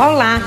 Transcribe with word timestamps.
Olá, 0.00 0.40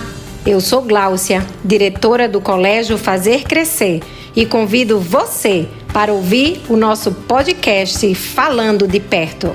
eu 0.47 0.61
sou 0.61 0.81
Gláucia, 0.81 1.45
diretora 1.61 2.29
do 2.29 2.39
Colégio 2.39 2.97
Fazer 2.97 3.43
Crescer, 3.43 4.01
e 4.33 4.45
convido 4.45 4.97
você 4.97 5.67
para 5.91 6.13
ouvir 6.13 6.61
o 6.69 6.77
nosso 6.77 7.11
podcast 7.11 8.15
Falando 8.15 8.87
de 8.87 8.97
Perto. 9.01 9.53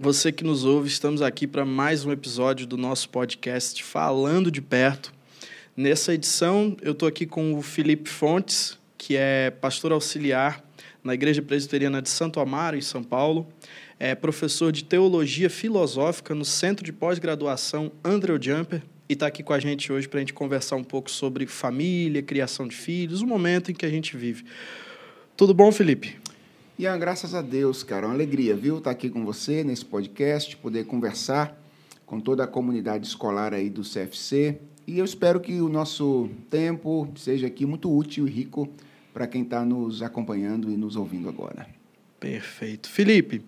Você 0.00 0.32
que 0.32 0.42
nos 0.42 0.64
ouve, 0.64 0.88
estamos 0.88 1.20
aqui 1.20 1.46
para 1.46 1.66
mais 1.66 2.06
um 2.06 2.10
episódio 2.10 2.66
do 2.66 2.78
nosso 2.78 3.06
podcast 3.10 3.84
Falando 3.84 4.50
de 4.50 4.62
Perto. 4.62 5.13
Nessa 5.76 6.14
edição, 6.14 6.76
eu 6.82 6.92
estou 6.92 7.08
aqui 7.08 7.26
com 7.26 7.52
o 7.54 7.60
Felipe 7.60 8.08
Fontes, 8.08 8.78
que 8.96 9.16
é 9.16 9.50
pastor 9.50 9.90
auxiliar 9.90 10.64
na 11.02 11.14
Igreja 11.14 11.42
Presbiteriana 11.42 12.00
de 12.00 12.08
Santo 12.08 12.38
Amaro, 12.38 12.76
em 12.76 12.80
São 12.80 13.02
Paulo. 13.02 13.48
É 13.98 14.14
professor 14.14 14.70
de 14.70 14.84
Teologia 14.84 15.50
Filosófica 15.50 16.32
no 16.32 16.44
Centro 16.44 16.84
de 16.84 16.92
Pós-Graduação 16.92 17.90
Andrew 18.04 18.40
Jumper 18.40 18.82
e 19.08 19.14
está 19.14 19.26
aqui 19.26 19.42
com 19.42 19.52
a 19.52 19.58
gente 19.58 19.92
hoje 19.92 20.06
para 20.06 20.18
a 20.18 20.20
gente 20.20 20.32
conversar 20.32 20.76
um 20.76 20.84
pouco 20.84 21.10
sobre 21.10 21.44
família, 21.44 22.22
criação 22.22 22.68
de 22.68 22.76
filhos, 22.76 23.20
o 23.20 23.26
momento 23.26 23.72
em 23.72 23.74
que 23.74 23.84
a 23.84 23.90
gente 23.90 24.16
vive. 24.16 24.44
Tudo 25.36 25.52
bom, 25.52 25.72
Felipe? 25.72 26.16
Ian, 26.78 26.96
graças 27.00 27.34
a 27.34 27.42
Deus, 27.42 27.82
cara. 27.82 28.06
Uma 28.06 28.14
alegria, 28.14 28.54
viu? 28.54 28.78
Estar 28.78 28.90
tá 28.90 28.96
aqui 28.96 29.10
com 29.10 29.24
você 29.24 29.64
nesse 29.64 29.84
podcast, 29.84 30.56
poder 30.56 30.86
conversar 30.86 31.60
com 32.06 32.20
toda 32.20 32.44
a 32.44 32.46
comunidade 32.46 33.08
escolar 33.08 33.52
aí 33.52 33.68
do 33.68 33.82
CFC 33.82 34.60
e 34.86 34.98
eu 34.98 35.04
espero 35.04 35.40
que 35.40 35.60
o 35.60 35.68
nosso 35.68 36.28
tempo 36.50 37.08
seja 37.16 37.46
aqui 37.46 37.64
muito 37.64 37.94
útil 37.94 38.26
e 38.26 38.30
rico 38.30 38.68
para 39.12 39.26
quem 39.26 39.42
está 39.42 39.64
nos 39.64 40.02
acompanhando 40.02 40.70
e 40.70 40.76
nos 40.76 40.96
ouvindo 40.96 41.28
agora. 41.28 41.66
Perfeito. 42.18 42.88
Felipe, 42.88 43.42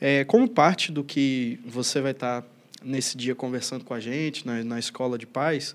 é, 0.00 0.24
como 0.24 0.48
parte 0.48 0.92
do 0.92 1.02
que 1.02 1.58
você 1.66 2.00
vai 2.00 2.12
estar 2.12 2.42
tá 2.42 2.48
nesse 2.84 3.16
dia 3.16 3.34
conversando 3.34 3.84
com 3.84 3.94
a 3.94 4.00
gente 4.00 4.46
na, 4.46 4.62
na 4.62 4.78
Escola 4.78 5.18
de 5.18 5.26
Paz, 5.26 5.74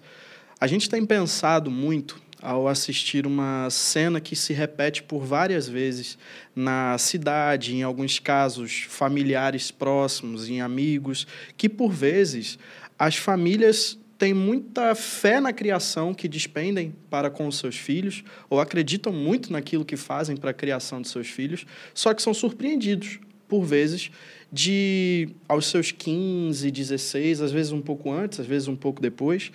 a 0.59 0.67
gente 0.67 0.89
tem 0.89 1.05
pensado 1.05 1.69
muito 1.69 2.21
ao 2.41 2.67
assistir 2.67 3.25
uma 3.25 3.69
cena 3.69 4.19
que 4.19 4.35
se 4.35 4.51
repete 4.51 5.01
por 5.01 5.23
várias 5.23 5.67
vezes 5.67 6.17
na 6.55 6.97
cidade, 6.97 7.73
em 7.73 7.83
alguns 7.83 8.19
casos 8.19 8.85
familiares 8.89 9.71
próximos, 9.71 10.49
em 10.49 10.59
amigos, 10.59 11.25
que 11.55 11.69
por 11.69 11.89
vezes 11.89 12.59
as 12.99 13.15
famílias 13.15 13.97
têm 14.23 14.33
muita 14.33 14.95
fé 14.95 15.41
na 15.41 15.51
criação 15.51 16.13
que 16.13 16.29
despendem 16.29 16.95
para 17.09 17.29
com 17.29 17.45
os 17.45 17.57
seus 17.57 17.75
filhos, 17.75 18.23
ou 18.49 18.57
acreditam 18.57 19.11
muito 19.11 19.51
naquilo 19.51 19.83
que 19.83 19.97
fazem 19.97 20.37
para 20.37 20.51
a 20.51 20.53
criação 20.53 21.01
de 21.01 21.09
seus 21.09 21.27
filhos, 21.27 21.65
só 21.93 22.13
que 22.13 22.21
são 22.21 22.33
surpreendidos, 22.33 23.19
por 23.49 23.65
vezes, 23.65 24.09
de, 24.49 25.27
aos 25.45 25.65
seus 25.65 25.91
15, 25.91 26.71
16, 26.71 27.41
às 27.41 27.51
vezes 27.51 27.73
um 27.73 27.81
pouco 27.81 28.09
antes, 28.13 28.39
às 28.39 28.45
vezes 28.45 28.69
um 28.69 28.77
pouco 28.77 29.01
depois, 29.01 29.51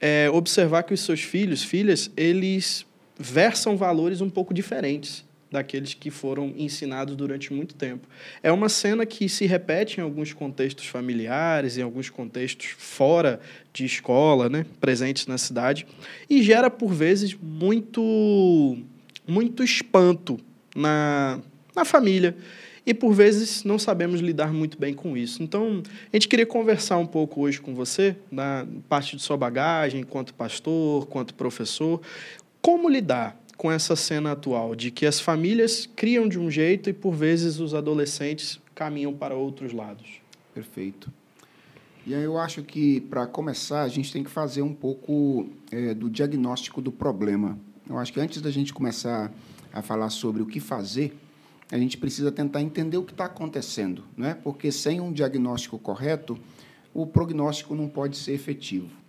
é, 0.00 0.30
observar 0.30 0.84
que 0.84 0.94
os 0.94 1.00
seus 1.00 1.20
filhos, 1.20 1.64
filhas, 1.64 2.08
eles 2.16 2.86
versam 3.18 3.76
valores 3.76 4.20
um 4.20 4.30
pouco 4.30 4.54
diferentes 4.54 5.24
daqueles 5.52 5.94
que 5.94 6.10
foram 6.10 6.54
ensinados 6.56 7.14
durante 7.14 7.52
muito 7.52 7.74
tempo. 7.74 8.08
É 8.42 8.50
uma 8.50 8.68
cena 8.68 9.04
que 9.04 9.28
se 9.28 9.46
repete 9.46 10.00
em 10.00 10.02
alguns 10.02 10.32
contextos 10.32 10.86
familiares, 10.86 11.76
em 11.76 11.82
alguns 11.82 12.08
contextos 12.08 12.74
fora 12.78 13.38
de 13.72 13.84
escola, 13.84 14.48
né, 14.48 14.64
presentes 14.80 15.26
na 15.26 15.38
cidade, 15.38 15.86
e 16.28 16.42
gera 16.42 16.70
por 16.70 16.92
vezes 16.92 17.36
muito 17.40 18.78
muito 19.28 19.62
espanto 19.62 20.40
na, 20.74 21.38
na 21.76 21.84
família. 21.84 22.36
E 22.84 22.92
por 22.92 23.12
vezes 23.12 23.62
não 23.62 23.78
sabemos 23.78 24.20
lidar 24.20 24.52
muito 24.52 24.76
bem 24.76 24.92
com 24.92 25.16
isso. 25.16 25.40
Então, 25.40 25.84
a 26.12 26.16
gente 26.16 26.26
queria 26.26 26.44
conversar 26.44 26.98
um 26.98 27.06
pouco 27.06 27.42
hoje 27.42 27.60
com 27.60 27.72
você, 27.72 28.16
na 28.28 28.66
parte 28.88 29.14
de 29.16 29.22
sua 29.22 29.36
bagagem, 29.36 30.00
enquanto 30.00 30.34
pastor, 30.34 31.06
quanto 31.06 31.32
professor, 31.34 32.00
como 32.60 32.88
lidar 32.88 33.40
com 33.62 33.70
essa 33.70 33.94
cena 33.94 34.32
atual 34.32 34.74
de 34.74 34.90
que 34.90 35.06
as 35.06 35.20
famílias 35.20 35.88
criam 35.94 36.28
de 36.28 36.36
um 36.36 36.50
jeito 36.50 36.90
e 36.90 36.92
por 36.92 37.14
vezes 37.14 37.60
os 37.60 37.74
adolescentes 37.74 38.60
caminham 38.74 39.14
para 39.14 39.36
outros 39.36 39.72
lados. 39.72 40.20
Perfeito. 40.52 41.12
E 42.04 42.12
aí 42.12 42.24
eu 42.24 42.36
acho 42.38 42.64
que 42.64 43.02
para 43.02 43.24
começar 43.24 43.82
a 43.82 43.88
gente 43.88 44.12
tem 44.12 44.24
que 44.24 44.30
fazer 44.30 44.62
um 44.62 44.74
pouco 44.74 45.48
é, 45.70 45.94
do 45.94 46.10
diagnóstico 46.10 46.82
do 46.82 46.90
problema. 46.90 47.56
Eu 47.88 47.98
acho 47.98 48.12
que 48.12 48.18
antes 48.18 48.42
da 48.42 48.50
gente 48.50 48.74
começar 48.74 49.30
a 49.72 49.80
falar 49.80 50.10
sobre 50.10 50.42
o 50.42 50.46
que 50.46 50.58
fazer, 50.58 51.16
a 51.70 51.78
gente 51.78 51.96
precisa 51.96 52.32
tentar 52.32 52.62
entender 52.62 52.96
o 52.96 53.04
que 53.04 53.12
está 53.12 53.26
acontecendo, 53.26 54.02
não 54.16 54.26
é? 54.26 54.34
Porque 54.34 54.72
sem 54.72 55.00
um 55.00 55.12
diagnóstico 55.12 55.78
correto, 55.78 56.36
o 56.92 57.06
prognóstico 57.06 57.76
não 57.76 57.86
pode 57.88 58.16
ser 58.16 58.32
efetivo. 58.32 59.01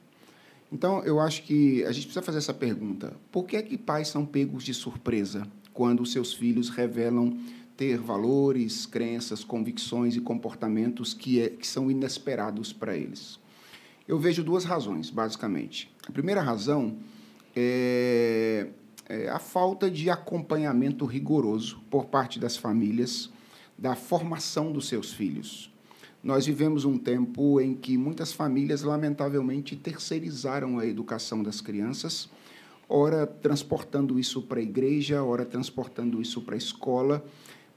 Então, 0.74 1.04
eu 1.04 1.20
acho 1.20 1.44
que 1.44 1.86
a 1.86 1.92
gente 1.92 2.08
precisa 2.08 2.24
fazer 2.24 2.40
essa 2.40 2.54
pergunta: 2.54 3.16
por 3.32 3.46
que 3.46 3.56
é 3.56 3.62
que 3.62 3.78
pais 3.78 4.08
são 4.08 4.26
pegos 4.26 4.64
de 4.64 4.74
surpresa 4.74 5.48
quando 5.72 6.04
seus 6.04 6.34
filhos 6.34 6.70
revelam 6.70 7.38
ter 7.78 8.00
valores, 8.00 8.88
crenças, 8.88 9.44
convicções 9.44 10.16
e 10.16 10.20
comportamentos 10.20 11.14
que, 11.14 11.40
é, 11.40 11.50
que 11.50 11.68
são 11.68 11.92
inesperados 11.92 12.74
para 12.74 12.98
eles? 12.98 13.40
Eu 14.08 14.18
vejo 14.18 14.44
duas 14.44 14.66
razões, 14.66 15.12
basicamente. 15.12 15.94
A 16.08 16.12
primeira 16.12 16.42
razão 16.42 16.98
é, 17.56 18.68
é 19.08 19.30
a 19.30 19.38
falta 19.38 19.92
de 19.92 20.10
acompanhamento 20.10 21.06
rigoroso 21.06 21.82
por 21.90 22.06
parte 22.06 22.40
das 22.40 22.58
famílias 22.58 23.32
da 23.78 23.96
formação 23.96 24.72
dos 24.72 24.88
seus 24.88 25.14
filhos. 25.14 25.73
Nós 26.24 26.46
vivemos 26.46 26.86
um 26.86 26.98
tempo 26.98 27.60
em 27.60 27.76
que 27.76 27.98
muitas 27.98 28.32
famílias, 28.32 28.82
lamentavelmente, 28.82 29.76
terceirizaram 29.76 30.80
a 30.80 30.86
educação 30.86 31.44
das 31.44 31.60
crianças, 31.60 32.30
ora 32.88 33.28
transportando 33.28 34.18
isso 34.18 34.42
para 34.42 34.62
a 34.62 34.64
igreja, 34.64 35.22
ora 35.22 35.44
transportando 35.44 36.22
isso 36.22 36.42
para 36.42 36.56
a 36.56 36.58
escola, 36.58 37.26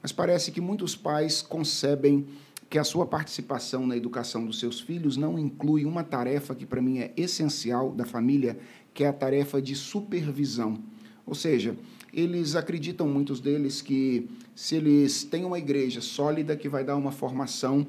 mas 0.01 0.13
parece 0.13 0.49
que 0.49 0.61
muitos 0.61 0.95
pais 0.95 1.41
concebem 1.41 2.25
que 2.69 2.79
a 2.79 2.85
sua 2.85 3.05
participação 3.05 3.85
na 3.85 3.97
educação 3.97 4.45
dos 4.45 4.61
seus 4.61 4.79
filhos 4.79 5.17
não 5.17 5.37
inclui 5.37 5.83
uma 5.83 6.03
tarefa 6.03 6.55
que 6.55 6.65
para 6.65 6.81
mim 6.81 6.99
é 6.99 7.11
essencial 7.17 7.91
da 7.91 8.05
família, 8.05 8.57
que 8.93 9.03
é 9.03 9.09
a 9.09 9.13
tarefa 9.13 9.61
de 9.61 9.75
supervisão. 9.75 10.81
Ou 11.25 11.35
seja, 11.35 11.75
eles 12.13 12.55
acreditam, 12.55 13.09
muitos 13.09 13.41
deles, 13.41 13.81
que 13.81 14.29
se 14.55 14.75
eles 14.75 15.25
têm 15.25 15.43
uma 15.43 15.59
igreja 15.59 15.99
sólida 15.99 16.55
que 16.55 16.69
vai 16.69 16.85
dar 16.85 16.95
uma 16.95 17.11
formação 17.11 17.85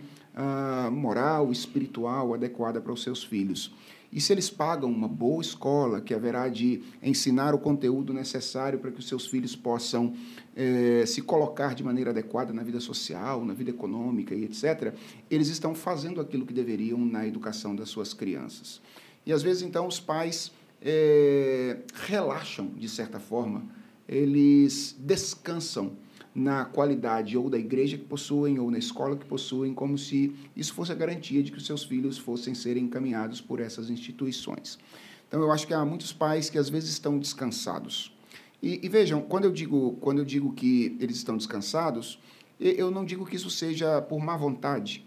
moral, 0.93 1.51
espiritual 1.51 2.35
adequada 2.35 2.81
para 2.81 2.93
os 2.93 3.03
seus 3.03 3.25
filhos. 3.25 3.73
E 4.11 4.21
se 4.21 4.33
eles 4.33 4.49
pagam 4.49 4.91
uma 4.91 5.07
boa 5.07 5.43
escola, 5.43 6.01
que 6.01 6.15
haverá 6.15 6.49
de 6.49 6.83
ensinar 7.03 7.55
o 7.55 7.59
conteúdo 7.59 8.13
necessário 8.15 8.79
para 8.79 8.91
que 8.91 8.99
os 8.99 9.07
seus 9.07 9.27
filhos 9.27 9.55
possam 9.55 10.15
eh, 10.57 11.05
se 11.07 11.21
colocar 11.21 11.75
de 11.75 11.85
maneira 11.85 12.11
adequada 12.11 12.53
na 12.53 12.63
vida 12.63 12.81
social, 12.81 13.45
na 13.45 13.53
vida 13.53 13.71
econômica 13.71 14.35
e 14.35 14.45
etc., 14.45 14.95
eles 15.31 15.49
estão 15.49 15.75
fazendo 15.75 16.23
aquilo 16.23 16.47
que 16.47 16.55
deveriam 16.55 16.99
na 16.99 17.27
educação 17.27 17.77
das 17.77 17.91
suas 17.91 18.15
crianças. 18.15 18.81
E 19.27 19.33
às 19.33 19.43
vezes, 19.43 19.63
então, 19.63 19.87
os 19.87 20.01
pais 20.01 20.51
eh, 20.81 21.81
relaxam, 22.07 22.69
de 22.79 22.89
certa 22.89 23.21
forma, 23.21 23.63
eles 24.09 24.97
descansam 24.99 25.93
na 26.39 26.65
qualidade 26.65 27.37
ou 27.37 27.51
da 27.51 27.59
igreja 27.59 27.99
que 27.99 28.05
possuem 28.05 28.59
ou 28.59 28.71
na 28.71 28.79
escola 28.79 29.17
que 29.17 29.25
possuem, 29.25 29.75
como 29.75 29.99
se 29.99 30.35
isso 30.57 30.73
fosse 30.73 30.93
a 30.93 30.95
garantia 30.95 31.43
de 31.43 31.51
que 31.51 31.59
os 31.59 31.67
seus 31.67 31.85
filhos 31.85 32.17
fossem 32.17 32.55
serem 32.55 32.85
encaminhados 32.85 33.41
por 33.41 33.61
essas 33.61 33.91
instituições. 33.91 34.79
Então 35.27 35.41
eu 35.41 35.51
acho 35.51 35.67
que 35.67 35.75
há 35.75 35.85
muitos 35.85 36.13
pais 36.13 36.49
que 36.49 36.57
às 36.57 36.69
vezes 36.69 36.91
estão 36.91 37.19
descansados. 37.19 38.17
E, 38.63 38.81
e 38.85 38.89
vejam, 38.89 39.21
quando 39.21 39.45
eu 39.45 39.53
digo 39.53 39.99
quando 40.01 40.19
eu 40.19 40.25
digo 40.25 40.53
que 40.53 40.97
eles 41.01 41.17
estão 41.17 41.37
descansados, 41.37 42.21
eu 42.59 42.91
não 42.91 43.05
digo 43.05 43.27
que 43.27 43.37
isso 43.37 43.51
seja 43.51 44.01
por 44.01 44.19
má 44.21 44.37
vontade. 44.37 45.05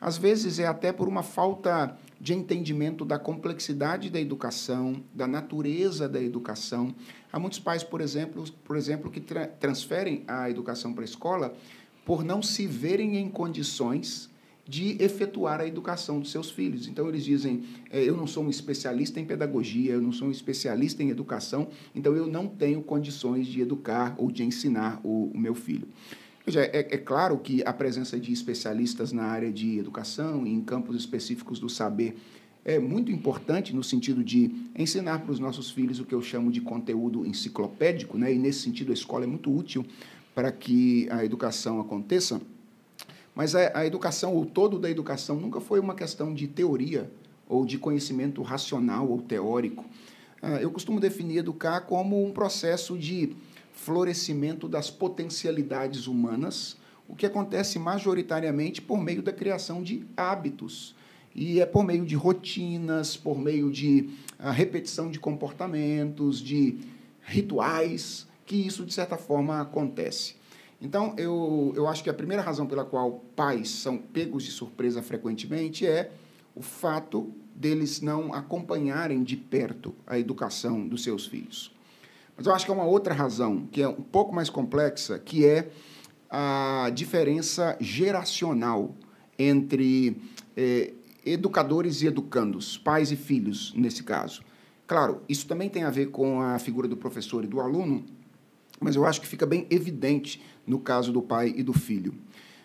Às 0.00 0.16
vezes 0.16 0.58
é 0.58 0.66
até 0.66 0.92
por 0.92 1.08
uma 1.08 1.22
falta 1.22 1.96
de 2.20 2.34
entendimento 2.34 3.04
da 3.04 3.18
complexidade 3.18 4.10
da 4.10 4.20
educação, 4.20 5.02
da 5.14 5.26
natureza 5.26 6.08
da 6.08 6.20
educação. 6.20 6.94
Há 7.32 7.38
muitos 7.38 7.58
pais, 7.58 7.82
por 7.82 8.00
exemplo, 8.00 8.44
por 8.64 8.76
exemplo 8.76 9.10
que 9.10 9.20
tra 9.20 9.46
transferem 9.46 10.24
a 10.26 10.48
educação 10.50 10.92
para 10.92 11.02
a 11.02 11.04
escola 11.04 11.54
por 12.04 12.24
não 12.24 12.40
se 12.40 12.66
verem 12.66 13.16
em 13.16 13.28
condições 13.28 14.30
de 14.68 15.00
efetuar 15.00 15.60
a 15.60 15.66
educação 15.66 16.18
dos 16.18 16.30
seus 16.30 16.50
filhos. 16.50 16.88
Então, 16.88 17.08
eles 17.08 17.24
dizem: 17.24 17.64
é, 17.90 18.02
eu 18.02 18.16
não 18.16 18.26
sou 18.26 18.44
um 18.44 18.50
especialista 18.50 19.20
em 19.20 19.24
pedagogia, 19.24 19.92
eu 19.92 20.00
não 20.00 20.12
sou 20.12 20.28
um 20.28 20.30
especialista 20.30 21.02
em 21.02 21.10
educação, 21.10 21.68
então 21.94 22.16
eu 22.16 22.26
não 22.26 22.48
tenho 22.48 22.82
condições 22.82 23.46
de 23.46 23.60
educar 23.60 24.14
ou 24.18 24.30
de 24.30 24.42
ensinar 24.42 25.00
o, 25.04 25.30
o 25.32 25.38
meu 25.38 25.54
filho. 25.54 25.86
Veja, 26.46 26.60
é, 26.60 26.78
é, 26.78 26.96
claro 26.96 27.36
que 27.38 27.60
a 27.66 27.72
presença 27.72 28.20
de 28.20 28.32
especialistas 28.32 29.10
na 29.10 29.24
área 29.24 29.50
de 29.50 29.80
educação 29.80 30.46
e 30.46 30.52
em 30.52 30.60
campos 30.60 30.94
específicos 30.94 31.58
do 31.58 31.68
saber 31.68 32.16
é 32.64 32.78
muito 32.78 33.10
importante 33.10 33.74
no 33.74 33.82
sentido 33.82 34.22
de 34.22 34.52
ensinar 34.78 35.22
para 35.22 35.32
os 35.32 35.40
nossos 35.40 35.72
filhos 35.72 35.98
o 35.98 36.04
que 36.04 36.14
eu 36.14 36.22
chamo 36.22 36.52
de 36.52 36.60
conteúdo 36.60 37.26
enciclopédico, 37.26 38.16
né? 38.16 38.32
e 38.32 38.38
nesse 38.38 38.60
sentido 38.60 38.92
a 38.92 38.94
escola 38.94 39.24
é 39.24 39.26
muito 39.26 39.52
útil 39.52 39.84
para 40.36 40.52
que 40.52 41.08
a 41.10 41.24
educação 41.24 41.80
aconteça. 41.80 42.40
Mas 43.34 43.56
a, 43.56 43.80
a 43.80 43.84
educação, 43.84 44.36
o 44.36 44.46
todo 44.46 44.78
da 44.78 44.88
educação, 44.88 45.40
nunca 45.40 45.60
foi 45.60 45.80
uma 45.80 45.96
questão 45.96 46.32
de 46.32 46.46
teoria 46.46 47.10
ou 47.48 47.66
de 47.66 47.76
conhecimento 47.76 48.40
racional 48.42 49.08
ou 49.08 49.20
teórico. 49.20 49.84
Ah, 50.40 50.60
eu 50.60 50.70
costumo 50.70 51.00
definir 51.00 51.38
educar 51.38 51.80
como 51.80 52.24
um 52.24 52.30
processo 52.30 52.96
de 52.96 53.34
florescimento 53.76 54.66
das 54.66 54.90
potencialidades 54.90 56.08
humanas, 56.08 56.76
o 57.06 57.14
que 57.14 57.26
acontece 57.26 57.78
majoritariamente 57.78 58.82
por 58.82 58.98
meio 58.98 59.22
da 59.22 59.32
criação 59.32 59.82
de 59.82 60.04
hábitos. 60.16 60.96
E 61.34 61.60
é 61.60 61.66
por 61.66 61.84
meio 61.84 62.04
de 62.04 62.16
rotinas, 62.16 63.16
por 63.16 63.38
meio 63.38 63.70
de 63.70 64.08
ah, 64.38 64.50
repetição 64.50 65.10
de 65.10 65.20
comportamentos, 65.20 66.40
de 66.40 66.78
rituais, 67.22 68.26
que 68.46 68.56
isso, 68.56 68.84
de 68.84 68.94
certa 68.94 69.16
forma, 69.16 69.60
acontece. 69.60 70.34
Então, 70.80 71.14
eu, 71.18 71.72
eu 71.76 71.86
acho 71.86 72.02
que 72.02 72.10
a 72.10 72.14
primeira 72.14 72.42
razão 72.42 72.66
pela 72.66 72.84
qual 72.84 73.22
pais 73.36 73.68
são 73.68 73.98
pegos 73.98 74.44
de 74.44 74.50
surpresa 74.50 75.02
frequentemente 75.02 75.86
é 75.86 76.10
o 76.54 76.62
fato 76.62 77.30
deles 77.54 78.00
não 78.00 78.32
acompanharem 78.32 79.22
de 79.22 79.36
perto 79.36 79.94
a 80.06 80.18
educação 80.18 80.86
dos 80.88 81.02
seus 81.02 81.26
filhos. 81.26 81.75
Mas 82.36 82.46
eu 82.46 82.54
acho 82.54 82.64
que 82.64 82.70
há 82.70 82.74
uma 82.74 82.84
outra 82.84 83.14
razão, 83.14 83.66
que 83.72 83.82
é 83.82 83.88
um 83.88 83.94
pouco 83.94 84.34
mais 84.34 84.50
complexa, 84.50 85.18
que 85.18 85.46
é 85.46 85.70
a 86.28 86.90
diferença 86.94 87.76
geracional 87.80 88.94
entre 89.38 90.20
eh, 90.56 90.92
educadores 91.24 92.02
e 92.02 92.06
educandos, 92.06 92.76
pais 92.76 93.10
e 93.10 93.16
filhos, 93.16 93.72
nesse 93.74 94.02
caso. 94.02 94.42
Claro, 94.86 95.22
isso 95.28 95.46
também 95.46 95.68
tem 95.68 95.84
a 95.84 95.90
ver 95.90 96.10
com 96.10 96.40
a 96.40 96.58
figura 96.58 96.86
do 96.86 96.96
professor 96.96 97.42
e 97.42 97.46
do 97.46 97.60
aluno, 97.60 98.04
mas 98.80 98.96
eu 98.96 99.04
acho 99.04 99.20
que 99.20 99.26
fica 99.26 99.46
bem 99.46 99.66
evidente 99.70 100.42
no 100.66 100.78
caso 100.78 101.12
do 101.12 101.22
pai 101.22 101.54
e 101.56 101.62
do 101.62 101.72
filho. 101.72 102.14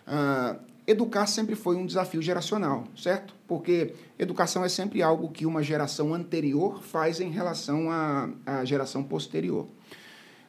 Ah, 0.05 0.59
educar 0.85 1.27
sempre 1.27 1.55
foi 1.55 1.75
um 1.75 1.85
desafio 1.85 2.21
geracional, 2.21 2.85
certo? 2.95 3.35
Porque 3.47 3.93
educação 4.17 4.63
é 4.65 4.69
sempre 4.69 5.01
algo 5.01 5.29
que 5.29 5.45
uma 5.45 5.61
geração 5.61 6.13
anterior 6.13 6.81
faz 6.81 7.19
em 7.19 7.29
relação 7.29 7.89
à, 7.91 8.29
à 8.45 8.65
geração 8.65 9.03
posterior. 9.03 9.67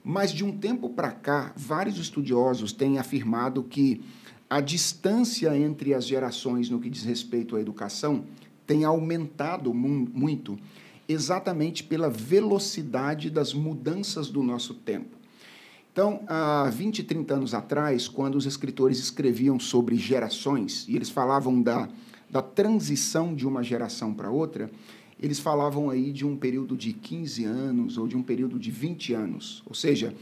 Mas 0.05 0.33
de 0.33 0.45
um 0.45 0.57
tempo 0.57 0.89
para 0.91 1.13
cá, 1.13 1.53
vários 1.57 1.97
estudiosos 1.99 2.73
têm 2.73 2.99
afirmado 2.99 3.63
que 3.63 4.03
a 4.51 4.61
distância 4.61 5.57
entre 5.57 5.95
as 5.95 6.07
gerações 6.07 6.69
no 6.69 6.81
que 6.81 6.91
diz 6.91 7.05
respeito 7.05 7.57
à 7.57 7.61
educação 7.61 8.25
tem 8.67 8.85
aumentado 8.85 9.73
muito, 9.73 10.59
exatamente 11.09 11.85
pela 11.85 12.09
velocidade 12.09 13.31
das 13.31 13.55
mudanças 13.55 14.29
do 14.29 14.43
nosso 14.43 14.75
tempo. 14.75 15.22
Então, 15.93 16.23
há 16.27 16.71
20, 16.71 17.03
30 17.03 17.35
anos 17.35 17.53
atrás, 17.53 18.09
quando 18.09 18.37
os 18.37 18.47
escritores 18.47 18.99
escreviam 18.99 19.61
sobre 19.61 19.95
gerações, 19.97 20.87
e 20.89 20.97
eles 20.97 21.11
falavam 21.11 21.61
da, 21.61 21.87
da 22.31 22.41
transição 22.41 23.35
de 23.35 23.47
uma 23.47 23.63
geração 23.63 24.15
para 24.15 24.31
outra, 24.31 24.71
eles 25.21 25.39
falavam 25.39 25.91
aí 25.91 26.11
de 26.11 26.27
um 26.27 26.35
período 26.35 26.79
de 26.79 26.95
15 26.95 27.45
anos 27.45 27.99
ou 27.99 28.09
de 28.09 28.17
um 28.17 28.23
período 28.23 28.59
de 28.59 28.71
20 28.71 29.13
anos. 29.13 29.63
Ou 29.67 29.75
seja, 29.75 30.15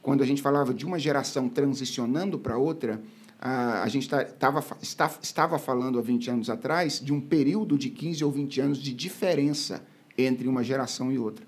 quando 0.00 0.22
a 0.22 0.26
gente 0.26 0.40
falava 0.40 0.72
de 0.72 0.86
uma 0.86 0.98
geração 0.98 1.48
transicionando 1.48 2.38
para 2.38 2.56
outra, 2.56 3.02
a, 3.38 3.86
gente 3.88 4.08
tava, 4.38 4.64
está, 4.80 5.10
estava 5.20 5.58
falando 5.58 5.98
há 5.98 6.02
20 6.02 6.30
anos 6.30 6.48
atrás 6.48 7.00
de 7.00 7.12
um 7.12 7.20
período 7.20 7.76
de 7.76 7.90
15 7.90 8.24
ou 8.24 8.30
20 8.30 8.60
anos 8.60 8.78
de 8.78 8.94
diferença 8.94 9.84
entre 10.16 10.46
uma 10.46 10.62
geração 10.62 11.10
e 11.10 11.18
outra. 11.18 11.44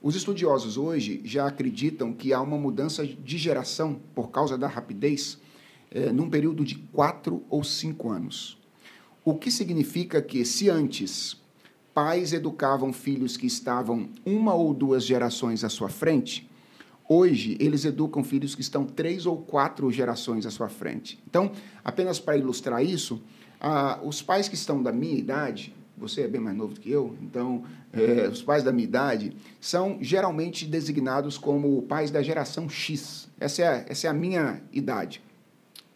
Os 0.00 0.14
estudiosos 0.14 0.76
hoje 0.76 1.20
já 1.24 1.46
acreditam 1.46 2.12
que 2.12 2.32
há 2.32 2.40
uma 2.40 2.56
mudança 2.56 3.04
de 3.04 3.36
geração 3.36 4.00
por 4.14 4.30
causa 4.30 4.56
da 4.56 4.68
rapidez 4.68 5.38
é, 5.90 6.12
num 6.12 6.30
período 6.30 6.64
de 6.64 6.76
quatro 6.76 7.42
ou 7.50 7.64
cinco 7.64 8.10
anos. 8.10 8.58
O 9.24 9.34
que 9.34 9.50
significa 9.50 10.22
que, 10.22 10.44
se 10.44 10.70
antes 10.70 11.36
pais 11.92 12.32
educavam 12.32 12.92
filhos 12.92 13.36
que 13.36 13.46
estavam 13.46 14.08
uma 14.24 14.54
ou 14.54 14.72
duas 14.72 15.04
gerações 15.04 15.64
à 15.64 15.68
sua 15.68 15.88
frente, 15.88 16.48
hoje 17.08 17.56
eles 17.58 17.84
educam 17.84 18.22
filhos 18.22 18.54
que 18.54 18.60
estão 18.60 18.84
três 18.84 19.26
ou 19.26 19.36
quatro 19.38 19.90
gerações 19.90 20.46
à 20.46 20.50
sua 20.50 20.68
frente. 20.68 21.18
Então, 21.26 21.50
apenas 21.84 22.20
para 22.20 22.36
ilustrar 22.36 22.84
isso, 22.84 23.20
ah, 23.60 23.98
os 24.04 24.22
pais 24.22 24.48
que 24.48 24.54
estão 24.54 24.80
da 24.80 24.92
minha 24.92 25.18
idade, 25.18 25.74
você 25.98 26.22
é 26.22 26.28
bem 26.28 26.40
mais 26.40 26.56
novo 26.56 26.74
do 26.74 26.80
que 26.80 26.90
eu, 26.90 27.16
então 27.22 27.64
é, 27.92 28.28
os 28.28 28.42
pais 28.42 28.62
da 28.62 28.72
minha 28.72 28.84
idade 28.84 29.36
são 29.60 29.98
geralmente 30.00 30.66
designados 30.66 31.36
como 31.36 31.82
pais 31.82 32.10
da 32.10 32.22
geração 32.22 32.68
X. 32.68 33.28
Essa 33.38 33.62
é, 33.62 33.86
essa 33.88 34.06
é 34.06 34.10
a 34.10 34.14
minha 34.14 34.62
idade, 34.72 35.22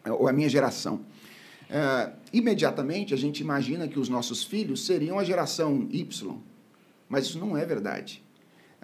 ou 0.06 0.28
a 0.28 0.32
minha 0.32 0.48
geração. 0.48 1.00
É, 1.70 2.12
imediatamente 2.32 3.14
a 3.14 3.16
gente 3.16 3.40
imagina 3.40 3.88
que 3.88 3.98
os 3.98 4.08
nossos 4.08 4.44
filhos 4.44 4.84
seriam 4.84 5.18
a 5.18 5.24
geração 5.24 5.88
Y, 5.90 6.36
mas 7.08 7.26
isso 7.26 7.38
não 7.38 7.56
é 7.56 7.64
verdade. 7.64 8.22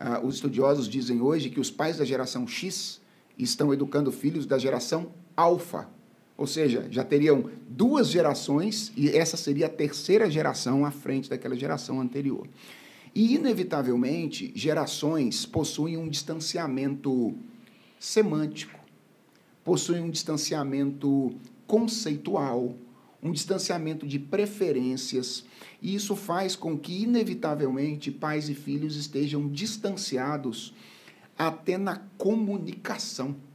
Ah, 0.01 0.21
os 0.23 0.37
estudiosos 0.37 0.89
dizem 0.89 1.21
hoje 1.21 1.51
que 1.51 1.59
os 1.59 1.73
pais 1.73 1.99
da 1.99 2.05
geração 2.05 2.47
X 2.47 3.01
estão 3.37 3.75
educando 3.75 4.13
filhos 4.13 4.47
da 4.47 4.57
geração 4.57 5.13
alfa, 5.37 5.89
ou 6.39 6.47
seja, 6.47 6.87
já 6.89 7.03
teriam 7.03 7.51
duas 7.69 8.09
gerações 8.09 8.93
e 8.97 9.09
essa 9.09 9.37
seria 9.37 9.67
a 9.67 9.69
terceira 9.69 10.31
geração 10.31 10.85
à 10.85 10.93
frente 10.93 11.29
daquela 11.29 11.57
geração 11.57 12.01
anterior. 12.01 12.47
E, 13.13 13.35
inevitavelmente, 13.35 14.53
gerações 14.55 15.45
possuem 15.45 15.97
um 15.97 16.09
distanciamento 16.09 17.35
semântico, 17.99 18.79
possuem 19.65 20.01
um 20.01 20.11
distanciamento 20.11 21.35
conceitual, 21.67 22.73
um 23.21 23.33
distanciamento 23.33 24.07
de 24.07 24.21
preferências, 24.21 25.45
e 25.83 25.93
isso 25.93 26.15
faz 26.15 26.55
com 26.55 26.79
que, 26.79 27.03
inevitavelmente, 27.03 28.13
pais 28.13 28.49
e 28.49 28.55
filhos 28.55 28.95
estejam 28.95 29.49
distanciados 29.49 30.73
até 31.37 31.77
na 31.77 31.97
comunicação. 32.17 33.48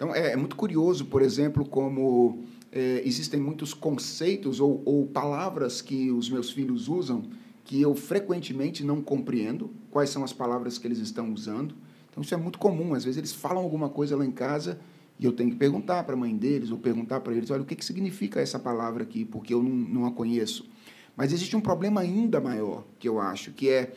Então, 0.00 0.14
é, 0.14 0.32
é 0.32 0.36
muito 0.36 0.56
curioso, 0.56 1.04
por 1.04 1.20
exemplo, 1.20 1.62
como 1.62 2.42
é, 2.72 3.02
existem 3.04 3.38
muitos 3.38 3.74
conceitos 3.74 4.58
ou, 4.58 4.80
ou 4.86 5.06
palavras 5.06 5.82
que 5.82 6.10
os 6.10 6.30
meus 6.30 6.50
filhos 6.50 6.88
usam 6.88 7.24
que 7.66 7.82
eu 7.82 7.94
frequentemente 7.94 8.82
não 8.82 9.02
compreendo 9.02 9.70
quais 9.90 10.08
são 10.08 10.24
as 10.24 10.32
palavras 10.32 10.78
que 10.78 10.86
eles 10.86 10.96
estão 11.00 11.30
usando. 11.30 11.74
Então, 12.08 12.22
isso 12.22 12.32
é 12.32 12.36
muito 12.38 12.58
comum. 12.58 12.94
Às 12.94 13.04
vezes, 13.04 13.18
eles 13.18 13.34
falam 13.34 13.62
alguma 13.62 13.90
coisa 13.90 14.16
lá 14.16 14.24
em 14.24 14.30
casa 14.30 14.80
e 15.18 15.26
eu 15.26 15.32
tenho 15.32 15.50
que 15.50 15.56
perguntar 15.56 16.02
para 16.04 16.14
a 16.14 16.18
mãe 16.18 16.34
deles 16.34 16.70
ou 16.70 16.78
perguntar 16.78 17.20
para 17.20 17.34
eles: 17.34 17.50
olha, 17.50 17.60
o 17.60 17.66
que, 17.66 17.76
que 17.76 17.84
significa 17.84 18.40
essa 18.40 18.58
palavra 18.58 19.02
aqui, 19.02 19.26
porque 19.26 19.52
eu 19.52 19.62
não, 19.62 19.70
não 19.70 20.06
a 20.06 20.10
conheço. 20.10 20.66
Mas 21.14 21.30
existe 21.30 21.54
um 21.54 21.60
problema 21.60 22.00
ainda 22.00 22.40
maior, 22.40 22.86
que 22.98 23.06
eu 23.06 23.20
acho, 23.20 23.52
que 23.52 23.68
é 23.68 23.92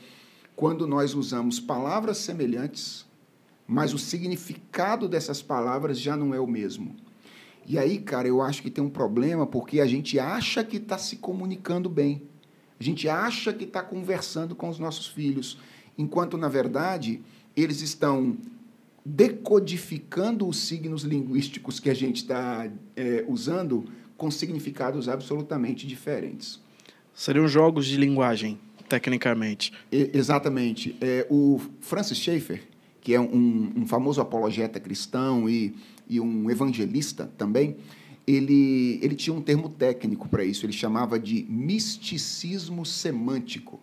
quando 0.54 0.86
nós 0.86 1.16
usamos 1.16 1.62
palavras 1.62 2.18
semelhantes 2.18 3.06
mas 3.68 3.94
o 3.94 3.98
significado 3.98 5.08
dessas 5.08 5.42
palavras 5.42 6.00
já 6.00 6.16
não 6.16 6.34
é 6.34 6.40
o 6.40 6.48
mesmo. 6.48 6.96
E 7.66 7.78
aí, 7.78 7.98
cara, 8.00 8.28
eu 8.28 8.42
acho 8.42 8.62
que 8.62 8.70
tem 8.70 8.84
um 8.84 8.90
problema 8.90 9.48
porque 9.48 9.80
a 9.80 9.86
gente 9.86 10.20
acha 10.20 10.64
que 10.64 10.78
está 10.78 10.98
se 10.98 11.18
comunicando 11.18 11.90
bem. 11.90 12.24
A 12.80 12.84
gente 12.84 13.08
acha 13.08 13.54
que 13.54 13.64
está 13.64 13.82
conversando 13.82 14.56
com 14.56 14.68
os 14.68 14.78
nossos 14.78 15.08
filhos, 15.08 15.58
enquanto, 15.98 16.38
na 16.38 16.50
verdade, 16.50 17.22
eles 17.56 17.82
estão 17.82 18.36
decodificando 19.06 20.48
os 20.48 20.58
signos 20.58 21.04
linguísticos 21.04 21.80
que 21.80 21.90
a 21.90 21.94
gente 21.94 22.18
está 22.18 22.70
é, 22.96 23.24
usando 23.28 23.86
com 24.18 24.30
significados 24.32 25.08
absolutamente 25.08 25.86
diferentes. 25.88 26.62
Seriam 27.14 27.48
jogos 27.48 27.86
de 27.86 27.98
linguagem, 27.98 28.60
tecnicamente. 28.90 29.72
E, 29.92 30.10
exatamente. 30.14 30.96
É, 31.00 31.28
o 31.30 31.60
Francis 31.80 32.18
Schaeffer, 32.18 32.64
que 33.04 33.14
é 33.14 33.20
um, 33.20 33.74
um 33.76 33.86
famoso 33.86 34.22
apologeta 34.22 34.80
cristão 34.80 35.50
e, 35.50 35.76
e 36.08 36.22
um 36.22 36.50
evangelista 36.50 37.30
também, 37.38 37.76
ele, 38.26 38.98
ele 39.02 39.14
tinha 39.14 39.36
um 39.36 39.42
termo 39.42 39.68
técnico 39.68 40.30
para 40.30 40.46
isso, 40.46 40.66
ele 40.66 40.72
chamava 40.72 41.20
de 41.20 41.46
misticismo 41.50 42.86
semântico, 42.86 43.82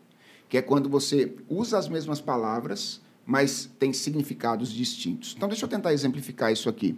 que 0.49 0.57
é 0.57 0.63
quando 0.63 0.89
você 0.89 1.35
usa 1.51 1.77
as 1.77 1.87
mesmas 1.87 2.19
palavras, 2.19 3.03
mas 3.27 3.71
tem 3.79 3.93
significados 3.93 4.73
distintos. 4.73 5.35
Então, 5.37 5.49
deixa 5.49 5.67
eu 5.67 5.69
tentar 5.69 5.93
exemplificar 5.93 6.51
isso 6.51 6.71
aqui. 6.71 6.97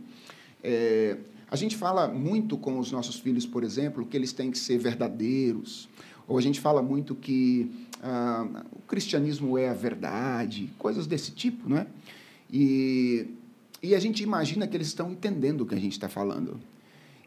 É, 0.63 1.19
a 1.51 1.57
gente 1.57 1.77
fala 1.77 2.07
muito 2.07 2.57
com 2.57 2.79
os 2.79 2.93
nossos 2.93 3.17
filhos, 3.19 3.45
por 3.45 3.65
exemplo, 3.65 4.07
que 4.07 4.17
eles 4.17 4.33
têm 4.33 4.53
que 4.53 4.59
ser 4.59 4.79
verdadeiros, 4.79 5.89
ou 6.29 6.39
a 6.39 6.41
gente 6.41 6.61
fala 6.61 6.81
muito 6.81 7.17
que 7.17 7.69
ah, 8.03 8.65
o 8.73 8.81
cristianismo 8.81 9.57
é 9.57 9.69
a 9.69 9.75
verdade, 9.75 10.71
coisas 10.79 11.07
desse 11.07 11.31
tipo, 11.31 11.69
não 11.69 11.79
é? 11.79 11.87
E, 12.53 13.29
e 13.83 13.95
a 13.95 14.01
gente 14.01 14.23
imagina 14.23 14.67
que 14.67 14.77
eles 14.77 14.89
estão 14.89 15.11
entendendo 15.11 15.63
o 15.63 15.67
que 15.67 15.75
a 15.75 15.79
gente 15.79 15.93
está 15.93 16.09
falando. 16.09 16.61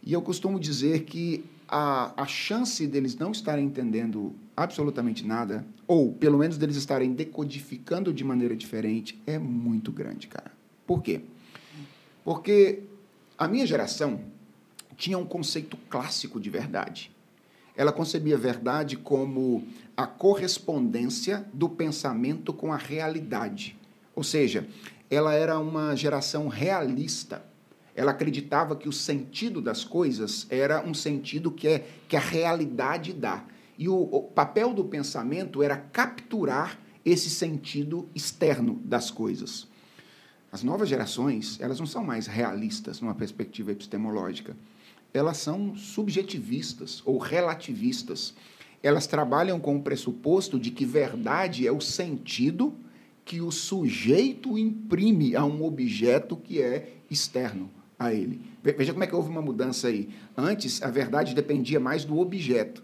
E 0.04 0.14
eu 0.14 0.22
costumo 0.22 0.60
dizer 0.60 1.04
que 1.04 1.44
a, 1.68 2.14
a 2.22 2.28
chance 2.28 2.86
deles 2.86 3.16
não 3.16 3.32
estarem 3.32 3.66
entendendo 3.66 4.36
absolutamente 4.56 5.26
nada, 5.26 5.66
ou 5.88 6.14
pelo 6.14 6.38
menos 6.38 6.58
deles 6.58 6.76
estarem 6.76 7.14
decodificando 7.14 8.14
de 8.14 8.24
maneira 8.24 8.56
diferente, 8.56 9.20
é 9.26 9.40
muito 9.40 9.92
grande, 9.92 10.28
cara. 10.28 10.52
Por 10.86 11.02
quê? 11.02 11.22
Porque 12.24 12.84
a 13.38 13.48
minha 13.48 13.66
geração 13.66 14.20
tinha 14.96 15.18
um 15.18 15.26
conceito 15.26 15.78
clássico 15.90 16.40
de 16.40 16.50
verdade. 16.50 17.12
Ela 17.78 17.92
concebia 17.92 18.38
verdade 18.38 18.96
como 18.96 19.68
a 19.96 20.08
correspondência 20.08 21.46
do 21.54 21.68
pensamento 21.70 22.54
com 22.54 22.72
a 22.72 22.78
realidade. 22.78 23.78
Ou 24.16 24.24
seja, 24.24 24.68
ela 25.10 25.34
era 25.34 25.60
uma 25.60 25.96
geração 25.96 26.48
realista. 26.48 27.44
Ela 27.96 28.12
acreditava 28.12 28.76
que 28.76 28.90
o 28.90 28.94
sentido 28.94 29.62
das 29.62 29.84
coisas 29.84 30.48
era 30.50 30.84
um 30.86 30.94
sentido 30.94 31.52
que, 31.52 31.68
é, 31.68 31.88
que 32.08 32.16
a 32.16 32.20
realidade 32.20 33.14
dá. 33.14 33.44
E 33.78 33.88
o, 33.90 33.96
o 33.96 34.24
papel 34.24 34.74
do 34.74 34.86
pensamento 34.86 35.62
era 35.62 35.78
capturar 35.78 36.80
esse 37.04 37.30
sentido 37.30 38.10
externo 38.16 38.82
das 38.84 39.12
coisas. 39.12 39.68
As 40.52 40.64
novas 40.64 40.88
gerações, 40.88 41.60
elas 41.60 41.80
não 41.80 41.86
são 41.86 42.04
mais 42.04 42.28
realistas 42.28 43.02
numa 43.02 43.14
perspectiva 43.14 43.72
epistemológica. 43.72 44.56
Elas 45.16 45.38
são 45.38 45.76
subjetivistas 45.76 47.02
ou 47.06 47.18
relativistas. 47.18 48.34
Elas 48.84 49.08
trabalham 49.08 49.60
com 49.60 49.78
o 49.78 49.82
pressuposto 49.82 50.60
de 50.60 50.72
que 50.72 50.86
verdade 50.86 51.66
é 51.66 51.72
o 51.72 51.80
sentido 51.80 52.76
que 53.24 53.42
o 53.42 53.50
sujeito 53.50 54.58
imprime 54.58 55.36
a 55.36 55.44
um 55.44 55.64
objeto 55.64 56.36
que 56.36 56.62
é 56.62 56.94
externo 57.10 57.72
a 57.98 58.14
ele. 58.14 58.42
Veja 58.62 58.92
como 58.92 59.04
é 59.04 59.08
que 59.08 59.16
houve 59.16 59.30
uma 59.30 59.42
mudança 59.42 59.88
aí. 59.88 60.10
Antes, 60.38 60.84
a 60.84 60.92
verdade 60.92 61.34
dependia 61.34 61.80
mais 61.80 62.04
do 62.04 62.20
objeto. 62.20 62.84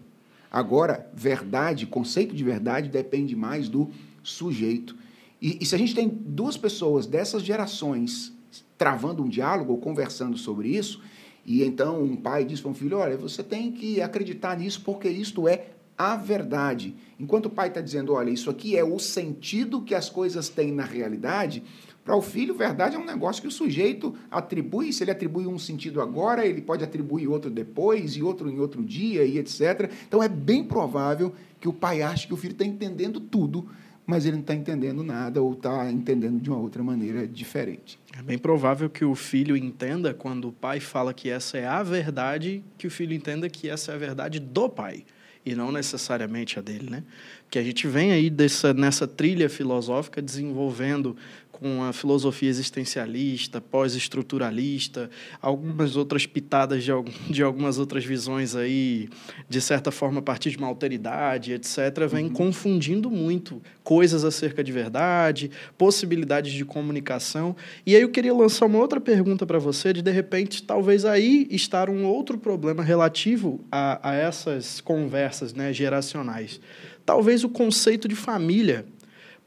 Agora, 0.50 1.08
verdade, 1.14 1.86
conceito 1.86 2.34
de 2.34 2.42
verdade 2.42 2.88
depende 2.88 3.36
mais 3.36 3.68
do 3.68 3.90
sujeito. 4.22 4.96
E, 5.40 5.58
e 5.60 5.66
se 5.66 5.74
a 5.74 5.78
gente 5.78 5.94
tem 5.94 6.08
duas 6.08 6.56
pessoas 6.56 7.06
dessas 7.06 7.42
gerações 7.42 8.32
travando 8.76 9.22
um 9.22 9.28
diálogo 9.28 9.72
ou 9.72 9.78
conversando 9.78 10.36
sobre 10.36 10.68
isso, 10.70 11.00
e 11.44 11.62
então 11.64 12.02
um 12.02 12.16
pai 12.16 12.44
diz 12.44 12.60
para 12.60 12.70
um 12.70 12.74
filho: 12.74 12.98
olha, 12.98 13.16
você 13.16 13.42
tem 13.42 13.72
que 13.72 14.00
acreditar 14.00 14.56
nisso 14.56 14.82
porque 14.84 15.08
isto 15.08 15.48
é 15.48 15.66
a 15.96 16.16
verdade. 16.16 16.94
Enquanto 17.18 17.46
o 17.46 17.50
pai 17.50 17.68
está 17.68 17.80
dizendo, 17.80 18.14
olha, 18.14 18.30
isso 18.30 18.50
aqui 18.50 18.76
é 18.76 18.84
o 18.84 18.98
sentido 18.98 19.82
que 19.82 19.94
as 19.94 20.08
coisas 20.08 20.48
têm 20.48 20.72
na 20.72 20.84
realidade, 20.84 21.62
para 22.04 22.16
o 22.16 22.22
filho, 22.22 22.54
verdade 22.54 22.96
é 22.96 22.98
um 22.98 23.04
negócio 23.04 23.40
que 23.40 23.46
o 23.46 23.52
sujeito 23.52 24.14
atribui. 24.28 24.92
Se 24.92 25.04
ele 25.04 25.12
atribui 25.12 25.46
um 25.46 25.58
sentido 25.58 26.00
agora, 26.00 26.44
ele 26.44 26.60
pode 26.60 26.82
atribuir 26.82 27.28
outro 27.28 27.48
depois, 27.48 28.16
e 28.16 28.22
outro 28.22 28.50
em 28.50 28.58
outro 28.58 28.82
dia, 28.82 29.24
e 29.24 29.38
etc. 29.38 29.90
Então 30.08 30.20
é 30.20 30.28
bem 30.28 30.64
provável 30.64 31.32
que 31.60 31.68
o 31.68 31.72
pai 31.72 32.02
ache 32.02 32.26
que 32.26 32.34
o 32.34 32.36
filho 32.36 32.52
está 32.52 32.64
entendendo 32.64 33.20
tudo, 33.20 33.68
mas 34.12 34.26
ele 34.26 34.36
não 34.36 34.42
está 34.42 34.54
entendendo 34.54 35.02
nada 35.02 35.40
ou 35.40 35.54
está 35.54 35.90
entendendo 35.90 36.38
de 36.38 36.50
uma 36.50 36.58
outra 36.58 36.82
maneira 36.82 37.26
diferente. 37.26 37.98
É 38.14 38.20
bem 38.20 38.36
provável 38.36 38.90
que 38.90 39.06
o 39.06 39.14
filho 39.14 39.56
entenda, 39.56 40.12
quando 40.12 40.48
o 40.48 40.52
pai 40.52 40.80
fala 40.80 41.14
que 41.14 41.30
essa 41.30 41.56
é 41.56 41.66
a 41.66 41.82
verdade, 41.82 42.62
que 42.76 42.86
o 42.86 42.90
filho 42.90 43.14
entenda 43.14 43.48
que 43.48 43.70
essa 43.70 43.90
é 43.90 43.94
a 43.94 43.98
verdade 43.98 44.38
do 44.38 44.68
pai 44.68 45.06
e 45.46 45.54
não 45.54 45.72
necessariamente 45.72 46.58
a 46.58 46.62
dele, 46.62 46.90
né? 46.90 47.02
Que 47.50 47.58
a 47.58 47.62
gente 47.62 47.86
vem 47.88 48.12
aí 48.12 48.28
dessa, 48.28 48.74
nessa 48.74 49.08
trilha 49.08 49.48
filosófica 49.48 50.20
desenvolvendo 50.20 51.16
com 51.62 51.84
a 51.84 51.92
filosofia 51.92 52.48
existencialista, 52.48 53.60
pós-estruturalista, 53.60 55.08
algumas 55.40 55.96
outras 55.96 56.26
pitadas 56.26 56.82
de, 56.82 56.90
de 57.30 57.42
algumas 57.42 57.78
outras 57.78 58.04
visões 58.04 58.56
aí, 58.56 59.08
de 59.48 59.60
certa 59.60 59.92
forma, 59.92 60.18
a 60.18 60.22
partir 60.22 60.50
de 60.50 60.58
uma 60.58 60.66
alteridade, 60.66 61.52
etc., 61.52 62.06
vem 62.10 62.26
uhum. 62.26 62.32
confundindo 62.32 63.08
muito 63.08 63.62
coisas 63.84 64.24
acerca 64.24 64.64
de 64.64 64.72
verdade, 64.72 65.50
possibilidades 65.78 66.52
de 66.52 66.64
comunicação. 66.64 67.54
E 67.86 67.94
aí 67.94 68.02
eu 68.02 68.08
queria 68.08 68.34
lançar 68.34 68.66
uma 68.66 68.78
outra 68.78 69.00
pergunta 69.00 69.46
para 69.46 69.58
você, 69.58 69.92
de 69.92 70.02
de 70.02 70.10
repente, 70.10 70.64
talvez 70.64 71.04
aí 71.04 71.46
estar 71.48 71.88
um 71.88 72.04
outro 72.04 72.36
problema 72.36 72.82
relativo 72.82 73.64
a, 73.70 74.10
a 74.10 74.14
essas 74.14 74.80
conversas 74.80 75.54
né, 75.54 75.72
geracionais. 75.72 76.60
Talvez 77.06 77.44
o 77.44 77.48
conceito 77.48 78.08
de 78.08 78.14
família 78.14 78.84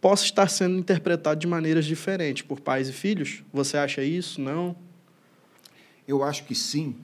possa 0.05 0.23
estar 0.23 0.47
sendo 0.47 0.77
interpretado 0.77 1.39
de 1.39 1.47
maneiras 1.47 1.83
diferentes 1.83 2.43
por 2.43 2.59
pais 2.59 2.89
e 2.89 2.93
filhos? 2.93 3.43
Você 3.51 3.75
acha 3.75 4.03
isso? 4.03 4.39
Não? 4.39 4.75
Eu 6.07 6.23
acho 6.23 6.43
que 6.43 6.53
sim. 6.53 6.95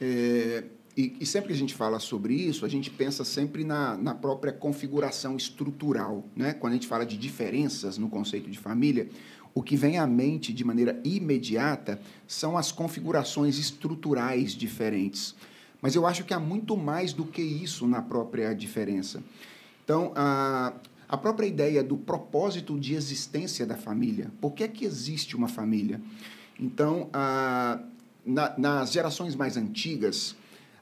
É, 0.00 0.64
e, 0.96 1.14
e, 1.20 1.26
sempre 1.26 1.48
que 1.48 1.52
a 1.52 1.58
gente 1.58 1.74
fala 1.74 1.98
sobre 1.98 2.32
isso, 2.32 2.64
a 2.64 2.70
gente 2.70 2.88
pensa 2.88 3.22
sempre 3.22 3.64
na, 3.64 3.98
na 3.98 4.14
própria 4.14 4.50
configuração 4.50 5.36
estrutural. 5.36 6.24
Né? 6.34 6.54
Quando 6.54 6.72
a 6.72 6.76
gente 6.76 6.86
fala 6.86 7.04
de 7.04 7.18
diferenças 7.18 7.98
no 7.98 8.08
conceito 8.08 8.48
de 8.48 8.58
família, 8.58 9.10
o 9.54 9.62
que 9.62 9.76
vem 9.76 9.98
à 9.98 10.06
mente 10.06 10.54
de 10.54 10.64
maneira 10.64 10.98
imediata 11.04 12.00
são 12.26 12.56
as 12.56 12.72
configurações 12.72 13.58
estruturais 13.58 14.52
diferentes. 14.52 15.34
Mas 15.82 15.94
eu 15.94 16.06
acho 16.06 16.24
que 16.24 16.32
há 16.32 16.40
muito 16.40 16.78
mais 16.78 17.12
do 17.12 17.26
que 17.26 17.42
isso 17.42 17.86
na 17.86 18.00
própria 18.00 18.54
diferença. 18.54 19.22
Então, 19.84 20.12
a, 20.16 20.72
a 21.12 21.16
própria 21.18 21.46
ideia 21.46 21.84
do 21.84 21.98
propósito 21.98 22.80
de 22.80 22.94
existência 22.94 23.66
da 23.66 23.76
família. 23.76 24.32
Por 24.40 24.54
que 24.54 24.64
é 24.64 24.68
que 24.68 24.82
existe 24.82 25.36
uma 25.36 25.46
família? 25.46 26.00
Então, 26.58 27.10
a, 27.12 27.80
na, 28.24 28.54
nas 28.56 28.92
gerações 28.92 29.36
mais 29.36 29.58
antigas, 29.58 30.34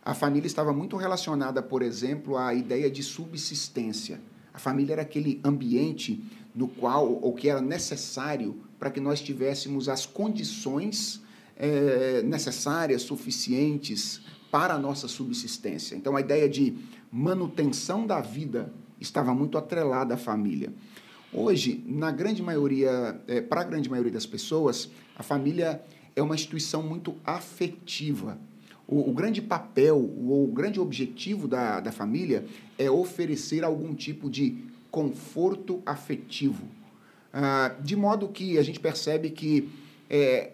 a 0.05 0.15
família 0.15 0.47
estava 0.47 0.73
muito 0.73 0.97
relacionada, 0.97 1.61
por 1.61 1.83
exemplo, 1.83 2.39
à 2.39 2.55
ideia 2.55 2.89
de 2.89 3.03
subsistência. 3.03 4.21
A 4.55 4.59
família 4.61 4.93
era 4.93 5.03
aquele 5.03 5.41
ambiente 5.43 6.23
no 6.55 6.69
qual, 6.69 7.13
ou 7.21 7.33
que 7.35 7.49
era 7.49 7.61
necessário 7.61 8.55
para 8.79 8.89
que 8.89 9.01
nós 9.01 9.21
tivéssemos 9.21 9.89
as 9.89 10.07
condições 10.07 11.21
é, 11.57 12.23
necessárias, 12.23 13.03
suficientes 13.03 14.21
para 14.49 14.75
a 14.75 14.79
nossa 14.79 15.09
subsistência. 15.09 15.97
Então, 15.97 16.15
a 16.15 16.21
ideia 16.21 16.49
de 16.49 16.79
manutenção 17.11 18.07
da 18.07 18.21
vida 18.21 18.73
estava 19.01 19.35
muito 19.35 19.57
atrelada 19.57 20.15
à 20.15 20.17
família. 20.17 20.73
Hoje, 21.33 21.83
na 21.87 22.11
grande 22.11 22.43
maioria, 22.43 23.21
é, 23.29 23.41
para 23.41 23.61
a 23.61 23.65
grande 23.65 23.89
maioria 23.89 24.13
das 24.13 24.27
pessoas, 24.27 24.91
a 25.17 25.23
família 25.23 25.81
é 26.17 26.23
uma 26.23 26.35
instituição 26.35 26.83
muito 26.83 27.15
afetiva. 27.25 28.37
O, 28.87 29.11
o 29.11 29.13
grande 29.13 29.41
papel, 29.41 29.97
o, 29.97 30.45
o, 30.45 30.47
grande 30.49 30.81
objetivo 30.81 31.47
da, 31.47 31.79
da 31.79 31.93
família 31.93 32.45
é 32.77 32.91
oferecer 32.91 33.63
algum 33.63 33.95
tipo 33.95 34.29
de 34.29 34.65
conforto 34.91 35.81
afetivo. 35.87 36.65
Ah, 37.33 37.77
de 37.81 37.95
modo 37.95 38.29
que 38.29 38.59
a 38.59 38.63
gente 38.63 38.81
percebe 38.81 39.31
que 39.31 39.69
é, 40.09 40.51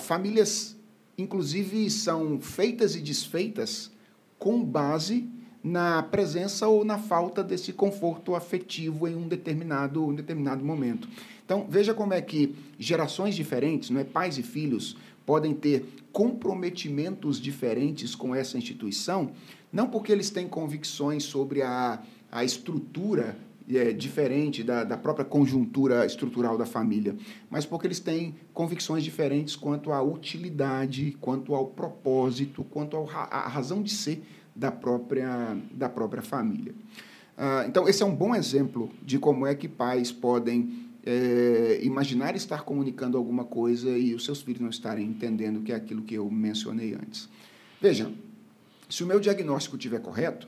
famílias, 0.00 0.76
inclusive, 1.16 1.88
são 1.88 2.40
feitas 2.40 2.96
e 2.96 3.00
desfeitas 3.00 3.92
com 4.36 4.64
base 4.64 5.28
na 5.62 6.02
presença 6.02 6.66
ou 6.66 6.84
na 6.84 6.98
falta 6.98 7.44
desse 7.44 7.72
conforto 7.72 8.34
afetivo 8.34 9.06
em 9.06 9.14
um 9.14 9.28
determinado, 9.28 10.04
um 10.04 10.14
determinado 10.14 10.64
momento. 10.64 11.08
Então, 11.44 11.66
veja 11.68 11.92
como 11.92 12.14
é 12.14 12.22
que 12.22 12.54
gerações 12.78 13.34
diferentes, 13.34 13.90
não 13.90 14.00
é, 14.00 14.04
pais 14.04 14.38
e 14.38 14.42
filhos, 14.42 14.96
podem 15.26 15.52
ter 15.52 15.84
comprometimentos 16.12 17.40
diferentes 17.40 18.14
com 18.14 18.34
essa 18.34 18.56
instituição, 18.56 19.32
não 19.72 19.88
porque 19.88 20.10
eles 20.10 20.30
têm 20.30 20.48
convicções 20.48 21.24
sobre 21.24 21.62
a, 21.62 22.02
a 22.32 22.44
estrutura 22.44 23.36
é, 23.68 23.92
diferente 23.92 24.64
da, 24.64 24.82
da 24.82 24.96
própria 24.96 25.24
conjuntura 25.24 26.04
estrutural 26.04 26.58
da 26.58 26.66
família, 26.66 27.16
mas 27.48 27.64
porque 27.64 27.86
eles 27.86 28.00
têm 28.00 28.34
convicções 28.52 29.04
diferentes 29.04 29.54
quanto 29.54 29.92
à 29.92 30.02
utilidade, 30.02 31.16
quanto 31.20 31.54
ao 31.54 31.66
propósito, 31.66 32.64
quanto 32.64 32.96
à 32.96 33.48
razão 33.48 33.82
de 33.82 33.92
ser 33.92 34.22
da 34.54 34.70
própria, 34.70 35.56
da 35.72 35.88
própria 35.88 36.22
família. 36.22 36.74
Ah, 37.36 37.64
então, 37.66 37.88
esse 37.88 38.02
é 38.02 38.06
um 38.06 38.14
bom 38.14 38.34
exemplo 38.34 38.90
de 39.02 39.18
como 39.18 39.46
é 39.46 39.54
que 39.54 39.66
pais 39.66 40.12
podem 40.12 40.90
é, 41.04 41.80
imaginar 41.82 42.36
estar 42.36 42.62
comunicando 42.62 43.16
alguma 43.16 43.44
coisa 43.44 43.96
e 43.96 44.14
os 44.14 44.24
seus 44.24 44.42
filhos 44.42 44.60
não 44.60 44.68
estarem 44.68 45.06
entendendo 45.06 45.62
que 45.62 45.72
é 45.72 45.74
aquilo 45.74 46.02
que 46.02 46.14
eu 46.14 46.30
mencionei 46.30 46.94
antes. 46.94 47.28
Veja, 47.80 48.12
se 48.90 49.02
o 49.02 49.06
meu 49.06 49.18
diagnóstico 49.18 49.76
estiver 49.76 50.00
correto, 50.00 50.46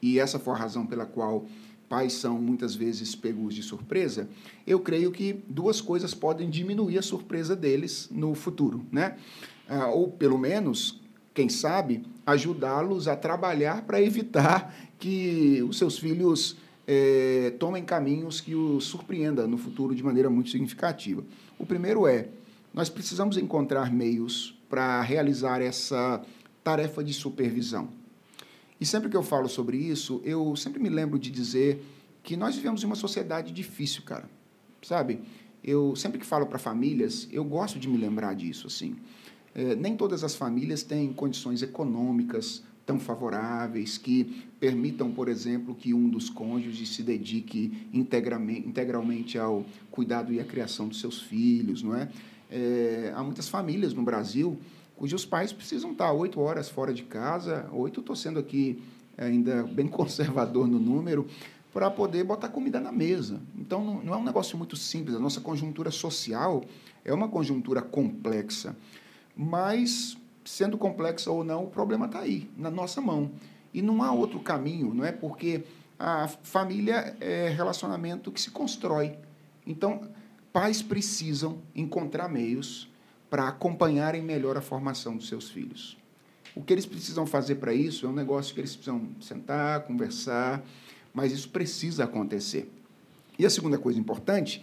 e 0.00 0.18
essa 0.18 0.38
for 0.38 0.52
a 0.52 0.58
razão 0.58 0.86
pela 0.86 1.04
qual 1.04 1.46
pais 1.90 2.14
são 2.14 2.40
muitas 2.40 2.74
vezes 2.74 3.14
pegos 3.14 3.54
de 3.54 3.62
surpresa, 3.62 4.28
eu 4.66 4.80
creio 4.80 5.10
que 5.10 5.34
duas 5.48 5.80
coisas 5.80 6.14
podem 6.14 6.48
diminuir 6.48 6.96
a 6.98 7.02
surpresa 7.02 7.54
deles 7.54 8.08
no 8.10 8.34
futuro, 8.34 8.86
né? 8.90 9.18
Ah, 9.68 9.88
ou 9.88 10.08
pelo 10.08 10.38
menos 10.38 11.00
quem 11.34 11.48
sabe, 11.48 12.04
ajudá-los 12.26 13.08
a 13.08 13.16
trabalhar 13.16 13.82
para 13.82 14.00
evitar 14.00 14.74
que 14.98 15.62
os 15.68 15.78
seus 15.78 15.98
filhos 15.98 16.56
é, 16.86 17.54
tomem 17.58 17.84
caminhos 17.84 18.40
que 18.40 18.54
os 18.54 18.84
surpreenda 18.84 19.46
no 19.46 19.56
futuro 19.56 19.94
de 19.94 20.02
maneira 20.02 20.28
muito 20.28 20.50
significativa. 20.50 21.24
O 21.58 21.64
primeiro 21.64 22.06
é, 22.06 22.28
nós 22.74 22.88
precisamos 22.88 23.36
encontrar 23.36 23.92
meios 23.92 24.58
para 24.68 25.00
realizar 25.02 25.60
essa 25.62 26.22
tarefa 26.62 27.02
de 27.02 27.12
supervisão. 27.12 27.88
E 28.80 28.86
sempre 28.86 29.08
que 29.08 29.16
eu 29.16 29.22
falo 29.22 29.48
sobre 29.48 29.76
isso, 29.76 30.20
eu 30.24 30.56
sempre 30.56 30.80
me 30.80 30.88
lembro 30.88 31.18
de 31.18 31.30
dizer 31.30 31.84
que 32.22 32.36
nós 32.36 32.56
vivemos 32.56 32.82
em 32.82 32.86
uma 32.86 32.96
sociedade 32.96 33.52
difícil, 33.52 34.02
cara. 34.02 34.28
Sabe? 34.82 35.20
Eu 35.62 35.94
sempre 35.94 36.18
que 36.18 36.24
falo 36.24 36.46
para 36.46 36.58
famílias, 36.58 37.28
eu 37.30 37.44
gosto 37.44 37.78
de 37.78 37.88
me 37.88 37.98
lembrar 37.98 38.34
disso, 38.34 38.66
assim. 38.66 38.96
É, 39.54 39.74
nem 39.74 39.96
todas 39.96 40.22
as 40.22 40.34
famílias 40.34 40.82
têm 40.82 41.12
condições 41.12 41.62
econômicas 41.62 42.62
tão 42.86 42.98
favoráveis 42.98 43.98
que 43.98 44.46
permitam, 44.58 45.12
por 45.12 45.28
exemplo, 45.28 45.74
que 45.74 45.94
um 45.94 46.08
dos 46.08 46.28
cônjuges 46.28 46.88
se 46.88 47.02
dedique 47.02 47.88
integralmente, 47.92 48.68
integralmente 48.68 49.38
ao 49.38 49.64
cuidado 49.90 50.32
e 50.32 50.40
à 50.40 50.44
criação 50.44 50.88
dos 50.88 51.00
seus 51.00 51.22
filhos, 51.22 51.82
não 51.82 51.94
é? 51.94 52.08
é 52.50 53.12
há 53.14 53.22
muitas 53.22 53.48
famílias 53.48 53.94
no 53.94 54.02
Brasil 54.02 54.58
cujos 55.00 55.24
pais 55.24 55.50
precisam 55.50 55.92
estar 55.92 56.12
oito 56.12 56.38
horas 56.40 56.68
fora 56.68 56.92
de 56.92 57.04
casa, 57.04 57.66
oito 57.72 58.00
estou 58.00 58.14
sendo 58.14 58.38
aqui 58.38 58.82
ainda 59.16 59.62
bem 59.72 59.88
conservador 59.88 60.68
no 60.68 60.78
número, 60.78 61.26
para 61.72 61.90
poder 61.90 62.22
botar 62.22 62.50
comida 62.50 62.78
na 62.78 62.92
mesa. 62.92 63.40
Então, 63.56 63.82
não, 63.82 64.02
não 64.02 64.12
é 64.12 64.16
um 64.18 64.22
negócio 64.22 64.58
muito 64.58 64.76
simples. 64.76 65.16
A 65.16 65.18
nossa 65.18 65.40
conjuntura 65.40 65.90
social 65.90 66.62
é 67.02 67.14
uma 67.14 67.28
conjuntura 67.28 67.80
complexa. 67.80 68.76
Mas, 69.42 70.18
sendo 70.44 70.76
complexa 70.76 71.30
ou 71.30 71.42
não, 71.42 71.64
o 71.64 71.70
problema 71.70 72.04
está 72.04 72.18
aí, 72.18 72.50
na 72.58 72.70
nossa 72.70 73.00
mão. 73.00 73.30
E 73.72 73.80
não 73.80 74.02
há 74.02 74.12
outro 74.12 74.38
caminho, 74.38 74.92
não 74.92 75.02
é? 75.02 75.12
Porque 75.12 75.64
a 75.98 76.28
família 76.28 77.16
é 77.18 77.48
relacionamento 77.48 78.30
que 78.30 78.38
se 78.38 78.50
constrói. 78.50 79.16
Então, 79.66 80.02
pais 80.52 80.82
precisam 80.82 81.56
encontrar 81.74 82.28
meios 82.28 82.86
para 83.30 83.48
acompanharem 83.48 84.20
melhor 84.20 84.58
a 84.58 84.60
formação 84.60 85.16
dos 85.16 85.26
seus 85.26 85.48
filhos. 85.48 85.96
O 86.54 86.60
que 86.60 86.74
eles 86.74 86.84
precisam 86.84 87.24
fazer 87.24 87.54
para 87.54 87.72
isso 87.72 88.04
é 88.04 88.10
um 88.10 88.12
negócio 88.12 88.52
que 88.52 88.60
eles 88.60 88.76
precisam 88.76 89.08
sentar, 89.22 89.84
conversar, 89.84 90.62
mas 91.14 91.32
isso 91.32 91.48
precisa 91.48 92.04
acontecer. 92.04 92.70
E 93.38 93.46
a 93.46 93.48
segunda 93.48 93.78
coisa 93.78 93.98
importante 93.98 94.62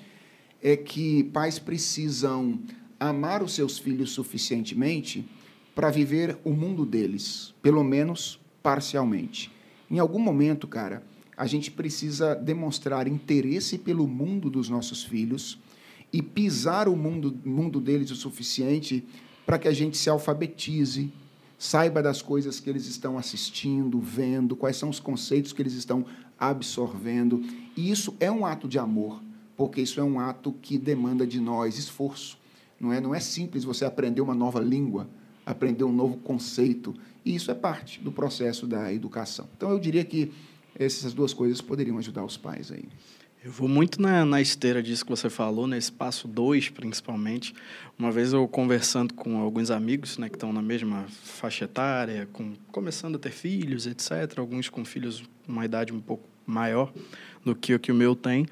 é 0.61 0.77
que 0.77 1.23
pais 1.23 1.57
precisam 1.57 2.59
amar 2.99 3.43
os 3.43 3.53
seus 3.53 3.77
filhos 3.77 4.11
suficientemente 4.11 5.27
para 5.75 5.91
viver 5.91 6.37
o 6.43 6.51
mundo 6.51 6.85
deles, 6.85 7.53
pelo 7.61 7.83
menos 7.83 8.39
parcialmente. 8.63 9.51
Em 9.89 9.99
algum 9.99 10.19
momento, 10.19 10.67
cara, 10.67 11.03
a 11.37 11.45
gente 11.45 11.69
precisa 11.69 12.33
demonstrar 12.33 13.07
interesse 13.07 13.77
pelo 13.77 14.07
mundo 14.07 14.49
dos 14.49 14.69
nossos 14.69 15.03
filhos 15.03 15.59
e 16.11 16.21
pisar 16.21 16.87
o 16.87 16.95
mundo, 16.95 17.37
mundo 17.45 17.79
deles 17.79 18.09
o 18.09 18.15
suficiente 18.15 19.05
para 19.45 19.59
que 19.59 19.67
a 19.67 19.73
gente 19.73 19.97
se 19.97 20.09
alfabetize, 20.09 21.13
saiba 21.57 22.01
das 22.01 22.21
coisas 22.21 22.59
que 22.59 22.69
eles 22.69 22.87
estão 22.87 23.17
assistindo, 23.17 23.99
vendo, 23.99 24.55
quais 24.55 24.77
são 24.77 24.89
os 24.89 24.99
conceitos 24.99 25.53
que 25.53 25.61
eles 25.61 25.73
estão 25.73 26.05
absorvendo. 26.39 27.43
E 27.75 27.89
isso 27.89 28.15
é 28.19 28.31
um 28.31 28.45
ato 28.45 28.67
de 28.67 28.79
amor, 28.79 29.21
porque 29.55 29.81
isso 29.81 29.99
é 29.99 30.03
um 30.03 30.19
ato 30.19 30.51
que 30.61 30.77
demanda 30.77 31.25
de 31.25 31.39
nós 31.39 31.77
esforço. 31.77 32.37
Não 32.79 32.93
é, 32.93 33.01
não 33.01 33.13
é 33.13 33.19
simples 33.19 33.63
você 33.63 33.85
aprender 33.85 34.21
uma 34.21 34.35
nova 34.35 34.59
língua, 34.59 35.07
aprender 35.45 35.83
um 35.83 35.91
novo 35.91 36.17
conceito. 36.17 36.93
E 37.25 37.35
isso 37.35 37.49
é 37.51 37.53
parte 37.53 37.99
do 37.99 38.11
processo 38.11 38.67
da 38.67 38.93
educação. 38.93 39.47
Então, 39.55 39.71
eu 39.71 39.79
diria 39.79 40.03
que 40.03 40.31
essas 40.77 41.13
duas 41.13 41.33
coisas 41.33 41.61
poderiam 41.61 41.97
ajudar 41.97 42.23
os 42.23 42.37
pais 42.37 42.71
aí. 42.71 42.85
Eu 43.43 43.51
vou 43.51 43.67
muito 43.67 44.01
na, 44.01 44.25
na 44.25 44.41
esteira 44.41 44.83
disso 44.83 45.05
que 45.05 45.09
você 45.09 45.29
falou, 45.29 45.67
nesse 45.67 45.91
passo 45.91 46.27
2, 46.27 46.69
principalmente. 46.69 47.53
Uma 47.97 48.11
vez 48.11 48.33
eu 48.33 48.47
conversando 48.47 49.13
com 49.13 49.39
alguns 49.39 49.71
amigos 49.71 50.17
né, 50.17 50.27
que 50.27 50.35
estão 50.35 50.51
na 50.51 50.61
mesma 50.61 51.05
faixa 51.07 51.65
etária, 51.65 52.27
com, 52.33 52.53
começando 52.71 53.15
a 53.15 53.19
ter 53.19 53.31
filhos, 53.31 53.87
etc., 53.87 54.37
alguns 54.37 54.69
com 54.69 54.83
filhos 54.83 55.23
uma 55.47 55.63
idade 55.63 55.93
um 55.93 56.01
pouco 56.01 56.27
maior 56.45 56.91
do 57.43 57.55
que 57.55 57.73
o 57.73 57.79
que 57.79 57.91
o 57.91 57.95
meu 57.95 58.15
tem. 58.15 58.45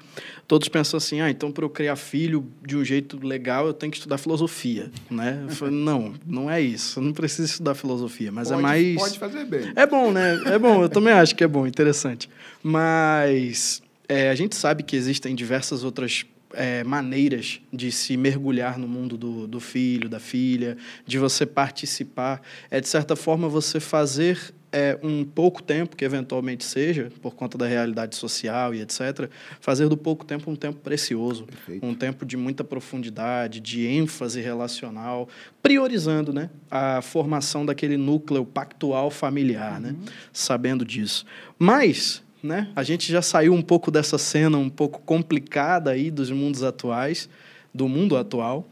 Todos 0.46 0.68
pensam 0.68 0.98
assim, 0.98 1.20
ah, 1.20 1.30
então 1.30 1.50
para 1.52 1.64
eu 1.64 1.70
criar 1.70 1.96
filho 1.96 2.46
de 2.64 2.76
um 2.76 2.84
jeito 2.84 3.24
legal 3.24 3.66
eu 3.66 3.72
tenho 3.72 3.90
que 3.90 3.98
estudar 3.98 4.18
filosofia, 4.18 4.90
né? 5.10 5.44
Eu 5.44 5.54
falei, 5.54 5.74
não, 5.74 6.14
não 6.26 6.50
é 6.50 6.60
isso. 6.60 6.98
Eu 6.98 7.04
não 7.04 7.12
preciso 7.12 7.44
estudar 7.44 7.74
filosofia, 7.74 8.30
mas 8.30 8.50
é 8.50 8.54
pode, 8.54 8.60
é 8.60 8.62
mais 8.62 8.94
pode 8.94 9.18
fazer 9.18 9.44
bem. 9.44 9.72
É 9.74 9.86
bom, 9.86 10.12
né? 10.12 10.40
É 10.46 10.58
bom. 10.58 10.82
Eu 10.82 10.88
também 10.88 11.12
acho 11.12 11.34
que 11.34 11.44
é 11.44 11.48
bom, 11.48 11.66
interessante. 11.66 12.28
Mas 12.62 13.82
é, 14.08 14.30
a 14.30 14.34
gente 14.34 14.54
sabe 14.54 14.82
que 14.82 14.96
existem 14.96 15.34
diversas 15.34 15.84
outras 15.84 16.24
é, 16.52 16.84
maneiras 16.84 17.60
de 17.72 17.90
se 17.90 18.16
mergulhar 18.16 18.78
no 18.78 18.88
mundo 18.88 19.16
do, 19.16 19.46
do 19.46 19.60
filho, 19.60 20.08
da 20.08 20.20
filha, 20.20 20.76
de 21.06 21.18
você 21.18 21.44
participar. 21.44 22.42
É, 22.70 22.80
de 22.80 22.88
certa 22.88 23.16
forma, 23.16 23.48
você 23.48 23.80
fazer 23.80 24.54
é, 24.72 24.98
um 25.02 25.24
pouco 25.24 25.62
tempo, 25.62 25.96
que 25.96 26.04
eventualmente 26.04 26.64
seja, 26.64 27.10
por 27.22 27.34
conta 27.34 27.56
da 27.56 27.66
realidade 27.66 28.14
social 28.16 28.74
e 28.74 28.82
etc., 28.82 29.30
fazer 29.60 29.88
do 29.88 29.96
pouco 29.96 30.24
tempo 30.24 30.50
um 30.50 30.56
tempo 30.56 30.78
precioso, 30.80 31.44
Perfeito. 31.44 31.86
um 31.86 31.94
tempo 31.94 32.26
de 32.26 32.36
muita 32.36 32.62
profundidade, 32.62 33.60
de 33.60 33.86
ênfase 33.86 34.40
relacional, 34.40 35.28
priorizando 35.62 36.32
né, 36.32 36.50
a 36.70 37.00
formação 37.00 37.64
daquele 37.64 37.96
núcleo 37.96 38.44
pactual 38.44 39.10
familiar, 39.10 39.80
né, 39.80 39.90
uhum. 39.90 40.04
né, 40.04 40.12
sabendo 40.32 40.84
disso. 40.84 41.24
Mas 41.58 42.22
né? 42.46 42.68
A 42.74 42.82
gente 42.82 43.12
já 43.12 43.20
saiu 43.20 43.52
um 43.52 43.60
pouco 43.60 43.90
dessa 43.90 44.16
cena 44.16 44.56
um 44.56 44.70
pouco 44.70 45.00
complicada 45.00 45.90
aí 45.90 46.10
dos 46.10 46.30
mundos 46.30 46.62
atuais, 46.62 47.28
do 47.74 47.88
mundo 47.88 48.16
atual. 48.16 48.66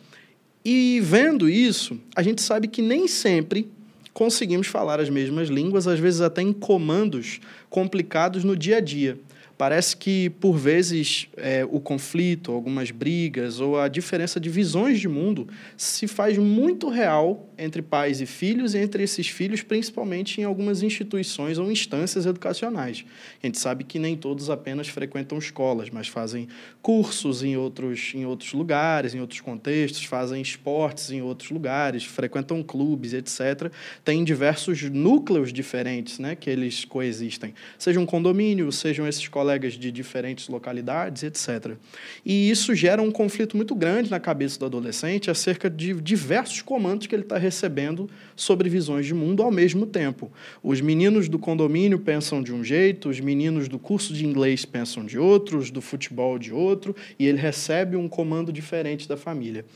E 0.65 1.01
vendo 1.03 1.49
isso, 1.49 1.99
a 2.17 2.23
gente 2.23 2.41
sabe 2.41 2.69
que 2.69 2.81
nem 2.81 3.07
sempre 3.07 3.69
conseguimos 4.15 4.69
falar 4.69 5.01
as 5.01 5.11
mesmas 5.11 5.49
línguas, 5.49 5.87
às 5.87 5.99
vezes 5.99 6.21
até 6.21 6.41
em 6.41 6.53
comandos 6.53 7.41
complicados 7.69 8.45
no 8.45 8.57
dia 8.57 8.79
a 8.79 8.81
dia. 8.81 9.19
Parece 9.57 9.97
que, 9.97 10.31
por 10.31 10.57
vezes, 10.57 11.29
é, 11.37 11.65
o 11.71 11.79
conflito, 11.79 12.51
algumas 12.51 12.91
brigas 12.91 13.61
ou 13.61 13.79
a 13.79 13.87
diferença 13.87 14.41
de 14.41 14.51
visões 14.51 14.99
de 14.99 15.09
mundo 15.09 15.47
se 15.77 16.09
faz 16.09 16.37
muito 16.37 16.89
real 16.89 17.49
entre 17.57 17.81
pais 17.81 18.21
e 18.21 18.27
filhos 18.27 18.75
e 18.75 18.79
entre 18.79 19.05
esses 19.05 19.29
filhos, 19.29 19.63
principalmente 19.63 20.41
em 20.41 20.45
algumas 20.45 20.83
instituições 20.83 21.57
ou 21.57 21.71
instâncias 21.71 22.27
educacionais. 22.27 23.05
A 23.41 23.47
gente 23.47 23.59
sabe 23.59 23.85
que 23.85 23.97
nem 23.97 24.17
todos 24.17 24.51
apenas 24.51 24.89
frequentam 24.89 25.39
escolas, 25.39 25.89
mas 25.89 26.09
fazem 26.09 26.49
cursos 26.83 27.45
em 27.45 27.57
outros, 27.57 28.11
em 28.13 28.27
outros 28.27 28.53
lugares, 28.53 29.15
em 29.15 29.21
outros 29.21 29.41
contextos, 29.41 30.05
fazem 30.05 30.43
esportes 30.43 31.13
em 31.13 31.23
outros 31.23 31.51
lugares, 31.53 32.03
frequentam 32.05 32.61
clubes, 32.61 33.13
etc. 33.13 33.71
Tem 34.05 34.25
diversos 34.25 34.83
núcleos 34.83 35.53
diferentes 35.53 36.19
né, 36.19 36.35
que 36.35 36.51
eles 36.51 36.85
coexistem. 36.85 37.55
Seja 37.79 38.01
um 38.01 38.07
condomínio, 38.07 38.73
sejam 38.73 39.07
esses 39.07 39.29
colégios 39.29 39.44
colegas 39.45 39.75
de 39.75 39.93
diferentes 39.93 40.49
localidades, 40.49 41.23
etc. 41.23 41.77
E 42.25 42.49
isso 42.49 42.75
gera 42.75 43.03
um 43.03 43.11
conflito 43.11 43.59
muito 43.59 43.75
grande 43.75 44.11
na 44.11 44.19
cabeça 44.19 44.59
do 44.59 44.65
adolescente 44.65 45.31
acerca 45.31 45.69
de 45.69 45.93
diversos 46.01 46.63
comandos 46.63 47.07
que 47.07 47.15
ele 47.15 47.25
está 47.25 47.37
recebendo 47.37 48.09
sobre 48.35 48.71
visões 48.71 49.05
de 49.05 49.13
mundo 49.13 49.43
ao 49.43 49.51
mesmo 49.51 49.85
tempo. 49.85 50.33
Os 50.63 50.81
meninos 50.81 51.29
do 51.29 51.39
condomínio 51.39 51.99
pensam 51.99 52.43
de 52.43 52.55
um 52.55 52.65
jeito, 52.65 53.11
os 53.11 53.21
meninos 53.21 53.69
do 53.69 53.79
curso 53.79 54.15
de 54.15 54.25
inglês 54.25 54.65
pensam 54.65 55.05
de 55.05 55.19
outro, 55.19 55.59
os 55.59 55.71
do 55.71 55.83
futebol 55.83 56.39
de 56.39 56.51
outro, 56.51 56.97
e 57.19 57.27
ele 57.27 57.39
recebe 57.39 57.97
um 57.97 58.09
comando 58.09 58.51
diferente 58.51 59.07
da 59.07 59.17
família. 59.17 59.67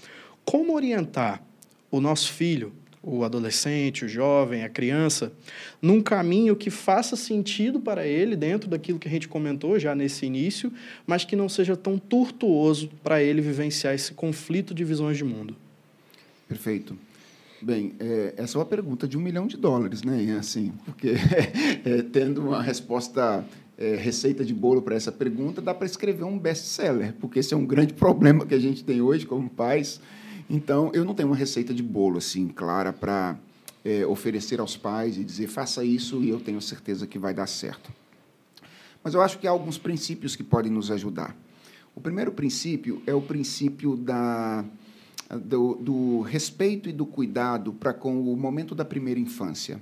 Como 0.47 0.75
orientar 0.75 1.43
o 1.91 2.01
nosso 2.01 2.33
filho 2.33 2.73
o 3.09 3.25
adolescente, 3.25 4.05
o 4.05 4.09
jovem, 4.09 4.65
a 4.65 4.69
criança, 4.69 5.33
num 5.81 6.01
caminho 6.01 6.55
que 6.55 6.71
faça 6.71 7.17
sentido 7.17 7.81
para 7.81 8.07
ele, 8.07 8.37
dentro 8.37 8.69
daquilo 8.69 8.99
que 8.99 9.09
a 9.09 9.11
gente 9.11 9.29
comentou 9.29 9.79
já 9.79 9.95
nesse 9.95 10.27
início, 10.27 10.73
mas 11.07 11.25
que 11.25 11.35
não 11.35 11.49
seja 11.49 11.77
tão 11.77 11.99
tortuoso 11.99 12.91
para 13.03 13.23
ele 13.23 13.41
vivenciar 13.41 13.95
esse 13.95 14.13
conflito 14.13 14.75
de 14.75 14.85
visões 14.85 15.17
de 15.17 15.25
mundo. 15.25 15.57
Perfeito. 16.47 16.97
Bem, 17.61 17.95
é, 17.99 18.35
essa 18.37 18.57
é 18.57 18.59
uma 18.61 18.67
pergunta 18.67 19.09
de 19.09 19.19
um 19.19 19.21
milhão 19.21 19.47
de 19.47 19.57
dólares, 19.57 20.03
né? 20.03 20.37
Assim, 20.39 20.73
porque 20.85 21.15
é, 21.85 22.03
tendo 22.03 22.41
uma 22.41 22.63
resposta 22.63 23.45
é, 23.77 23.97
receita 23.97 24.45
de 24.45 24.55
bolo 24.55 24.81
para 24.83 24.95
essa 24.95 25.11
pergunta, 25.11 25.61
dá 25.61 25.75
para 25.75 25.87
escrever 25.87 26.25
um 26.25 26.39
best-seller, 26.39 27.15
porque 27.21 27.39
esse 27.39 27.55
é 27.55 27.57
um 27.57 27.67
grande 27.67 27.95
problema 27.95 28.47
que 28.47 28.55
a 28.55 28.59
gente 28.59 28.85
tem 28.85 29.01
hoje 29.01 29.27
como 29.27 29.49
pais 29.49 30.01
então, 30.49 30.91
eu 30.95 31.05
não 31.05 31.15
tenho 31.15 31.29
uma 31.29 31.37
receita 31.37 31.75
de 31.75 31.83
bolo 31.83 32.19
assim 32.19 32.49
clara 32.49 32.93
para 32.93 33.39
é, 33.85 34.07
oferecer 34.07 34.61
aos 34.61 34.77
pais 34.77 35.19
e 35.19 35.25
dizer 35.25 35.47
faça 35.47 35.85
isso 35.85 36.23
e 36.23 36.31
eu 36.31 36.41
tenho 36.41 36.61
certeza 36.61 37.07
que 37.07 37.19
vai 37.19 37.35
dar 37.35 37.47
certo. 37.47 37.93
Mas 39.03 39.15
eu 39.15 39.23
acho 39.23 39.39
que 39.39 39.47
há 39.47 39.51
alguns 39.51 39.79
princípios 39.79 40.35
que 40.35 40.43
podem 40.43 40.73
nos 40.73 40.91
ajudar. 40.91 41.37
O 41.95 42.01
primeiro 42.01 42.33
princípio 42.33 43.03
é 43.07 43.15
o 43.15 43.21
princípio 43.21 43.97
da, 43.97 44.65
do, 45.31 45.75
do 45.75 46.21
respeito 46.23 46.89
e 46.89 46.93
do 46.93 47.05
cuidado 47.05 47.73
para 47.73 47.93
com 47.93 48.21
o 48.33 48.37
momento 48.37 48.75
da 48.75 48.85
primeira 48.85 49.21
infância. 49.21 49.81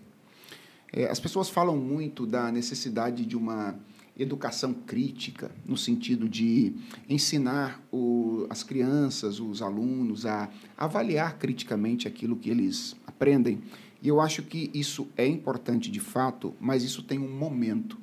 É, 0.93 1.11
as 1.11 1.21
pessoas 1.21 1.49
falam 1.49 1.77
muito 1.77 2.27
da 2.27 2.51
necessidade 2.51 3.25
de 3.25 3.37
uma 3.37 3.75
educação 4.19 4.73
crítica, 4.73 5.51
no 5.67 5.77
sentido 5.77 6.29
de 6.29 6.73
ensinar 7.09 7.83
o, 7.93 8.47
as 8.49 8.63
crianças, 8.63 9.41
os 9.41 9.61
alunos, 9.61 10.25
a 10.25 10.49
avaliar 10.77 11.39
criticamente 11.39 12.09
aquilo 12.09 12.37
que 12.37 12.49
eles 12.49 12.97
aprendem. 13.07 13.61
E 14.03 14.09
eu 14.09 14.21
acho 14.21 14.43
que 14.43 14.71
isso 14.73 15.09
é 15.17 15.27
importante 15.27 15.91
de 15.91 16.01
fato, 16.01 16.55
mas 16.61 16.83
isso 16.83 17.03
tem 17.03 17.19
um 17.19 17.31
momento, 17.31 17.99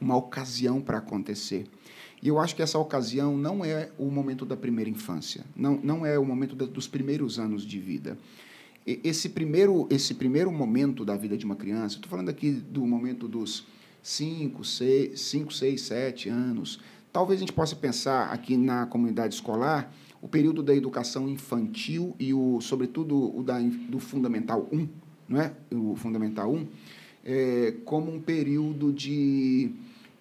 uma 0.00 0.16
ocasião 0.16 0.80
para 0.80 0.98
acontecer. 0.98 1.66
E 2.22 2.28
eu 2.28 2.38
acho 2.38 2.56
que 2.56 2.62
essa 2.62 2.78
ocasião 2.78 3.36
não 3.36 3.64
é 3.64 3.90
o 3.98 4.06
momento 4.06 4.44
da 4.46 4.56
primeira 4.56 4.90
infância, 4.90 5.44
não, 5.54 5.78
não 5.82 6.06
é 6.06 6.18
o 6.18 6.24
momento 6.24 6.56
da, 6.56 6.64
dos 6.64 6.88
primeiros 6.88 7.38
anos 7.38 7.66
de 7.66 7.78
vida. 7.78 8.18
Esse 8.86 9.28
primeiro, 9.30 9.86
esse 9.90 10.14
primeiro 10.14 10.50
momento 10.50 11.04
da 11.04 11.16
vida 11.16 11.36
de 11.36 11.44
uma 11.44 11.56
criança, 11.56 11.96
estou 11.96 12.10
falando 12.10 12.28
aqui 12.28 12.50
do 12.50 12.86
momento 12.86 13.28
dos 13.28 13.66
5, 14.04 14.62
6, 14.62 15.18
5, 15.18 15.52
6, 15.54 15.80
7 15.80 16.28
anos, 16.28 16.78
talvez 17.10 17.38
a 17.38 17.40
gente 17.40 17.54
possa 17.54 17.74
pensar 17.74 18.30
aqui 18.30 18.54
na 18.54 18.84
comunidade 18.84 19.34
escolar 19.34 19.90
o 20.20 20.28
período 20.28 20.62
da 20.62 20.74
educação 20.74 21.26
infantil 21.26 22.14
e, 22.18 22.34
o, 22.34 22.60
sobretudo, 22.60 23.34
o 23.34 23.42
da, 23.42 23.58
do 23.88 23.98
Fundamental 23.98 24.68
1, 24.70 24.88
não 25.26 25.40
é? 25.40 25.52
o 25.72 25.96
Fundamental 25.96 26.52
1, 26.52 26.66
é, 27.24 27.74
como 27.86 28.12
um 28.12 28.20
período 28.20 28.92
de 28.92 29.72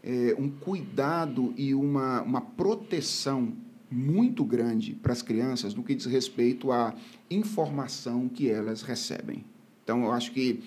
é, 0.02 0.34
um 0.40 0.50
cuidado 0.50 1.54
e 1.58 1.74
uma, 1.74 2.22
uma 2.22 2.42
proteção 2.42 3.52
muito 3.92 4.46
grande 4.46 4.94
para 4.94 5.12
as 5.12 5.22
crianças 5.22 5.76
no 5.76 5.84
que 5.84 5.94
diz 5.94 6.06
respeito 6.06 6.72
à 6.72 6.96
informação 7.30 8.30
que 8.30 8.50
elas 8.50 8.82
recebem. 8.82 9.44
Então, 9.84 10.06
eu 10.06 10.12
acho 10.14 10.32
que 10.32 10.64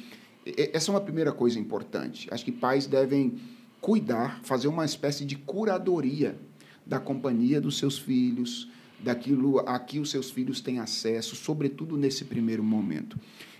essa 0.72 0.90
é 0.90 0.94
uma 0.94 1.00
primeira 1.00 1.32
coisa 1.32 1.58
importante. 1.58 2.28
Acho 2.30 2.44
que 2.44 2.52
pais 2.52 2.86
devem 2.86 3.34
cuidar, 3.80 4.40
fazer 4.42 4.68
uma 4.68 4.84
espécie 4.84 5.24
de 5.24 5.36
curadoria 5.36 6.38
da 6.86 7.00
companhia 7.00 7.60
dos 7.60 7.78
seus 7.78 7.98
filhos, 7.98 8.70
daquilo 9.00 9.58
a 9.60 9.78
que 9.78 9.98
os 9.98 10.10
seus 10.10 10.30
filhos 10.30 10.60
têm 10.60 10.78
acesso, 10.78 11.34
sobretudo 11.34 11.96
nesse 11.96 12.24
primeiro 12.24 12.62
momento. 12.62 13.18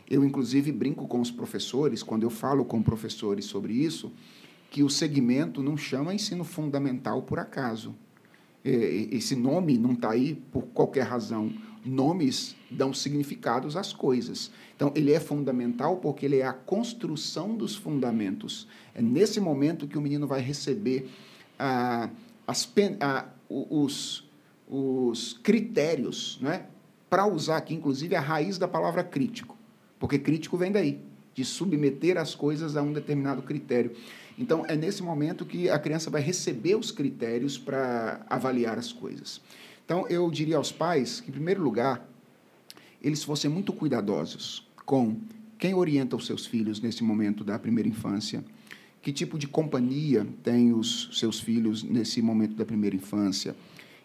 Eu, 0.08 0.24
inclusive, 0.24 0.70
brinco 0.70 1.08
com 1.08 1.20
os 1.20 1.30
professores, 1.30 2.02
quando 2.02 2.22
eu 2.22 2.30
falo 2.30 2.64
com 2.64 2.80
professores 2.82 3.44
sobre 3.44 3.72
isso, 3.72 4.12
que 4.70 4.82
o 4.82 4.88
segmento 4.88 5.62
não 5.62 5.76
chama 5.76 6.14
ensino 6.14 6.44
fundamental 6.44 7.22
por 7.22 7.38
acaso. 7.38 7.94
Esse 8.64 9.36
nome 9.36 9.78
não 9.78 9.92
está 9.92 10.10
aí 10.10 10.34
por 10.52 10.62
qualquer 10.66 11.02
razão. 11.02 11.52
Nomes 11.86 12.56
dão 12.70 12.92
significados 12.92 13.76
às 13.76 13.92
coisas. 13.92 14.50
Então, 14.74 14.92
ele 14.94 15.12
é 15.12 15.20
fundamental 15.20 15.96
porque 15.96 16.26
ele 16.26 16.38
é 16.38 16.46
a 16.46 16.52
construção 16.52 17.56
dos 17.56 17.74
fundamentos. 17.74 18.66
É 18.94 19.00
nesse 19.00 19.40
momento 19.40 19.86
que 19.86 19.96
o 19.96 20.00
menino 20.00 20.26
vai 20.26 20.40
receber 20.40 21.10
ah, 21.58 22.10
as, 22.46 22.70
ah, 23.00 23.26
os, 23.48 24.28
os 24.68 25.32
critérios, 25.42 26.38
né? 26.40 26.66
para 27.08 27.26
usar 27.26 27.58
aqui, 27.58 27.74
inclusive, 27.74 28.14
a 28.14 28.20
raiz 28.20 28.58
da 28.58 28.68
palavra 28.68 29.02
crítico. 29.02 29.56
Porque 29.98 30.18
crítico 30.18 30.56
vem 30.56 30.72
daí, 30.72 31.00
de 31.34 31.44
submeter 31.44 32.18
as 32.18 32.34
coisas 32.34 32.76
a 32.76 32.82
um 32.82 32.92
determinado 32.92 33.42
critério. 33.42 33.92
Então, 34.38 34.66
é 34.66 34.76
nesse 34.76 35.02
momento 35.02 35.46
que 35.46 35.70
a 35.70 35.78
criança 35.78 36.10
vai 36.10 36.20
receber 36.20 36.74
os 36.74 36.90
critérios 36.90 37.56
para 37.56 38.26
avaliar 38.28 38.78
as 38.78 38.92
coisas. 38.92 39.40
Então, 39.86 40.04
eu 40.08 40.28
diria 40.32 40.56
aos 40.56 40.72
pais 40.72 41.20
que, 41.20 41.30
em 41.30 41.32
primeiro 41.32 41.62
lugar, 41.62 42.04
eles 43.00 43.22
fossem 43.22 43.48
muito 43.48 43.72
cuidadosos 43.72 44.66
com 44.84 45.16
quem 45.56 45.74
orienta 45.74 46.16
os 46.16 46.26
seus 46.26 46.44
filhos 46.44 46.80
nesse 46.80 47.04
momento 47.04 47.44
da 47.44 47.56
primeira 47.56 47.88
infância, 47.88 48.44
que 49.00 49.12
tipo 49.12 49.38
de 49.38 49.46
companhia 49.46 50.26
tem 50.42 50.72
os 50.72 51.08
seus 51.12 51.38
filhos 51.38 51.84
nesse 51.84 52.20
momento 52.20 52.56
da 52.56 52.64
primeira 52.64 52.96
infância. 52.96 53.54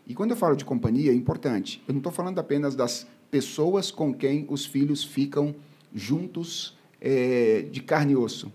E 0.05 0.13
quando 0.13 0.31
eu 0.31 0.37
falo 0.37 0.55
de 0.55 0.63
companhia, 0.63 1.11
é 1.11 1.15
importante, 1.15 1.81
eu 1.87 1.93
não 1.95 1.99
estou 1.99 2.11
falando 2.11 2.37
apenas 2.37 2.75
das 2.75 3.07
pessoas 3.31 3.89
com 3.89 4.13
quem 4.13 4.45
os 4.49 4.67
filhos 4.67 5.03
ficam 5.03 5.55
juntos 5.95 6.77
é, 6.99 7.65
de 7.71 7.81
carne 7.81 8.13
e 8.13 8.15
osso. 8.15 8.53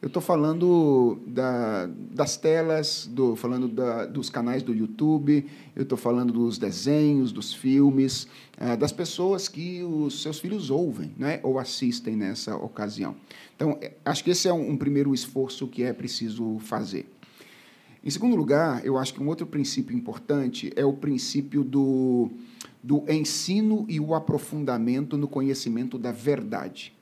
Eu 0.00 0.06
estou 0.06 0.22
falando 0.22 1.18
da, 1.26 1.86
das 2.12 2.36
telas, 2.36 3.08
do, 3.10 3.34
falando 3.34 3.66
da, 3.66 4.06
dos 4.06 4.30
canais 4.30 4.62
do 4.62 4.72
YouTube, 4.72 5.44
eu 5.74 5.82
estou 5.82 5.98
falando 5.98 6.32
dos 6.32 6.56
desenhos, 6.56 7.32
dos 7.32 7.52
filmes, 7.52 8.28
é, 8.56 8.76
das 8.76 8.92
pessoas 8.92 9.48
que 9.48 9.82
os 9.82 10.22
seus 10.22 10.38
filhos 10.38 10.70
ouvem 10.70 11.12
né, 11.16 11.40
ou 11.42 11.58
assistem 11.58 12.14
nessa 12.14 12.54
ocasião. 12.54 13.16
Então, 13.56 13.76
é, 13.80 13.94
acho 14.04 14.22
que 14.22 14.30
esse 14.30 14.46
é 14.46 14.52
um, 14.52 14.70
um 14.70 14.76
primeiro 14.76 15.12
esforço 15.12 15.66
que 15.66 15.82
é 15.82 15.92
preciso 15.92 16.60
fazer. 16.60 17.12
Em 18.04 18.10
segundo 18.10 18.36
lugar, 18.36 18.86
eu 18.86 18.96
acho 18.96 19.12
que 19.12 19.20
um 19.20 19.26
outro 19.26 19.48
princípio 19.48 19.96
importante 19.96 20.72
é 20.76 20.84
o 20.84 20.92
princípio 20.92 21.64
do, 21.64 22.30
do 22.80 23.04
ensino 23.08 23.84
e 23.88 23.98
o 23.98 24.14
aprofundamento 24.14 25.18
no 25.18 25.26
conhecimento 25.26 25.98
da 25.98 26.12
verdade. 26.12 26.96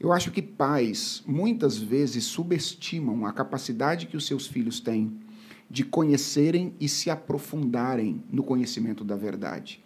Eu 0.00 0.12
acho 0.12 0.30
que 0.30 0.40
pais 0.40 1.22
muitas 1.26 1.76
vezes 1.76 2.24
subestimam 2.24 3.26
a 3.26 3.32
capacidade 3.32 4.06
que 4.06 4.16
os 4.16 4.26
seus 4.26 4.46
filhos 4.46 4.78
têm 4.78 5.12
de 5.68 5.84
conhecerem 5.84 6.72
e 6.80 6.88
se 6.88 7.10
aprofundarem 7.10 8.22
no 8.30 8.42
conhecimento 8.42 9.04
da 9.04 9.16
verdade. 9.16 9.82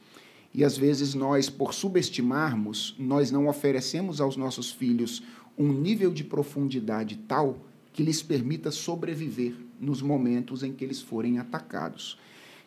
E 0.55 0.63
às 0.63 0.77
vezes 0.77 1.15
nós, 1.15 1.49
por 1.49 1.73
subestimarmos, 1.73 2.95
nós 2.99 3.31
não 3.31 3.49
oferecemos 3.49 4.21
aos 4.21 4.37
nossos 4.37 4.71
filhos 4.71 5.23
um 5.57 5.73
nível 5.73 6.13
de 6.13 6.25
profundidade 6.25 7.17
tal 7.27 7.59
que 7.93 8.03
lhes 8.03 8.23
permita 8.23 8.71
sobreviver 8.71 9.55
nos 9.81 10.03
momentos 10.03 10.63
em 10.63 10.73
que 10.73 10.85
eles 10.85 11.01
forem 11.01 11.39
atacados. 11.39 12.19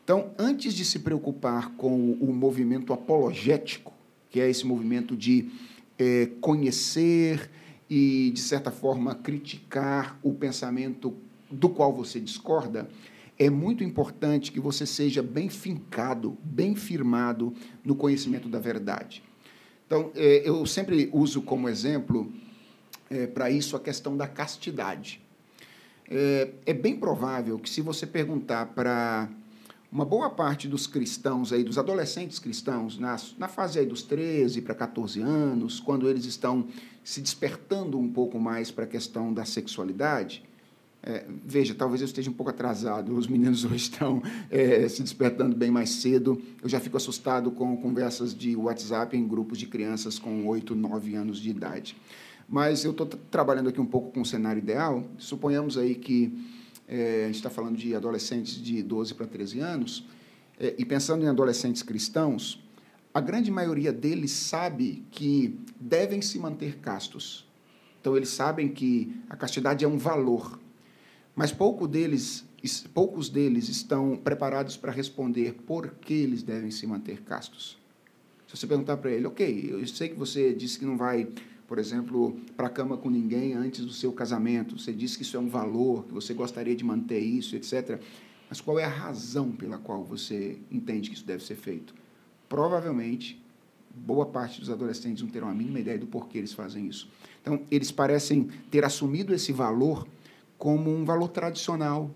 Então, 0.03 0.31
antes 0.37 0.73
de 0.73 0.83
se 0.83 0.99
preocupar 0.99 1.71
com 1.71 2.11
o 2.13 2.33
movimento 2.33 2.91
apologético, 2.91 3.93
que 4.29 4.39
é 4.39 4.49
esse 4.49 4.65
movimento 4.65 5.15
de 5.15 5.49
é, 5.97 6.29
conhecer 6.41 7.49
e, 7.89 8.31
de 8.33 8.39
certa 8.39 8.71
forma, 8.71 9.15
criticar 9.15 10.19
o 10.23 10.33
pensamento 10.33 11.13
do 11.49 11.69
qual 11.69 11.93
você 11.93 12.19
discorda, 12.19 12.89
é 13.37 13.49
muito 13.49 13.83
importante 13.83 14.51
que 14.51 14.59
você 14.59 14.85
seja 14.85 15.21
bem 15.21 15.49
fincado, 15.49 16.37
bem 16.43 16.75
firmado 16.75 17.53
no 17.83 17.95
conhecimento 17.95 18.47
da 18.47 18.59
verdade. 18.59 19.21
Então, 19.85 20.11
é, 20.15 20.41
eu 20.47 20.65
sempre 20.65 21.09
uso 21.13 21.41
como 21.41 21.69
exemplo 21.69 22.31
é, 23.09 23.27
para 23.27 23.51
isso 23.51 23.75
a 23.75 23.79
questão 23.79 24.17
da 24.17 24.27
castidade. 24.27 25.21
É, 26.09 26.49
é 26.65 26.73
bem 26.73 26.95
provável 26.95 27.59
que, 27.59 27.69
se 27.69 27.81
você 27.81 28.07
perguntar 28.07 28.67
para 28.67 29.29
uma 29.91 30.05
boa 30.05 30.29
parte 30.29 30.67
dos 30.67 30.87
cristãos 30.87 31.53
aí, 31.53 31.63
dos 31.63 31.77
adolescentes 31.77 32.39
cristãos, 32.39 32.97
na, 32.97 33.15
na 33.37 33.47
fase 33.47 33.79
aí 33.79 33.85
dos 33.85 34.01
13 34.01 34.61
para 34.61 34.75
14 34.75 35.21
anos, 35.21 35.79
quando 35.79 36.09
eles 36.09 36.25
estão 36.25 36.67
se 37.03 37.21
despertando 37.21 37.97
um 37.97 38.09
pouco 38.09 38.39
mais 38.39 38.71
para 38.71 38.83
a 38.83 38.87
questão 38.87 39.33
da 39.33 39.45
sexualidade, 39.45 40.43
é, 41.07 41.23
veja, 41.45 41.75
talvez 41.75 42.01
eu 42.01 42.05
esteja 42.05 42.31
um 42.31 42.33
pouco 42.33 42.49
atrasado, 42.49 43.15
os 43.15 43.27
meninos 43.27 43.63
hoje 43.63 43.75
estão 43.75 44.23
é, 44.49 44.89
se 44.89 45.03
despertando 45.03 45.55
bem 45.55 45.69
mais 45.69 45.91
cedo. 45.91 46.41
Eu 46.63 46.67
já 46.67 46.79
fico 46.79 46.97
assustado 46.97 47.51
com 47.51 47.77
conversas 47.77 48.33
de 48.33 48.55
WhatsApp 48.55 49.15
em 49.15 49.27
grupos 49.27 49.59
de 49.59 49.67
crianças 49.67 50.17
com 50.17 50.47
8, 50.47 50.73
9 50.73 51.15
anos 51.15 51.39
de 51.39 51.51
idade. 51.51 51.95
Mas 52.49 52.83
eu 52.83 52.91
estou 52.91 53.05
trabalhando 53.05 53.69
aqui 53.69 53.79
um 53.79 53.85
pouco 53.85 54.11
com 54.11 54.21
o 54.21 54.25
cenário 54.25 54.59
ideal. 54.59 55.03
Suponhamos 55.19 55.77
aí 55.77 55.93
que 55.93 56.33
é, 56.87 57.23
a 57.23 57.27
gente 57.27 57.35
está 57.35 57.49
falando 57.49 57.77
de 57.77 57.95
adolescentes 57.95 58.61
de 58.61 58.81
12 58.83 59.13
para 59.13 59.25
13 59.25 59.59
anos, 59.59 60.05
é, 60.59 60.75
e 60.77 60.85
pensando 60.85 61.23
em 61.23 61.27
adolescentes 61.27 61.81
cristãos, 61.83 62.63
a 63.13 63.21
grande 63.21 63.49
maioria 63.49 63.93
deles 63.93 64.31
sabe 64.31 65.05
que 65.11 65.57
devem 65.79 66.21
se 66.21 66.37
manter 66.37 66.77
castos. 66.79 67.47
Então, 67.99 68.15
eles 68.15 68.29
sabem 68.29 68.67
que 68.67 69.15
a 69.29 69.35
castidade 69.35 69.83
é 69.83 69.87
um 69.87 69.97
valor, 69.97 70.59
mas 71.35 71.51
pouco 71.51 71.87
deles, 71.87 72.45
poucos 72.93 73.29
deles 73.29 73.67
estão 73.67 74.15
preparados 74.15 74.77
para 74.77 74.91
responder 74.91 75.53
por 75.65 75.91
que 76.01 76.13
eles 76.13 76.43
devem 76.43 76.69
se 76.71 76.85
manter 76.85 77.21
castos. 77.21 77.77
Se 78.47 78.55
você 78.55 78.67
perguntar 78.67 78.97
para 78.97 79.11
ele, 79.11 79.25
ok, 79.25 79.69
eu 79.71 79.85
sei 79.87 80.09
que 80.09 80.15
você 80.15 80.53
disse 80.53 80.77
que 80.77 80.85
não 80.85 80.97
vai 80.97 81.27
por 81.67 81.79
exemplo, 81.79 82.39
para 82.55 82.67
a 82.67 82.69
cama 82.69 82.97
com 82.97 83.09
ninguém 83.09 83.53
antes 83.53 83.83
do 83.85 83.91
seu 83.91 84.11
casamento. 84.11 84.77
Você 84.77 84.93
diz 84.93 85.15
que 85.15 85.23
isso 85.23 85.35
é 85.35 85.39
um 85.39 85.49
valor, 85.49 86.05
que 86.05 86.13
você 86.13 86.33
gostaria 86.33 86.75
de 86.75 86.83
manter 86.83 87.19
isso, 87.19 87.55
etc. 87.55 87.99
Mas 88.49 88.61
qual 88.61 88.79
é 88.79 88.83
a 88.83 88.89
razão 88.89 89.51
pela 89.51 89.77
qual 89.77 90.03
você 90.03 90.57
entende 90.71 91.09
que 91.09 91.15
isso 91.15 91.25
deve 91.25 91.43
ser 91.43 91.55
feito? 91.55 91.95
Provavelmente, 92.47 93.41
boa 93.95 94.25
parte 94.25 94.59
dos 94.59 94.69
adolescentes 94.69 95.23
não 95.23 95.29
terão 95.29 95.47
a 95.47 95.53
mínima 95.53 95.79
ideia 95.79 95.97
do 95.97 96.05
porquê 96.05 96.37
eles 96.37 96.53
fazem 96.53 96.87
isso. 96.87 97.09
Então, 97.41 97.61
eles 97.71 97.91
parecem 97.91 98.47
ter 98.69 98.83
assumido 98.83 99.33
esse 99.33 99.51
valor 99.51 100.07
como 100.57 100.91
um 100.91 101.03
valor 101.03 101.29
tradicional. 101.29 102.11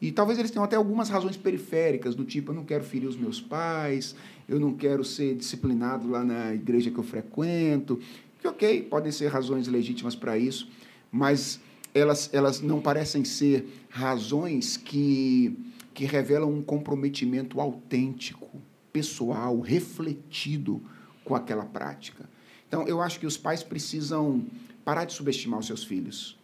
E 0.00 0.12
talvez 0.12 0.38
eles 0.38 0.50
tenham 0.50 0.64
até 0.64 0.76
algumas 0.76 1.08
razões 1.08 1.36
periféricas, 1.36 2.14
do 2.14 2.24
tipo, 2.24 2.50
eu 2.50 2.54
não 2.54 2.64
quero 2.64 2.84
ferir 2.84 3.08
os 3.08 3.16
meus 3.16 3.40
pais, 3.40 4.14
eu 4.48 4.60
não 4.60 4.74
quero 4.74 5.04
ser 5.04 5.34
disciplinado 5.34 6.08
lá 6.10 6.22
na 6.22 6.54
igreja 6.54 6.90
que 6.90 6.98
eu 6.98 7.04
frequento, 7.04 7.98
que, 8.44 8.48
ok, 8.48 8.82
podem 8.82 9.10
ser 9.10 9.28
razões 9.28 9.66
legítimas 9.68 10.14
para 10.14 10.36
isso, 10.36 10.68
mas 11.10 11.60
elas, 11.94 12.28
elas 12.32 12.60
não 12.60 12.80
parecem 12.80 13.24
ser 13.24 13.66
razões 13.88 14.76
que, 14.76 15.56
que 15.94 16.04
revelam 16.04 16.52
um 16.52 16.62
comprometimento 16.62 17.60
autêntico, 17.60 18.60
pessoal, 18.92 19.58
refletido 19.60 20.82
com 21.24 21.34
aquela 21.34 21.64
prática. 21.64 22.28
Então, 22.68 22.86
eu 22.86 23.00
acho 23.00 23.18
que 23.18 23.26
os 23.26 23.38
pais 23.38 23.62
precisam 23.62 24.44
parar 24.84 25.06
de 25.06 25.14
subestimar 25.14 25.60
os 25.60 25.66
seus 25.66 25.82
filhos. 25.82 26.38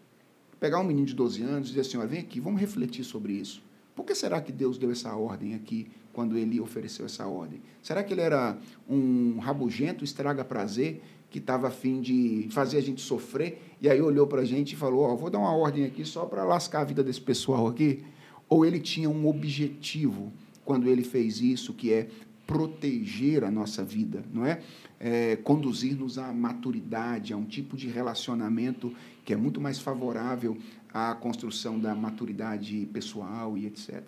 Pegar 0.59 0.81
um 0.81 0.85
menino 0.85 1.07
de 1.07 1.15
12 1.15 1.43
anos 1.43 1.69
e 1.69 1.71
dizer 1.73 1.81
assim: 1.83 1.99
olha, 1.99 2.07
vem 2.07 2.21
aqui, 2.21 2.41
vamos 2.41 2.61
refletir 2.61 3.05
sobre 3.05 3.35
isso. 3.35 3.63
Por 3.95 4.05
que 4.05 4.15
será 4.15 4.41
que 4.41 4.53
Deus 4.53 4.79
deu 4.79 4.91
essa 4.91 5.15
ordem 5.15 5.55
aqui 5.55 5.91
quando 6.13 6.37
ele 6.37 6.61
ofereceu 6.61 7.05
essa 7.05 7.27
ordem? 7.27 7.61
Será 7.83 8.03
que 8.03 8.15
ele 8.15 8.21
era 8.21 8.57
um 8.89 9.39
rabugento, 9.39 10.05
estraga 10.05 10.45
prazer, 10.45 11.03
que 11.31 11.39
estava 11.39 11.69
afim 11.69 12.01
de 12.01 12.49
fazer 12.51 12.79
a 12.79 12.83
gente 12.83 13.01
sofrer, 13.01 13.63
e 13.81 13.89
aí 13.89 14.01
olhou 14.03 14.27
para 14.27 14.43
a 14.43 14.45
gente 14.45 14.73
e 14.73 14.77
falou: 14.77 15.03
Ó, 15.03 15.13
oh, 15.13 15.17
vou 15.17 15.31
dar 15.31 15.39
uma 15.39 15.55
ordem 15.55 15.85
aqui 15.85 16.05
só 16.05 16.25
para 16.25 16.45
lascar 16.45 16.81
a 16.81 16.85
vida 16.85 17.03
desse 17.03 17.21
pessoal 17.21 17.69
aqui? 17.69 18.03
Ou 18.49 18.65
ele 18.65 18.81
tinha 18.81 19.09
um 19.09 19.29
objetivo 19.29 20.33
quando 20.65 20.89
ele 20.89 21.05
fez 21.05 21.41
isso, 21.41 21.73
que 21.73 21.93
é 21.93 22.09
proteger 22.47 23.45
a 23.45 23.51
nossa 23.51 23.85
vida, 23.85 24.25
não 24.35 24.45
é? 24.45 24.61
é 24.99 25.37
Conduzir-nos 25.37 26.19
à 26.19 26.33
maturidade, 26.33 27.33
a 27.33 27.37
um 27.37 27.45
tipo 27.45 27.77
de 27.77 27.89
relacionamento 27.89 28.93
que 29.25 29.33
é 29.33 29.37
muito 29.37 29.61
mais 29.61 29.79
favorável 29.79 30.59
à 30.93 31.15
construção 31.15 31.79
da 31.79 31.95
maturidade 31.95 32.89
pessoal 32.93 33.57
e 33.57 33.67
etc. 33.67 34.03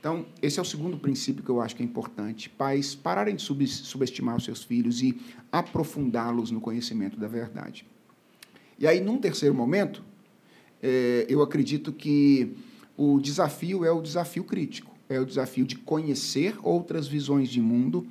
Então, 0.00 0.24
esse 0.40 0.58
é 0.58 0.62
o 0.62 0.64
segundo 0.64 0.96
princípio 0.96 1.44
que 1.44 1.50
eu 1.50 1.60
acho 1.60 1.76
que 1.76 1.82
é 1.82 1.84
importante. 1.84 2.48
Pais 2.48 2.94
pararem 2.94 3.36
de 3.36 3.42
subestimar 3.42 4.34
os 4.34 4.44
seus 4.44 4.64
filhos 4.64 5.02
e 5.02 5.20
aprofundá-los 5.52 6.50
no 6.50 6.58
conhecimento 6.58 7.20
da 7.20 7.28
verdade. 7.28 7.86
E 8.78 8.86
aí, 8.86 8.98
num 8.98 9.18
terceiro 9.18 9.54
momento, 9.54 10.02
é, 10.82 11.26
eu 11.28 11.42
acredito 11.42 11.92
que 11.92 12.56
o 12.96 13.20
desafio 13.20 13.84
é 13.84 13.92
o 13.92 14.00
desafio 14.00 14.42
crítico, 14.42 14.90
é 15.06 15.20
o 15.20 15.26
desafio 15.26 15.66
de 15.66 15.76
conhecer 15.76 16.56
outras 16.62 17.06
visões 17.06 17.50
de 17.50 17.60
mundo, 17.60 18.06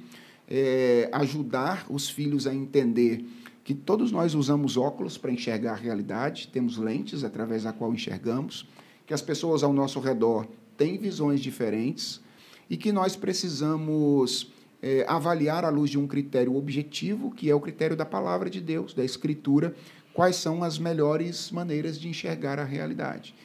é, 0.47 1.09
ajudar 1.11 1.87
os 1.89 2.07
filhos 2.07 2.45
a 2.45 2.53
entender 2.53 3.25
que 3.63 3.73
todos 3.73 4.11
nós 4.11 4.35
usamos 4.35 4.77
óculos 4.77 5.17
para 5.17 5.31
enxergar 5.31 5.71
a 5.71 5.75
realidade, 5.75 6.49
temos 6.49 6.77
lentes 6.77 7.23
através 7.23 7.63
da 7.63 7.73
qual 7.73 7.91
enxergamos, 7.91 8.67
que 9.07 9.13
as 9.13 9.23
pessoas 9.23 9.63
ao 9.63 9.73
nosso 9.73 9.99
redor 9.99 10.47
têm 10.79 10.97
visões 10.97 11.41
diferentes 11.41 12.21
e 12.69 12.77
que 12.77 12.93
nós 12.93 13.17
precisamos 13.17 14.51
é, 14.81 15.05
avaliar 15.09 15.65
à 15.65 15.69
luz 15.69 15.91
de 15.91 15.99
um 15.99 16.07
critério 16.07 16.55
objetivo, 16.55 17.31
que 17.31 17.49
é 17.49 17.53
o 17.53 17.59
critério 17.59 17.97
da 17.97 18.05
palavra 18.05 18.49
de 18.49 18.61
Deus, 18.61 18.93
da 18.93 19.03
Escritura, 19.03 19.75
quais 20.13 20.37
são 20.37 20.63
as 20.63 20.79
melhores 20.79 21.51
maneiras 21.51 21.99
de 21.99 22.07
enxergar 22.07 22.57
a 22.59 22.63
realidade. 22.63 23.35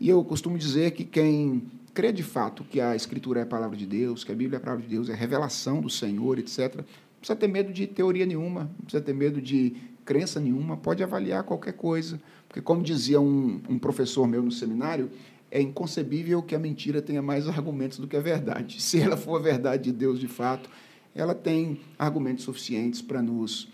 E 0.00 0.08
eu 0.08 0.24
costumo 0.24 0.56
dizer 0.56 0.92
que 0.92 1.04
quem 1.04 1.62
crê 1.92 2.10
de 2.10 2.22
fato 2.22 2.64
que 2.64 2.80
a 2.80 2.96
Escritura 2.96 3.40
é 3.40 3.42
a 3.42 3.46
palavra 3.46 3.76
de 3.76 3.84
Deus, 3.84 4.24
que 4.24 4.32
a 4.32 4.34
Bíblia 4.34 4.56
é 4.56 4.60
a 4.60 4.64
palavra 4.64 4.82
de 4.82 4.88
Deus, 4.88 5.10
é 5.10 5.14
revelação 5.14 5.82
do 5.82 5.90
Senhor, 5.90 6.38
etc., 6.38 6.76
não 6.76 6.84
precisa 7.20 7.36
ter 7.36 7.48
medo 7.48 7.72
de 7.72 7.86
teoria 7.86 8.24
nenhuma, 8.24 8.60
não 8.60 8.84
precisa 8.84 9.02
ter 9.02 9.12
medo 9.12 9.42
de 9.42 9.74
crença 10.04 10.40
nenhuma, 10.40 10.76
pode 10.76 11.02
avaliar 11.02 11.42
qualquer 11.42 11.72
coisa. 11.72 12.20
Porque, 12.46 12.62
como 12.62 12.82
dizia 12.82 13.20
um, 13.20 13.60
um 13.68 13.78
professor 13.78 14.26
meu 14.26 14.42
no 14.42 14.52
seminário, 14.52 15.10
é 15.50 15.60
inconcebível 15.60 16.42
que 16.42 16.54
a 16.54 16.58
mentira 16.58 17.00
tenha 17.00 17.22
mais 17.22 17.48
argumentos 17.48 17.98
do 17.98 18.06
que 18.06 18.16
a 18.16 18.20
verdade. 18.20 18.80
Se 18.82 19.00
ela 19.00 19.16
for 19.16 19.36
a 19.36 19.42
verdade 19.42 19.84
de 19.84 19.92
Deus 19.92 20.18
de 20.18 20.28
fato, 20.28 20.68
ela 21.14 21.34
tem 21.34 21.80
argumentos 21.98 22.44
suficientes 22.44 23.00
para 23.00 23.22
nos, 23.22 23.68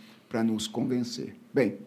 nos 0.45 0.67
convencer. 0.67 1.35
Bem, 1.53 1.79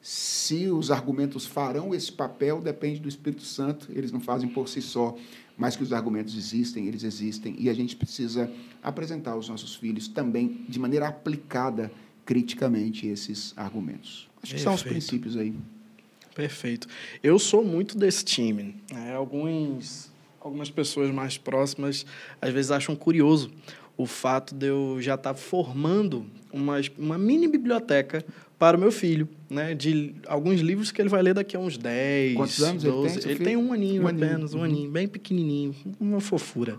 se 0.00 0.68
os 0.68 0.90
argumentos 0.90 1.46
farão 1.46 1.94
esse 1.94 2.12
papel, 2.12 2.60
depende 2.60 3.00
do 3.00 3.08
Espírito 3.08 3.42
Santo, 3.42 3.88
eles 3.90 4.12
não 4.12 4.20
fazem 4.20 4.48
por 4.48 4.68
si 4.68 4.80
só, 4.80 5.16
mas 5.56 5.74
que 5.74 5.82
os 5.82 5.92
argumentos 5.92 6.36
existem, 6.36 6.86
eles 6.86 7.02
existem, 7.02 7.56
e 7.58 7.68
a 7.68 7.74
gente 7.74 7.96
precisa 7.96 8.50
apresentar 8.82 9.32
aos 9.32 9.48
nossos 9.48 9.74
filhos 9.74 10.06
também, 10.06 10.64
de 10.68 10.78
maneira 10.78 11.08
aplicada, 11.08 11.90
criticamente, 12.24 13.06
esses 13.06 13.52
argumentos. 13.56 14.28
Acho 14.42 14.54
que 14.54 14.62
Perfeito. 14.62 14.62
são 14.62 14.74
os 14.74 14.82
princípios 14.82 15.36
aí. 15.36 15.54
Perfeito. 16.36 16.86
Eu 17.22 17.38
sou 17.38 17.64
muito 17.64 17.96
desse 17.96 18.22
time. 18.22 18.76
Né? 18.92 19.14
Alguns, 19.14 20.12
algumas 20.38 20.68
pessoas 20.68 21.10
mais 21.10 21.38
próximas 21.38 22.04
às 22.40 22.52
vezes 22.52 22.70
acham 22.70 22.94
curioso 22.94 23.50
o 23.96 24.04
fato 24.04 24.54
de 24.54 24.66
eu 24.66 24.98
já 25.00 25.14
estar 25.14 25.32
formando 25.32 26.26
uma, 26.52 26.76
uma 26.98 27.16
mini 27.16 27.48
biblioteca 27.48 28.22
para 28.58 28.76
o 28.76 28.80
meu 28.80 28.92
filho, 28.92 29.28
né? 29.50 29.74
De 29.74 30.14
alguns 30.26 30.60
livros 30.60 30.90
que 30.90 31.00
ele 31.00 31.08
vai 31.08 31.22
ler 31.22 31.34
daqui 31.34 31.56
a 31.56 31.58
uns 31.58 31.76
10, 31.76 32.36
Quantos 32.36 32.62
anos 32.62 32.82
12. 32.82 33.14
Ele 33.14 33.22
tem, 33.22 33.32
ele 33.32 33.44
tem 33.44 33.56
um 33.56 33.72
aninho 33.72 34.02
um 34.02 34.08
apenas, 34.08 34.52
aninho. 34.52 34.58
um 34.58 34.64
aninho, 34.64 34.90
bem 34.90 35.06
pequenininho, 35.08 35.74
uma 36.00 36.20
fofura. 36.20 36.78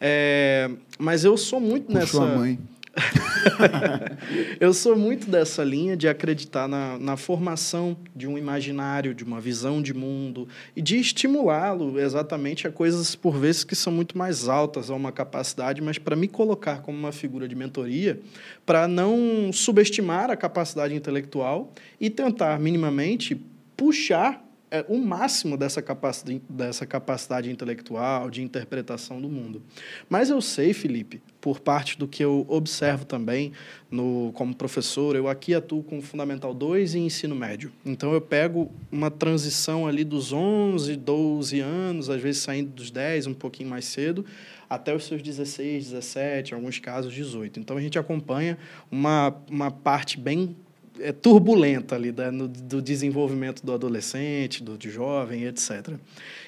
É, 0.00 0.70
mas 0.98 1.24
eu 1.24 1.36
sou 1.36 1.60
muito 1.60 1.86
Puxou 1.86 2.00
nessa... 2.00 2.22
a 2.22 2.38
mãe. 2.38 2.58
eu 4.60 4.72
sou 4.74 4.96
muito 4.96 5.30
dessa 5.30 5.62
linha 5.62 5.96
de 5.96 6.08
acreditar 6.08 6.68
na, 6.68 6.98
na 6.98 7.16
formação 7.16 7.96
de 8.14 8.26
um 8.26 8.36
imaginário, 8.36 9.14
de 9.14 9.24
uma 9.24 9.40
visão 9.40 9.80
de 9.80 9.94
mundo 9.94 10.48
e 10.74 10.82
de 10.82 10.98
estimulá-lo 10.98 11.98
exatamente 11.98 12.66
a 12.66 12.70
coisas, 12.70 13.14
por 13.14 13.36
vezes, 13.36 13.64
que 13.64 13.76
são 13.76 13.92
muito 13.92 14.18
mais 14.18 14.48
altas 14.48 14.90
a 14.90 14.94
uma 14.94 15.12
capacidade, 15.12 15.80
mas 15.80 15.98
para 15.98 16.16
me 16.16 16.28
colocar 16.28 16.82
como 16.82 16.98
uma 16.98 17.12
figura 17.12 17.46
de 17.46 17.54
mentoria, 17.54 18.20
para 18.66 18.88
não 18.88 19.52
subestimar 19.52 20.30
a 20.30 20.36
capacidade 20.36 20.94
intelectual 20.94 21.72
e 22.00 22.10
tentar 22.10 22.58
minimamente 22.58 23.40
puxar 23.76 24.44
é, 24.70 24.84
o 24.88 24.98
máximo 24.98 25.56
dessa 25.56 25.82
capacidade, 25.82 26.40
dessa 26.48 26.86
capacidade 26.86 27.50
intelectual, 27.50 28.30
de 28.30 28.42
interpretação 28.42 29.20
do 29.20 29.28
mundo. 29.28 29.62
Mas 30.08 30.30
eu 30.30 30.40
sei, 30.40 30.72
Felipe, 30.72 31.20
por 31.40 31.58
parte 31.58 31.98
do 31.98 32.06
que 32.06 32.22
eu 32.22 32.46
observo 32.48 33.04
também 33.04 33.52
no, 33.90 34.30
como 34.34 34.54
professor, 34.54 35.16
eu 35.16 35.26
aqui 35.28 35.54
atuo 35.54 35.82
com 35.82 36.00
Fundamental 36.00 36.54
2 36.54 36.94
e 36.94 36.98
ensino 37.00 37.34
médio. 37.34 37.72
Então, 37.84 38.12
eu 38.12 38.20
pego 38.20 38.70
uma 38.92 39.10
transição 39.10 39.86
ali 39.86 40.04
dos 40.04 40.32
11, 40.32 40.94
12 40.96 41.60
anos, 41.60 42.08
às 42.08 42.20
vezes 42.20 42.42
saindo 42.42 42.70
dos 42.70 42.90
10, 42.90 43.26
um 43.26 43.34
pouquinho 43.34 43.70
mais 43.70 43.86
cedo, 43.86 44.24
até 44.68 44.94
os 44.94 45.04
seus 45.04 45.20
16, 45.20 45.90
17, 45.90 46.52
em 46.52 46.54
alguns 46.54 46.78
casos 46.78 47.12
18. 47.12 47.58
Então, 47.58 47.76
a 47.76 47.80
gente 47.80 47.98
acompanha 47.98 48.56
uma, 48.90 49.34
uma 49.50 49.70
parte 49.70 50.20
bem 50.20 50.54
é, 51.00 51.12
turbulenta 51.12 51.94
ali 51.94 52.12
da, 52.12 52.30
no, 52.30 52.48
do 52.48 52.80
desenvolvimento 52.80 53.64
do 53.64 53.72
adolescente, 53.72 54.62
do 54.62 54.76
de 54.76 54.90
jovem, 54.90 55.44
etc. 55.44 55.94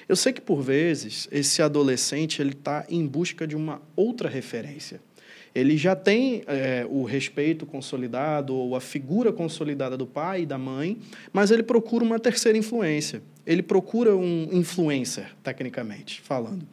Eu 0.07 0.15
sei 0.15 0.33
que 0.33 0.41
por 0.41 0.61
vezes 0.61 1.27
esse 1.31 1.61
adolescente 1.61 2.41
ele 2.41 2.51
está 2.51 2.85
em 2.89 3.05
busca 3.05 3.47
de 3.47 3.55
uma 3.55 3.81
outra 3.95 4.29
referência. 4.29 5.01
Ele 5.55 5.77
já 5.77 5.95
tem 5.95 6.43
é, 6.47 6.85
o 6.89 7.03
respeito 7.03 7.65
consolidado 7.65 8.55
ou 8.55 8.75
a 8.75 8.81
figura 8.81 9.31
consolidada 9.31 9.95
do 9.95 10.07
pai 10.07 10.41
e 10.41 10.45
da 10.45 10.57
mãe, 10.57 10.97
mas 11.31 11.51
ele 11.51 11.61
procura 11.61 12.03
uma 12.03 12.19
terceira 12.19 12.57
influência. 12.57 13.21
Ele 13.45 13.61
procura 13.61 14.15
um 14.15 14.49
influencer, 14.51 15.27
tecnicamente 15.43 16.21
falando. 16.21 16.65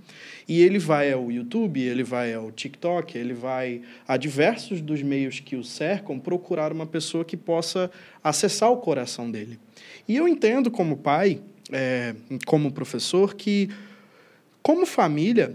E 0.49 0.63
ele 0.63 0.79
vai 0.79 1.13
ao 1.13 1.31
YouTube, 1.31 1.81
ele 1.81 2.03
vai 2.03 2.33
ao 2.33 2.51
TikTok, 2.51 3.19
ele 3.19 3.35
vai 3.35 3.83
a 4.07 4.17
diversos 4.17 4.81
dos 4.81 5.03
meios 5.03 5.41
que 5.41 5.57
o 5.57 5.65
cercam 5.65 6.19
procurar 6.19 6.73
uma 6.73 6.87
pessoa 6.87 7.25
que 7.25 7.37
possa 7.37 7.91
acessar 8.23 8.71
o 8.71 8.79
coração 8.79 9.31
dele. 9.31 9.59
E 10.09 10.17
eu 10.17 10.27
entendo 10.27 10.71
como 10.71 10.97
pai, 10.97 11.41
é, 11.71 12.15
como 12.47 12.73
professor, 12.73 13.35
que 13.35 13.69
como 14.63 14.87
família, 14.87 15.55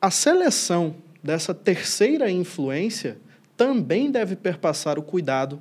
a 0.00 0.10
seleção 0.10 0.94
dessa 1.22 1.54
terceira 1.54 2.30
influência 2.30 3.18
também 3.56 4.10
deve 4.10 4.36
perpassar 4.36 4.98
o 4.98 5.02
cuidado 5.02 5.60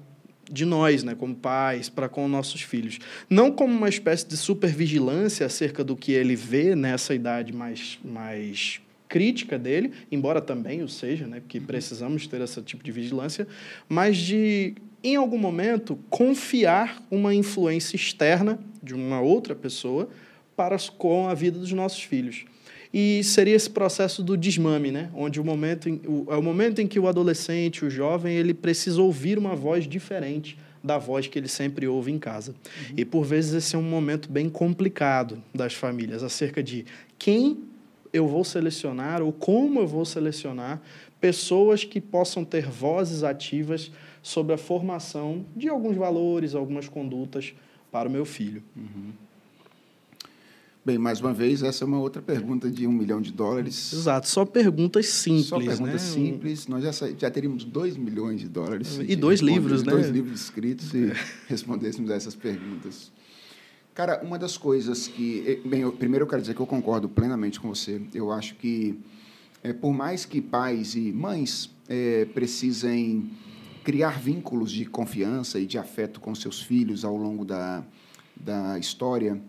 de 0.52 0.66
nós, 0.66 1.04
né, 1.04 1.14
como 1.16 1.36
pais, 1.36 1.90
para 1.90 2.10
com 2.10 2.28
nossos 2.28 2.62
filhos. 2.62 3.00
Não 3.30 3.52
como 3.52 3.74
uma 3.74 3.90
espécie 3.90 4.28
de 4.28 4.36
supervigilância 4.36 5.46
acerca 5.46 5.84
do 5.84 5.96
que 5.96 6.12
ele 6.12 6.36
vê 6.36 6.76
nessa 6.76 7.14
idade 7.14 7.54
mais, 7.54 8.00
mais 8.04 8.82
crítica 9.08 9.60
dele, 9.60 9.92
embora 10.12 10.42
também 10.42 10.82
o 10.82 10.88
seja, 10.88 11.28
né, 11.28 11.40
porque 11.40 11.60
precisamos 11.60 12.26
ter 12.26 12.42
esse 12.42 12.62
tipo 12.62 12.84
de 12.84 12.92
vigilância, 12.92 13.48
mas 13.88 14.18
de, 14.18 14.76
em 15.04 15.16
algum 15.16 15.38
momento, 15.38 16.00
confiar 16.10 17.04
uma 17.12 17.34
influência 17.34 17.96
externa 17.96 18.60
de 18.82 18.94
uma 18.94 19.22
outra 19.22 19.54
pessoa 19.54 20.10
para 20.56 20.78
com 20.98 21.28
a 21.30 21.34
vida 21.34 21.60
dos 21.60 21.72
nossos 21.72 22.04
filhos. 22.04 22.46
E 22.94 23.24
seria 23.24 23.56
esse 23.56 23.70
processo 23.70 24.24
do 24.24 24.36
desmame, 24.36 24.92
né? 24.92 25.10
onde 25.14 25.40
o 25.40 25.44
momento 25.44 25.88
em, 25.88 26.02
o, 26.08 26.26
é 26.30 26.36
o 26.36 26.42
momento 26.42 26.80
em 26.82 26.88
que 26.88 27.00
o 27.00 27.08
adolescente, 27.08 27.86
o 27.86 27.90
jovem, 27.90 28.36
ele 28.36 28.54
precisa 28.54 29.02
ouvir 29.02 29.38
uma 29.38 29.56
voz 29.56 29.88
diferente 29.88 30.58
da 30.84 30.98
voz 30.98 31.28
que 31.28 31.38
ele 31.38 31.48
sempre 31.48 31.88
ouve 31.88 32.12
em 32.12 32.18
casa. 32.18 32.52
Uhum. 32.52 32.96
E 32.98 33.06
por 33.06 33.24
vezes 33.24 33.54
esse 33.54 33.76
é 33.76 33.80
um 33.80 33.84
momento 33.84 34.32
bem 34.32 34.50
complicado 34.50 35.42
das 35.54 35.74
famílias, 35.74 36.24
acerca 36.24 36.64
de 36.64 36.86
quem 37.18 37.60
eu 38.12 38.28
vou 38.28 38.44
selecionar 38.44 39.22
ou 39.22 39.32
como 39.32 39.82
eu 39.82 39.88
vou 39.88 40.06
selecionar 40.06 40.82
pessoas 41.20 41.84
que 41.84 42.00
possam 42.00 42.44
ter 42.44 42.66
vozes 42.66 43.24
ativas 43.24 43.92
sobre 44.22 44.54
a 44.54 44.58
formação 44.58 45.46
de 45.56 45.70
alguns 45.70 45.96
valores, 45.96 46.56
algumas 46.56 46.88
condutas 46.88 47.54
para 47.92 48.08
o 48.08 48.12
meu 48.12 48.26
filho. 48.26 48.64
Uhum. 48.76 49.12
Bem, 50.86 50.98
mais 50.98 51.20
uma 51.20 51.34
vez, 51.34 51.62
essa 51.62 51.84
é 51.84 51.88
uma 51.88 52.00
outra 52.00 52.22
pergunta 52.22 52.72
de 52.72 52.88
um 52.88 52.92
milhão 52.92 53.22
de 53.22 53.34
dólares. 53.34 53.92
Exato, 53.92 54.30
só 54.30 54.46
perguntas 54.46 55.08
simples. 55.08 55.48
Só 55.48 55.60
perguntas 55.60 56.02
né? 56.02 56.14
simples. 56.14 56.68
Nós 56.68 56.84
já, 56.84 57.08
já 57.18 57.30
teríamos 57.30 57.66
dois 57.66 57.98
milhões 57.98 58.40
de 58.40 58.48
dólares. 58.48 58.98
E 59.06 59.16
dois 59.16 59.42
livros, 59.42 59.84
né? 59.84 59.92
Dois 59.92 60.10
livros 60.10 60.42
escritos 60.42 60.94
e 60.94 61.12
respondêssemos 61.50 62.10
a 62.10 62.16
essas 62.16 62.34
perguntas. 62.34 63.12
Cara, 63.94 64.22
uma 64.24 64.40
das 64.40 64.58
coisas 64.58 65.10
que. 65.10 65.44
Eh, 65.46 65.68
bem, 65.68 65.82
eu, 65.82 65.92
primeiro 65.92 66.24
eu 66.24 66.30
quero 66.30 66.42
dizer 66.42 66.54
que 66.54 66.62
eu 66.62 66.66
concordo 66.66 67.10
plenamente 67.10 67.60
com 67.60 67.68
você. 67.68 68.02
Eu 68.14 68.32
acho 68.32 68.56
que, 68.56 68.98
é, 69.62 69.74
por 69.74 69.92
mais 69.92 70.24
que 70.24 70.40
pais 70.40 70.96
e 70.96 71.12
mães 71.12 71.70
é, 71.90 72.24
precisem 72.34 73.30
criar 73.84 74.18
vínculos 74.18 74.72
de 74.72 74.86
confiança 74.86 75.60
e 75.60 75.66
de 75.66 75.78
afeto 75.78 76.22
com 76.22 76.34
seus 76.34 76.62
filhos 76.62 77.04
ao 77.04 77.18
longo 77.18 77.44
da, 77.44 77.84
da 78.34 78.80
história, 78.80 79.42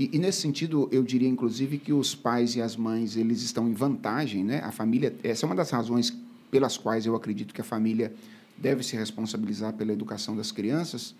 e, 0.00 0.08
e, 0.14 0.18
nesse 0.18 0.40
sentido, 0.40 0.88
eu 0.90 1.02
diria, 1.02 1.28
inclusive, 1.28 1.76
que 1.76 1.92
os 1.92 2.14
pais 2.14 2.56
e 2.56 2.62
as 2.62 2.74
mães 2.74 3.18
eles 3.18 3.42
estão 3.42 3.68
em 3.68 3.74
vantagem. 3.74 4.42
Né? 4.42 4.60
A 4.64 4.72
família, 4.72 5.14
essa 5.22 5.44
é 5.44 5.46
uma 5.46 5.54
das 5.54 5.68
razões 5.68 6.16
pelas 6.50 6.78
quais 6.78 7.04
eu 7.04 7.14
acredito 7.14 7.52
que 7.52 7.60
a 7.60 7.64
família 7.64 8.10
deve 8.56 8.82
se 8.82 8.96
responsabilizar 8.96 9.74
pela 9.74 9.92
educação 9.92 10.34
das 10.34 10.50
crianças, 10.50 11.14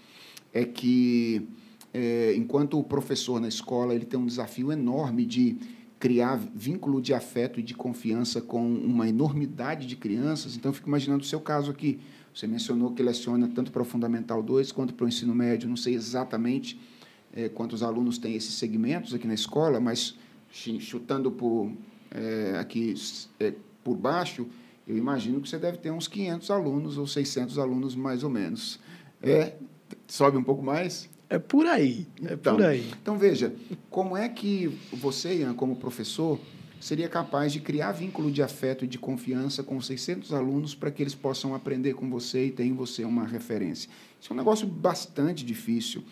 é 0.50 0.64
que 0.64 1.46
é, 1.92 2.32
enquanto 2.34 2.78
o 2.78 2.82
professor 2.82 3.38
na 3.38 3.48
escola 3.48 3.94
ele 3.94 4.06
tem 4.06 4.18
um 4.18 4.24
desafio 4.24 4.72
enorme 4.72 5.26
de 5.26 5.58
criar 5.98 6.40
vínculo 6.54 7.02
de 7.02 7.12
afeto 7.12 7.60
e 7.60 7.62
de 7.62 7.74
confiança 7.74 8.40
com 8.40 8.66
uma 8.66 9.06
enormidade 9.06 9.86
de 9.86 9.94
crianças. 9.94 10.56
Então, 10.56 10.70
eu 10.70 10.74
fico 10.74 10.88
imaginando 10.88 11.22
o 11.22 11.26
seu 11.26 11.40
caso 11.42 11.70
aqui. 11.70 12.00
Você 12.34 12.46
mencionou 12.46 12.92
que 12.94 13.02
leciona 13.02 13.46
tanto 13.46 13.70
para 13.70 13.82
o 13.82 13.84
Fundamental 13.84 14.42
2 14.42 14.72
quanto 14.72 14.94
para 14.94 15.04
o 15.04 15.08
ensino 15.08 15.34
médio. 15.34 15.68
Não 15.68 15.76
sei 15.76 15.92
exatamente 15.92 16.80
é, 17.34 17.48
quantos 17.48 17.82
alunos 17.82 18.18
têm 18.18 18.34
esses 18.34 18.54
segmentos 18.54 19.14
aqui 19.14 19.26
na 19.26 19.34
escola, 19.34 19.80
mas 19.80 20.16
chutando 20.50 21.30
por, 21.30 21.70
é, 22.10 22.56
aqui 22.58 22.94
é, 23.38 23.54
por 23.84 23.96
baixo, 23.96 24.46
eu 24.86 24.96
imagino 24.96 25.40
que 25.40 25.48
você 25.48 25.58
deve 25.58 25.78
ter 25.78 25.90
uns 25.90 26.08
500 26.08 26.50
alunos 26.50 26.98
ou 26.98 27.06
600 27.06 27.58
alunos, 27.58 27.94
mais 27.94 28.24
ou 28.24 28.30
menos. 28.30 28.80
É, 29.22 29.54
sobe 30.08 30.36
um 30.36 30.42
pouco 30.42 30.62
mais? 30.62 31.08
É 31.28 31.38
por 31.38 31.66
aí. 31.66 32.08
É 32.24 32.34
então, 32.34 32.56
por 32.56 32.64
aí. 32.64 32.90
Então, 33.00 33.16
veja, 33.16 33.54
como 33.88 34.16
é 34.16 34.28
que 34.28 34.76
você, 34.92 35.36
Ian, 35.36 35.54
como 35.54 35.76
professor, 35.76 36.40
seria 36.80 37.08
capaz 37.08 37.52
de 37.52 37.60
criar 37.60 37.92
vínculo 37.92 38.32
de 38.32 38.42
afeto 38.42 38.84
e 38.84 38.88
de 38.88 38.98
confiança 38.98 39.62
com 39.62 39.80
600 39.80 40.32
alunos 40.32 40.74
para 40.74 40.90
que 40.90 41.02
eles 41.02 41.14
possam 41.14 41.54
aprender 41.54 41.94
com 41.94 42.10
você 42.10 42.46
e 42.46 42.50
ter 42.50 42.64
em 42.64 42.72
você 42.72 43.04
uma 43.04 43.24
referência? 43.24 43.88
Isso 44.20 44.32
é 44.32 44.34
um 44.34 44.36
negócio 44.36 44.66
bastante 44.66 45.44
difícil. 45.44 46.02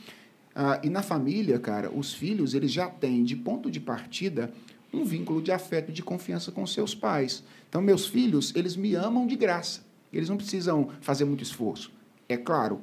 Ah, 0.61 0.81
e 0.83 0.90
na 0.90 1.03
família, 1.03 1.57
cara, 1.61 1.88
os 1.88 2.12
filhos 2.12 2.53
eles 2.53 2.73
já 2.73 2.90
têm, 2.90 3.23
de 3.23 3.37
ponto 3.37 3.71
de 3.71 3.79
partida, 3.79 4.53
um 4.92 5.05
vínculo 5.05 5.40
de 5.40 5.53
afeto 5.53 5.90
e 5.90 5.92
de 5.92 6.03
confiança 6.03 6.51
com 6.51 6.66
seus 6.66 6.97
pais. 6.97 7.44
Então, 7.68 7.81
meus 7.81 8.09
filhos, 8.09 8.53
eles 8.57 8.75
me 8.75 8.97
amam 8.97 9.25
de 9.25 9.37
graça. 9.37 9.83
Eles 10.12 10.29
não 10.29 10.37
precisam 10.37 10.88
fazer 11.01 11.25
muito 11.25 11.44
esforço. 11.44 11.92
É 12.29 12.37
claro, 12.37 12.81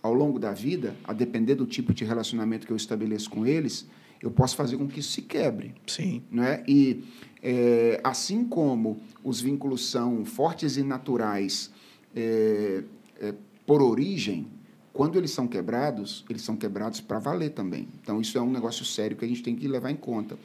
ao 0.00 0.14
longo 0.14 0.38
da 0.38 0.52
vida, 0.52 0.94
a 1.02 1.12
depender 1.12 1.56
do 1.56 1.66
tipo 1.66 1.92
de 1.92 2.04
relacionamento 2.04 2.64
que 2.64 2.72
eu 2.72 2.76
estabeleço 2.76 3.28
com 3.28 3.44
eles, 3.44 3.88
eu 4.22 4.30
posso 4.30 4.54
fazer 4.54 4.76
com 4.76 4.86
que 4.86 5.00
isso 5.00 5.10
se 5.10 5.22
quebre. 5.22 5.74
Sim. 5.88 6.22
Não 6.30 6.44
é? 6.44 6.62
E 6.68 7.02
é, 7.42 8.00
assim 8.04 8.44
como 8.44 9.00
os 9.24 9.40
vínculos 9.40 9.90
são 9.90 10.24
fortes 10.24 10.76
e 10.76 10.84
naturais 10.84 11.72
é, 12.14 12.84
é, 13.20 13.34
por 13.66 13.82
origem, 13.82 14.46
quando 14.92 15.16
eles 15.16 15.30
são 15.30 15.46
quebrados, 15.46 16.24
eles 16.28 16.42
são 16.42 16.56
quebrados 16.56 17.00
para 17.00 17.18
valer 17.18 17.50
também. 17.50 17.88
Então, 18.02 18.20
isso 18.20 18.36
é 18.36 18.40
um 18.40 18.50
negócio 18.50 18.84
sério 18.84 19.16
que 19.16 19.24
a 19.24 19.28
gente 19.28 19.42
tem 19.42 19.54
que 19.54 19.66
levar 19.68 19.90
em 19.90 19.96
conta. 19.96 20.38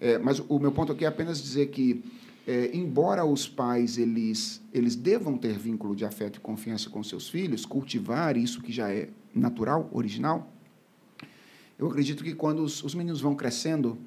É, 0.00 0.18
mas 0.18 0.38
o 0.48 0.58
meu 0.58 0.70
ponto 0.70 0.92
aqui 0.92 1.04
é 1.04 1.08
apenas 1.08 1.42
dizer 1.42 1.66
que 1.66 2.04
é, 2.46 2.70
embora 2.74 3.26
os 3.26 3.46
pais 3.46 3.98
eles, 3.98 4.62
eles 4.72 4.96
devam 4.96 5.36
ter 5.36 5.58
vínculo 5.58 5.94
de 5.94 6.04
afeto 6.04 6.36
e 6.36 6.40
confiança 6.40 6.88
com 6.88 7.02
seus 7.02 7.28
filhos, 7.28 7.66
cultivar 7.66 8.36
isso 8.36 8.62
que 8.62 8.72
já 8.72 8.90
é 8.90 9.10
natural, 9.34 9.90
original, 9.92 10.50
eu 11.78 11.86
acredito 11.86 12.24
que 12.24 12.34
quando 12.34 12.60
os, 12.60 12.82
os 12.82 12.94
meninos 12.94 13.20
vão 13.20 13.34
crescendo, 13.34 13.98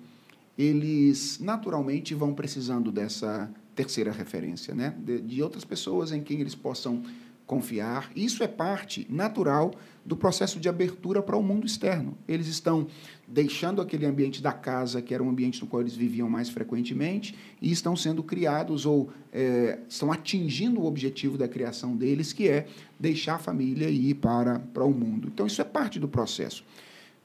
eles 0.58 1.40
naturalmente 1.40 2.14
vão 2.16 2.34
precisando 2.34 2.92
dessa 2.92 3.50
terceira 3.76 4.12
referência, 4.12 4.74
né? 4.74 4.96
de, 5.00 5.22
de 5.22 5.42
outras 5.42 5.64
pessoas 5.64 6.12
em 6.12 6.22
quem 6.22 6.42
eles 6.42 6.56
possam 6.56 7.04
confiar. 7.52 8.10
Isso 8.16 8.44
é 8.44 8.48
parte 8.48 9.06
natural 9.10 9.74
do 10.06 10.16
processo 10.16 10.58
de 10.58 10.70
abertura 10.70 11.22
para 11.22 11.36
o 11.36 11.44
mundo 11.44 11.68
externo. 11.68 12.18
Eles 12.26 12.48
estão 12.48 12.88
deixando 13.28 13.82
aquele 13.82 14.06
ambiente 14.06 14.42
da 14.42 14.54
casa, 14.54 15.02
que 15.02 15.14
era 15.14 15.22
um 15.22 15.30
ambiente 15.30 15.60
no 15.60 15.68
qual 15.68 15.82
eles 15.82 15.94
viviam 15.94 16.30
mais 16.30 16.50
frequentemente, 16.50 17.36
e 17.62 17.70
estão 17.70 17.94
sendo 17.94 18.24
criados 18.24 18.86
ou 18.86 19.10
é, 19.34 19.80
estão 19.90 20.14
atingindo 20.14 20.80
o 20.80 20.86
objetivo 20.86 21.38
da 21.38 21.46
criação 21.46 21.94
deles, 21.94 22.32
que 22.32 22.48
é 22.48 22.68
deixar 22.98 23.36
a 23.36 23.40
família 23.40 23.90
e 23.90 24.12
ir 24.12 24.14
para, 24.14 24.60
para 24.60 24.86
o 24.86 24.92
mundo. 24.94 25.28
Então, 25.28 25.46
isso 25.46 25.60
é 25.62 25.66
parte 25.66 26.00
do 26.00 26.08
processo. 26.08 26.64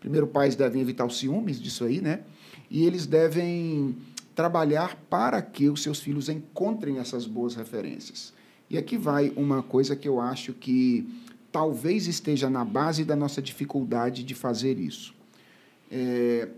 Primeiro, 0.01 0.27
pais 0.27 0.57
devem 0.57 0.83
evitar 0.83 1.07
os 1.07 1.19
ciúmes 1.19 1.61
disso 1.61 1.85
aí, 1.85 2.01
né? 2.01 2.23
E 2.69 2.85
eles 2.85 3.07
devem 3.07 3.95
trabalhar 4.35 4.97
para 5.09 5.41
que 5.41 5.69
os 5.69 5.85
seus 5.85 6.01
filhos 6.01 6.29
encontrem 6.29 6.99
essas 6.99 7.27
boas 7.27 7.55
referências. 7.55 8.35
E 8.68 8.76
aqui 8.76 8.96
vai 8.96 9.33
uma 9.37 9.62
coisa 9.62 9.94
que 9.94 10.09
eu 10.09 10.20
acho 10.20 10.52
que 10.52 11.07
talvez 11.52 12.07
esteja 12.07 12.50
na 12.50 12.64
base 12.64 13.05
da 13.05 13.14
nossa 13.14 13.40
dificuldade 13.40 14.24
de 14.24 14.35
fazer 14.35 14.79
isso. 14.79 15.14
É, 15.90 16.48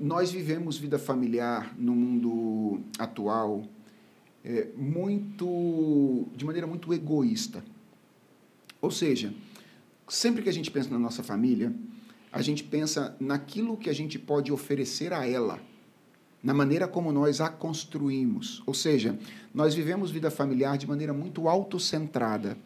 nós 0.00 0.30
vivemos 0.30 0.78
vida 0.78 0.98
familiar 0.98 1.74
no 1.78 1.94
mundo 1.94 2.80
atual 2.98 3.64
é, 4.44 4.68
muito 4.76 6.26
de 6.34 6.44
maneira 6.44 6.66
muito 6.66 6.92
egoísta. 6.92 7.62
Ou 8.80 8.90
seja, 8.90 9.34
sempre 10.08 10.42
que 10.42 10.48
a 10.48 10.52
gente 10.52 10.70
pensa 10.70 10.88
na 10.88 10.98
nossa 10.98 11.22
família, 11.22 11.72
a 12.32 12.40
gente 12.40 12.62
pensa 12.62 13.16
naquilo 13.18 13.76
que 13.76 13.90
a 13.90 13.94
gente 13.94 14.18
pode 14.18 14.52
oferecer 14.52 15.12
a 15.12 15.26
ela 15.26 15.60
na 16.46 16.54
maneira 16.54 16.86
como 16.86 17.10
nós 17.10 17.40
a 17.40 17.48
construímos. 17.48 18.62
Ou 18.64 18.72
seja, 18.72 19.18
nós 19.52 19.74
vivemos 19.74 20.12
vida 20.12 20.30
familiar 20.30 20.78
de 20.78 20.86
maneira 20.86 21.12
muito 21.12 21.48
autocentrada, 21.48 22.56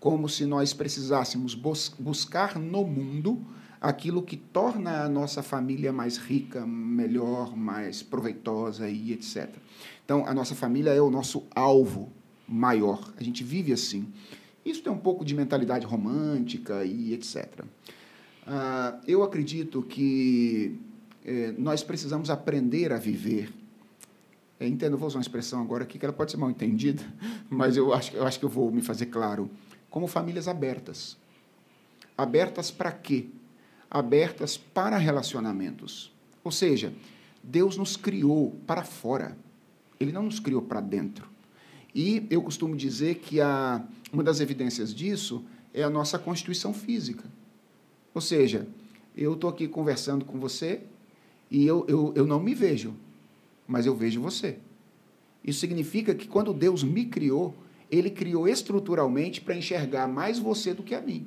como 0.00 0.28
se 0.28 0.44
nós 0.44 0.72
precisássemos 0.72 1.54
bus 1.54 1.94
buscar 2.00 2.58
no 2.58 2.84
mundo 2.84 3.40
aquilo 3.80 4.24
que 4.24 4.36
torna 4.36 5.04
a 5.04 5.08
nossa 5.08 5.40
família 5.40 5.92
mais 5.92 6.16
rica, 6.16 6.66
melhor, 6.66 7.56
mais 7.56 8.02
proveitosa 8.02 8.90
e 8.90 9.12
etc. 9.12 9.48
Então, 10.04 10.26
a 10.26 10.34
nossa 10.34 10.56
família 10.56 10.90
é 10.90 11.00
o 11.00 11.08
nosso 11.08 11.46
alvo 11.54 12.10
maior. 12.48 13.14
A 13.16 13.22
gente 13.22 13.44
vive 13.44 13.72
assim. 13.72 14.12
Isso 14.64 14.82
tem 14.82 14.92
um 14.92 14.98
pouco 14.98 15.24
de 15.24 15.32
mentalidade 15.32 15.86
romântica 15.86 16.84
e 16.84 17.14
etc. 17.14 17.60
Uh, 17.60 17.66
ah, 18.48 19.00
eu 19.06 19.22
acredito 19.22 19.80
que 19.80 20.76
é, 21.28 21.54
nós 21.58 21.82
precisamos 21.82 22.30
aprender 22.30 22.90
a 22.90 22.96
viver. 22.96 23.52
É, 24.58 24.66
entendo, 24.66 24.96
vou 24.96 25.06
usar 25.06 25.18
uma 25.18 25.22
expressão 25.22 25.60
agora 25.60 25.84
aqui 25.84 25.98
que 25.98 26.04
ela 26.04 26.12
pode 26.12 26.30
ser 26.30 26.38
mal 26.38 26.50
entendida, 26.50 27.02
mas 27.50 27.76
eu 27.76 27.92
acho, 27.92 28.16
eu 28.16 28.26
acho 28.26 28.38
que 28.38 28.44
eu 28.46 28.48
vou 28.48 28.72
me 28.72 28.80
fazer 28.80 29.06
claro. 29.06 29.50
Como 29.90 30.06
famílias 30.06 30.48
abertas. 30.48 31.18
Abertas 32.16 32.70
para 32.70 32.90
quê? 32.90 33.26
Abertas 33.90 34.56
para 34.56 34.96
relacionamentos. 34.96 36.12
Ou 36.42 36.50
seja, 36.50 36.94
Deus 37.42 37.76
nos 37.76 37.96
criou 37.96 38.58
para 38.66 38.82
fora. 38.82 39.36
Ele 40.00 40.12
não 40.12 40.22
nos 40.22 40.40
criou 40.40 40.62
para 40.62 40.80
dentro. 40.80 41.28
E 41.94 42.26
eu 42.30 42.42
costumo 42.42 42.74
dizer 42.74 43.16
que 43.16 43.40
a, 43.40 43.84
uma 44.12 44.22
das 44.22 44.40
evidências 44.40 44.94
disso 44.94 45.44
é 45.74 45.82
a 45.82 45.90
nossa 45.90 46.18
constituição 46.18 46.72
física. 46.72 47.24
Ou 48.14 48.20
seja, 48.20 48.66
eu 49.16 49.34
estou 49.34 49.50
aqui 49.50 49.68
conversando 49.68 50.24
com 50.24 50.38
você, 50.38 50.82
e 51.50 51.66
eu, 51.66 51.84
eu, 51.88 52.12
eu 52.14 52.26
não 52.26 52.40
me 52.40 52.54
vejo, 52.54 52.94
mas 53.66 53.86
eu 53.86 53.94
vejo 53.94 54.20
você. 54.20 54.58
Isso 55.42 55.60
significa 55.60 56.14
que 56.14 56.28
quando 56.28 56.52
Deus 56.52 56.82
me 56.82 57.06
criou, 57.06 57.54
Ele 57.90 58.10
criou 58.10 58.46
estruturalmente 58.48 59.40
para 59.40 59.56
enxergar 59.56 60.06
mais 60.06 60.38
você 60.38 60.74
do 60.74 60.82
que 60.82 60.94
a 60.94 61.00
mim. 61.00 61.26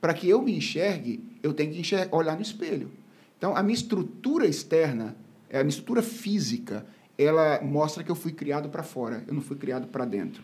Para 0.00 0.12
que 0.12 0.28
eu 0.28 0.42
me 0.42 0.54
enxergue, 0.54 1.24
eu 1.42 1.54
tenho 1.54 1.72
que 1.72 1.80
enxergar, 1.80 2.14
olhar 2.14 2.36
no 2.36 2.42
espelho. 2.42 2.90
Então, 3.38 3.56
a 3.56 3.62
minha 3.62 3.74
estrutura 3.74 4.46
externa, 4.46 5.16
a 5.50 5.58
minha 5.58 5.68
estrutura 5.68 6.02
física, 6.02 6.86
ela 7.16 7.62
mostra 7.62 8.04
que 8.04 8.10
eu 8.10 8.14
fui 8.14 8.32
criado 8.32 8.68
para 8.68 8.82
fora, 8.82 9.24
eu 9.26 9.32
não 9.32 9.40
fui 9.40 9.56
criado 9.56 9.86
para 9.86 10.04
dentro. 10.04 10.42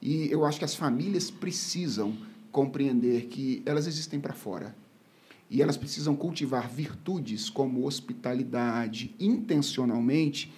E 0.00 0.30
eu 0.30 0.44
acho 0.44 0.58
que 0.58 0.64
as 0.64 0.74
famílias 0.74 1.30
precisam 1.30 2.16
compreender 2.50 3.26
que 3.26 3.62
elas 3.66 3.86
existem 3.86 4.18
para 4.18 4.32
fora 4.32 4.74
e 5.50 5.62
elas 5.62 5.76
precisam 5.76 6.16
cultivar 6.16 6.68
virtudes 6.68 7.48
como 7.48 7.86
hospitalidade, 7.86 9.14
intencionalmente, 9.18 10.52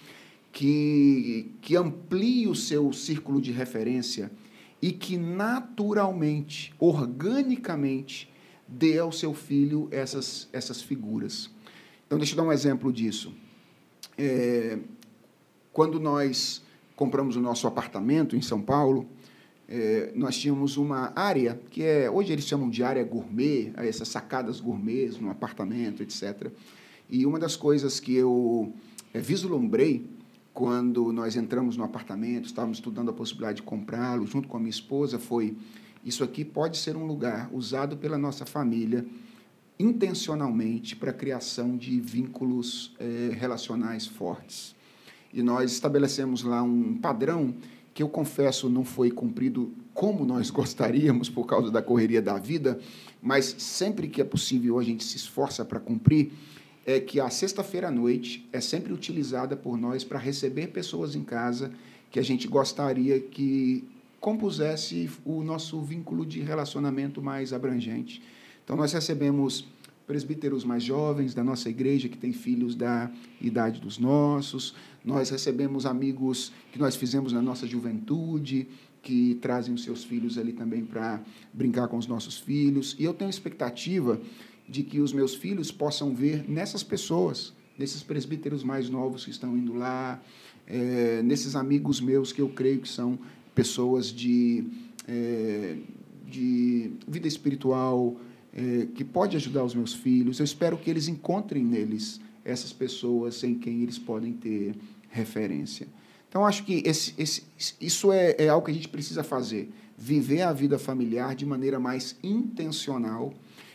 que, 0.51 1.51
que 1.61 1.75
amplie 1.75 2.47
o 2.47 2.55
seu 2.55 2.91
círculo 2.91 3.39
de 3.39 3.51
referência 3.51 4.31
e 4.81 4.91
que 4.91 5.17
naturalmente, 5.17 6.73
organicamente, 6.79 8.31
dê 8.67 8.97
ao 8.97 9.11
seu 9.11 9.33
filho 9.33 9.87
essas, 9.91 10.49
essas 10.51 10.81
figuras. 10.81 11.49
Então, 12.05 12.17
deixa 12.17 12.33
eu 12.33 12.37
dar 12.37 12.43
um 12.43 12.51
exemplo 12.51 12.91
disso. 12.91 13.33
é, 14.17 14.79
quando 15.71 15.99
nós 15.99 16.61
compramos 16.95 17.37
o 17.37 17.39
nosso 17.39 17.65
apartamento 17.65 18.35
em 18.35 18.41
São 18.41 18.61
Paulo, 18.61 19.07
é, 19.71 20.11
nós 20.15 20.35
tínhamos 20.35 20.77
uma 20.77 21.13
área 21.15 21.61
que 21.69 21.83
é 21.83 22.09
hoje 22.09 22.33
eles 22.33 22.45
chamam 22.45 22.71
de 22.71 22.83
área 22.83 23.03
gourmet, 23.03 23.71
essas 23.77 24.07
sacadas 24.07 24.59
gourmets 24.59 25.19
no 25.19 25.29
apartamento, 25.29 26.01
etc. 26.01 26.51
E 27.07 27.23
uma 27.23 27.37
das 27.37 27.55
coisas 27.55 27.99
que 27.99 28.15
eu 28.15 28.73
é, 29.13 29.19
vislumbrei 29.19 30.07
quando 30.55 31.13
nós 31.13 31.35
entramos 31.35 31.77
no 31.77 31.83
apartamento, 31.83 32.45
estávamos 32.45 32.79
estudando 32.79 33.09
a 33.09 33.13
possibilidade 33.13 33.57
de 33.57 33.61
comprá-lo 33.61 34.25
junto 34.25 34.47
com 34.47 34.57
a 34.57 34.59
minha 34.59 34.71
esposa, 34.71 35.19
foi 35.19 35.55
isso 36.03 36.23
aqui 36.23 36.43
pode 36.43 36.75
ser 36.77 36.97
um 36.97 37.05
lugar 37.05 37.47
usado 37.53 37.95
pela 37.95 38.17
nossa 38.17 38.47
família 38.47 39.05
intencionalmente 39.77 40.95
para 40.95 41.11
a 41.11 41.13
criação 41.13 41.77
de 41.77 42.01
vínculos 42.01 42.95
é, 42.99 43.29
relacionais 43.33 44.07
fortes. 44.07 44.75
E 45.31 45.43
nós 45.43 45.71
estabelecemos 45.71 46.41
lá 46.41 46.63
um 46.63 46.97
padrão 46.97 47.53
que 47.99 48.03
eu 48.03 48.07
confesso 48.07 48.69
não 48.69 48.85
foi 48.85 49.11
cumprido 49.11 49.73
como 49.93 50.23
nós 50.23 50.49
gostaríamos 50.49 51.29
por 51.29 51.45
causa 51.45 51.69
da 51.69 51.81
correria 51.81 52.21
da 52.21 52.37
vida, 52.37 52.79
mas 53.21 53.53
sempre 53.57 54.07
que 54.07 54.21
é 54.21 54.23
possível 54.23 54.79
a 54.79 54.83
gente 54.83 55.03
se 55.03 55.17
esforça 55.17 55.65
para 55.65 55.81
cumprir, 55.81 56.31
é 56.85 57.01
que 57.01 57.19
a 57.19 57.29
sexta-feira 57.29 57.89
à 57.89 57.91
noite 57.91 58.47
é 58.53 58.61
sempre 58.61 58.93
utilizada 58.93 59.57
por 59.57 59.77
nós 59.77 60.05
para 60.05 60.17
receber 60.17 60.67
pessoas 60.67 61.13
em 61.13 61.25
casa 61.25 61.73
que 62.09 62.17
a 62.17 62.23
gente 62.23 62.47
gostaria 62.47 63.19
que 63.19 63.83
compusesse 64.21 65.09
o 65.25 65.43
nosso 65.43 65.81
vínculo 65.81 66.25
de 66.25 66.39
relacionamento 66.39 67.21
mais 67.21 67.51
abrangente. 67.51 68.23
Então, 68.63 68.77
nós 68.77 68.93
recebemos 68.93 69.67
presbíteros 70.09 70.65
mais 70.65 70.81
jovens 70.81 71.35
da 71.35 71.43
nossa 71.43 71.69
igreja 71.69 72.09
que 72.09 72.17
têm 72.17 72.33
filhos 72.33 72.73
da 72.73 73.11
idade 73.39 73.79
dos 73.79 73.99
nossos, 73.99 74.73
nós 75.05 75.29
recebemos 75.29 75.85
amigos 75.85 76.51
que 76.71 76.79
nós 76.79 76.95
fizemos 76.95 77.31
na 77.31 77.43
nossa 77.43 77.67
juventude, 77.67 78.67
que 79.03 79.35
trazem 79.35 79.71
os 79.71 79.83
seus 79.83 80.03
filhos 80.03 80.39
ali 80.39 80.51
também 80.51 80.83
para 80.83 81.21
brincar 81.53 81.87
com 81.89 81.95
os 81.95 82.07
nossos 82.07 82.39
filhos, 82.39 82.95
e 82.97 83.03
eu 83.03 83.13
tenho 83.13 83.29
expectativa 83.29 84.19
de 84.67 84.81
que 84.81 84.99
os 84.99 85.13
meus 85.13 85.35
filhos 85.35 85.71
possam 85.71 86.15
ver 86.15 86.43
nessas 86.49 86.81
pessoas, 86.81 87.53
nesses 87.77 88.01
presbíteros 88.01 88.63
mais 88.63 88.89
novos 88.89 89.25
que 89.25 89.29
estão 89.29 89.55
indo 89.55 89.75
lá, 89.75 90.19
é, 90.65 91.21
nesses 91.21 91.55
amigos 91.55 92.01
meus 92.01 92.33
que 92.33 92.41
eu 92.41 92.49
creio 92.49 92.79
que 92.79 92.89
são 92.89 93.19
pessoas 93.53 94.11
de, 94.11 94.65
é, 95.07 95.77
de 96.25 96.93
vida 97.07 97.27
espiritual, 97.27 98.19
é, 98.53 98.87
que 98.93 99.03
pode 99.03 99.35
ajudar 99.35 99.63
os 99.63 99.75
meus 99.75 99.93
filhos. 99.93 100.39
Eu 100.39 100.45
espero 100.45 100.77
que 100.77 100.89
eles 100.89 101.07
encontrem 101.07 101.63
neles 101.63 102.19
essas 102.43 102.73
pessoas 102.73 103.43
em 103.43 103.55
quem 103.55 103.81
eles 103.81 103.97
podem 103.97 104.33
ter 104.33 104.75
referência. 105.09 105.87
Então, 106.27 106.45
acho 106.45 106.63
que 106.63 106.83
esse, 106.85 107.13
esse, 107.17 107.43
isso 107.81 108.11
é, 108.11 108.35
é 108.37 108.49
algo 108.49 108.65
que 108.65 108.71
a 108.71 108.73
gente 108.73 108.87
precisa 108.87 109.23
fazer. 109.23 109.71
Viver 109.97 110.43
a 110.43 110.53
vida 110.53 110.77
familiar 110.77 111.35
de 111.35 111.45
maneira 111.45 111.79
mais 111.79 112.15
intencional 112.23 113.33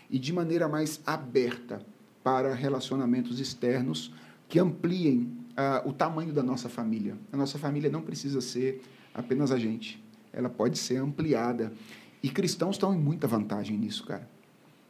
e 0.08 0.18
de 0.18 0.32
maneira 0.32 0.68
mais 0.68 1.00
aberta 1.04 1.84
para 2.22 2.54
relacionamentos 2.54 3.40
externos 3.40 4.12
que 4.48 4.58
ampliem 4.58 5.36
uh, 5.50 5.88
o 5.88 5.92
tamanho 5.92 6.32
da 6.32 6.42
nossa 6.42 6.68
família. 6.68 7.16
A 7.32 7.36
nossa 7.36 7.58
família 7.58 7.90
não 7.90 8.02
precisa 8.02 8.40
ser 8.40 8.82
apenas 9.12 9.50
a 9.50 9.58
gente. 9.58 10.02
Ela 10.32 10.48
pode 10.48 10.78
ser 10.78 10.96
ampliada. 10.96 11.72
E 12.22 12.30
cristãos 12.30 12.76
estão 12.76 12.94
em 12.94 12.98
muita 12.98 13.26
vantagem 13.26 13.76
nisso, 13.76 14.06
cara. 14.06 14.28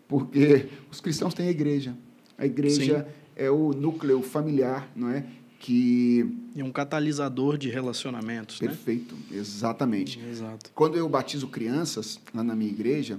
Porque 0.08 0.68
os 0.90 1.00
cristãos 1.00 1.34
têm 1.34 1.48
a 1.48 1.50
igreja. 1.50 1.96
A 2.36 2.46
igreja 2.46 3.04
Sim. 3.04 3.12
é 3.36 3.50
o 3.50 3.72
núcleo 3.72 4.22
familiar, 4.22 4.90
não 4.94 5.08
é? 5.08 5.24
Que 5.58 6.44
e 6.54 6.62
um 6.62 6.70
catalisador 6.70 7.58
de 7.58 7.68
relacionamentos, 7.68 8.60
né? 8.60 8.68
Perfeito, 8.68 9.14
né? 9.14 9.38
exatamente. 9.38 10.20
Exato. 10.20 10.70
Quando 10.74 10.96
eu 10.96 11.08
batizo 11.08 11.48
crianças 11.48 12.20
lá 12.32 12.44
na 12.44 12.54
minha 12.54 12.70
igreja, 12.70 13.18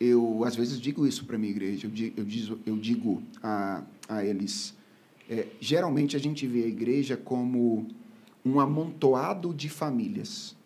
eu 0.00 0.44
às 0.44 0.56
vezes 0.56 0.80
digo 0.80 1.06
isso 1.06 1.24
para 1.24 1.36
minha 1.36 1.50
igreja. 1.50 1.86
Eu 1.86 1.90
digo, 1.90 2.14
eu 2.16 2.24
digo, 2.24 2.58
eu 2.64 2.76
digo 2.76 3.22
a, 3.42 3.82
a 4.08 4.24
eles, 4.24 4.74
é, 5.28 5.46
geralmente 5.60 6.16
a 6.16 6.18
gente 6.18 6.46
vê 6.46 6.64
a 6.64 6.68
igreja 6.68 7.16
como 7.16 7.86
um 8.44 8.60
amontoado 8.60 9.52
de 9.52 9.68
famílias. 9.68 10.56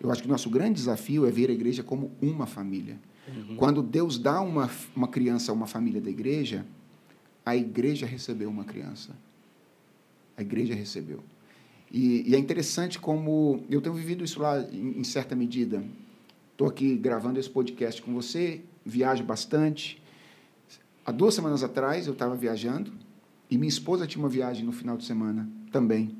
Eu 0.00 0.10
acho 0.10 0.22
que 0.22 0.28
o 0.28 0.30
nosso 0.30 0.48
grande 0.48 0.74
desafio 0.74 1.26
é 1.26 1.30
ver 1.30 1.50
a 1.50 1.52
igreja 1.52 1.82
como 1.82 2.10
uma 2.22 2.46
família. 2.46 2.98
Uhum. 3.28 3.56
Quando 3.56 3.82
Deus 3.82 4.18
dá 4.18 4.40
uma, 4.40 4.70
uma 4.94 5.08
criança 5.08 5.52
a 5.52 5.54
uma 5.54 5.66
família 5.66 6.00
da 6.00 6.10
igreja, 6.10 6.64
a 7.44 7.56
igreja 7.56 8.06
recebeu 8.06 8.48
uma 8.48 8.64
criança. 8.64 9.16
A 10.36 10.42
igreja 10.42 10.74
recebeu. 10.74 11.22
E, 11.90 12.30
e 12.30 12.34
é 12.34 12.38
interessante 12.38 12.98
como 12.98 13.64
eu 13.68 13.80
tenho 13.80 13.94
vivido 13.94 14.24
isso 14.24 14.40
lá 14.40 14.60
em, 14.60 15.00
em 15.00 15.04
certa 15.04 15.34
medida. 15.34 15.84
Estou 16.52 16.68
aqui 16.68 16.96
gravando 16.96 17.40
esse 17.40 17.50
podcast 17.50 18.00
com 18.02 18.12
você, 18.14 18.60
viajo 18.84 19.24
bastante. 19.24 20.00
Há 21.04 21.10
duas 21.10 21.34
semanas 21.34 21.64
atrás 21.64 22.06
eu 22.06 22.12
estava 22.12 22.36
viajando 22.36 22.92
e 23.50 23.58
minha 23.58 23.68
esposa 23.68 24.06
tinha 24.06 24.22
uma 24.22 24.28
viagem 24.28 24.64
no 24.64 24.72
final 24.72 24.96
de 24.96 25.04
semana 25.04 25.48
também. 25.72 26.16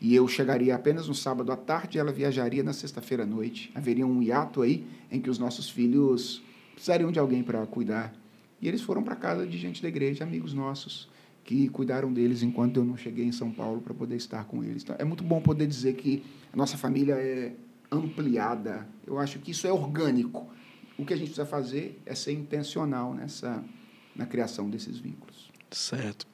E 0.00 0.14
eu 0.14 0.28
chegaria 0.28 0.74
apenas 0.74 1.08
no 1.08 1.14
sábado 1.14 1.50
à 1.50 1.56
tarde 1.56 1.98
ela 1.98 2.12
viajaria 2.12 2.62
na 2.62 2.72
sexta-feira 2.72 3.24
à 3.24 3.26
noite. 3.26 3.70
Haveria 3.74 4.06
um 4.06 4.22
hiato 4.22 4.62
aí 4.62 4.86
em 5.10 5.20
que 5.20 5.28
os 5.28 5.38
nossos 5.38 5.68
filhos 5.68 6.42
precisariam 6.72 7.10
de 7.10 7.18
alguém 7.18 7.42
para 7.42 7.66
cuidar. 7.66 8.14
E 8.60 8.68
eles 8.68 8.80
foram 8.80 9.02
para 9.02 9.16
casa 9.16 9.46
de 9.46 9.58
gente 9.58 9.82
da 9.82 9.88
igreja, 9.88 10.24
amigos 10.24 10.54
nossos, 10.54 11.08
que 11.44 11.68
cuidaram 11.68 12.12
deles 12.12 12.42
enquanto 12.42 12.76
eu 12.76 12.84
não 12.84 12.96
cheguei 12.96 13.24
em 13.24 13.32
São 13.32 13.50
Paulo 13.50 13.80
para 13.80 13.94
poder 13.94 14.16
estar 14.16 14.44
com 14.44 14.62
eles. 14.62 14.82
Então, 14.82 14.96
é 14.98 15.04
muito 15.04 15.24
bom 15.24 15.40
poder 15.40 15.66
dizer 15.66 15.94
que 15.94 16.22
a 16.52 16.56
nossa 16.56 16.76
família 16.76 17.14
é 17.14 17.54
ampliada. 17.90 18.86
Eu 19.06 19.18
acho 19.18 19.38
que 19.38 19.50
isso 19.50 19.66
é 19.66 19.72
orgânico. 19.72 20.48
O 20.96 21.04
que 21.04 21.12
a 21.12 21.16
gente 21.16 21.28
precisa 21.28 21.46
fazer 21.46 22.00
é 22.04 22.14
ser 22.14 22.32
intencional 22.32 23.14
nessa 23.14 23.64
na 24.14 24.26
criação 24.26 24.68
desses 24.68 24.98
vínculos. 24.98 25.48
Certo. 25.70 26.26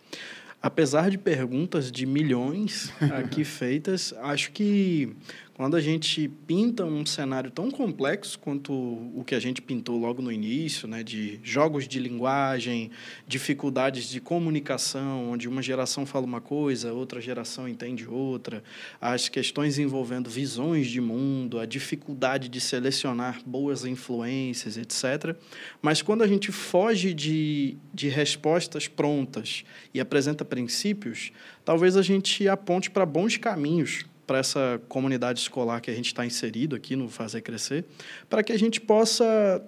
Apesar 0.65 1.11
de 1.11 1.19
perguntas 1.19 1.93
de 1.93 2.07
milhões 2.07 2.91
aqui 3.13 3.45
feitas, 3.45 4.15
acho 4.23 4.51
que 4.51 5.15
quando 5.55 5.77
a 5.77 5.81
gente 5.81 6.29
pinta 6.47 6.85
um 6.85 7.07
cenário 7.07 7.49
tão 7.49 7.71
complexo 7.71 8.37
quanto 8.41 8.73
o 8.73 9.23
que 9.25 9.37
a 9.37 9.41
gente 9.41 9.63
pintou 9.63 9.97
logo 9.97 10.21
no 10.21 10.33
início, 10.33 10.89
né, 10.89 11.05
de 11.05 11.39
jogos 11.45 11.87
de 11.87 12.01
linguagem, 12.01 12.91
dificuldades 13.27 14.09
de 14.09 14.21
comunicação, 14.21 15.31
onde 15.31 15.49
uma 15.49 15.63
geração 15.63 16.05
fala 16.05 16.27
uma 16.27 16.41
coisa, 16.41 16.93
outra 16.93 17.21
geração 17.21 17.69
entende 17.69 18.05
outra, 18.05 18.65
as 19.01 19.29
questões 19.29 19.79
envolvendo 19.79 20.29
visões 20.29 20.89
de 20.89 21.01
mundo, 21.01 21.61
a 21.61 21.67
dificuldade 21.67 22.49
de 22.49 22.61
selecionar 22.61 23.41
boas 23.47 23.85
influências, 23.85 24.77
etc. 24.77 25.37
Mas 25.81 26.03
quando 26.03 26.23
a 26.23 26.27
gente 26.27 26.51
foge 26.51 27.15
de, 27.15 27.77
de 27.93 28.09
respostas 28.09 28.89
prontas 28.89 29.65
e 29.93 30.01
apresenta 30.01 30.45
princípios, 30.45 31.31
talvez 31.65 31.97
a 31.97 32.03
gente 32.03 32.49
aponte 32.49 32.91
para 32.91 33.07
bons 33.07 33.37
caminhos 33.37 34.05
para 34.27 34.39
essa 34.39 34.81
comunidade 34.89 35.41
escolar 35.41 35.81
que 35.81 35.91
a 35.91 35.95
gente 35.95 36.07
está 36.07 36.25
inserido 36.25 36.75
aqui 36.75 36.97
no 36.97 37.09
Fazer 37.09 37.41
Crescer, 37.41 37.85
para 38.29 38.43
que 38.43 38.53
a 38.53 38.59
gente 38.59 38.81
possa, 38.81 39.63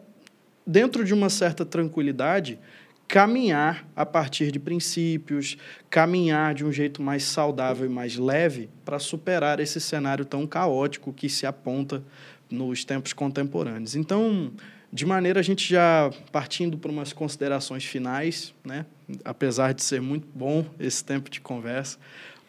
dentro 0.66 1.04
de 1.04 1.12
uma 1.12 1.28
certa 1.28 1.64
tranquilidade, 1.64 2.59
caminhar 3.09 3.86
a 3.94 4.04
partir 4.04 4.50
de 4.50 4.59
princípios, 4.59 5.57
caminhar 5.88 6.54
de 6.54 6.64
um 6.64 6.72
jeito 6.72 7.00
mais 7.00 7.22
saudável 7.22 7.86
e 7.86 7.88
mais 7.88 8.16
leve 8.16 8.68
para 8.84 8.98
superar 8.98 9.61
esse 9.61 9.80
cenário 9.80 10.24
tão 10.24 10.46
caótico 10.46 11.12
que 11.12 11.28
se 11.28 11.46
aponta 11.46 12.02
nos 12.50 12.84
tempos 12.84 13.12
contemporâneos. 13.12 13.94
Então, 13.94 14.52
de 14.92 15.04
maneira 15.04 15.40
a 15.40 15.42
gente 15.42 15.68
já 15.68 16.11
partindo 16.32 16.78
para 16.78 16.90
umas 16.90 17.12
considerações 17.12 17.84
finais, 17.84 18.54
né? 18.64 18.86
apesar 19.24 19.72
de 19.72 19.82
ser 19.82 20.00
muito 20.00 20.26
bom 20.34 20.64
esse 20.78 21.04
tempo 21.04 21.30
de 21.30 21.40
conversa, 21.40 21.98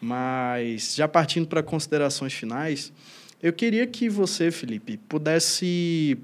mas 0.00 0.94
já 0.94 1.08
partindo 1.08 1.46
para 1.46 1.62
considerações 1.62 2.32
finais, 2.32 2.92
eu 3.42 3.52
queria 3.52 3.86
que 3.86 4.08
você, 4.08 4.50
Felipe, 4.50 4.96
pudesse 5.08 6.18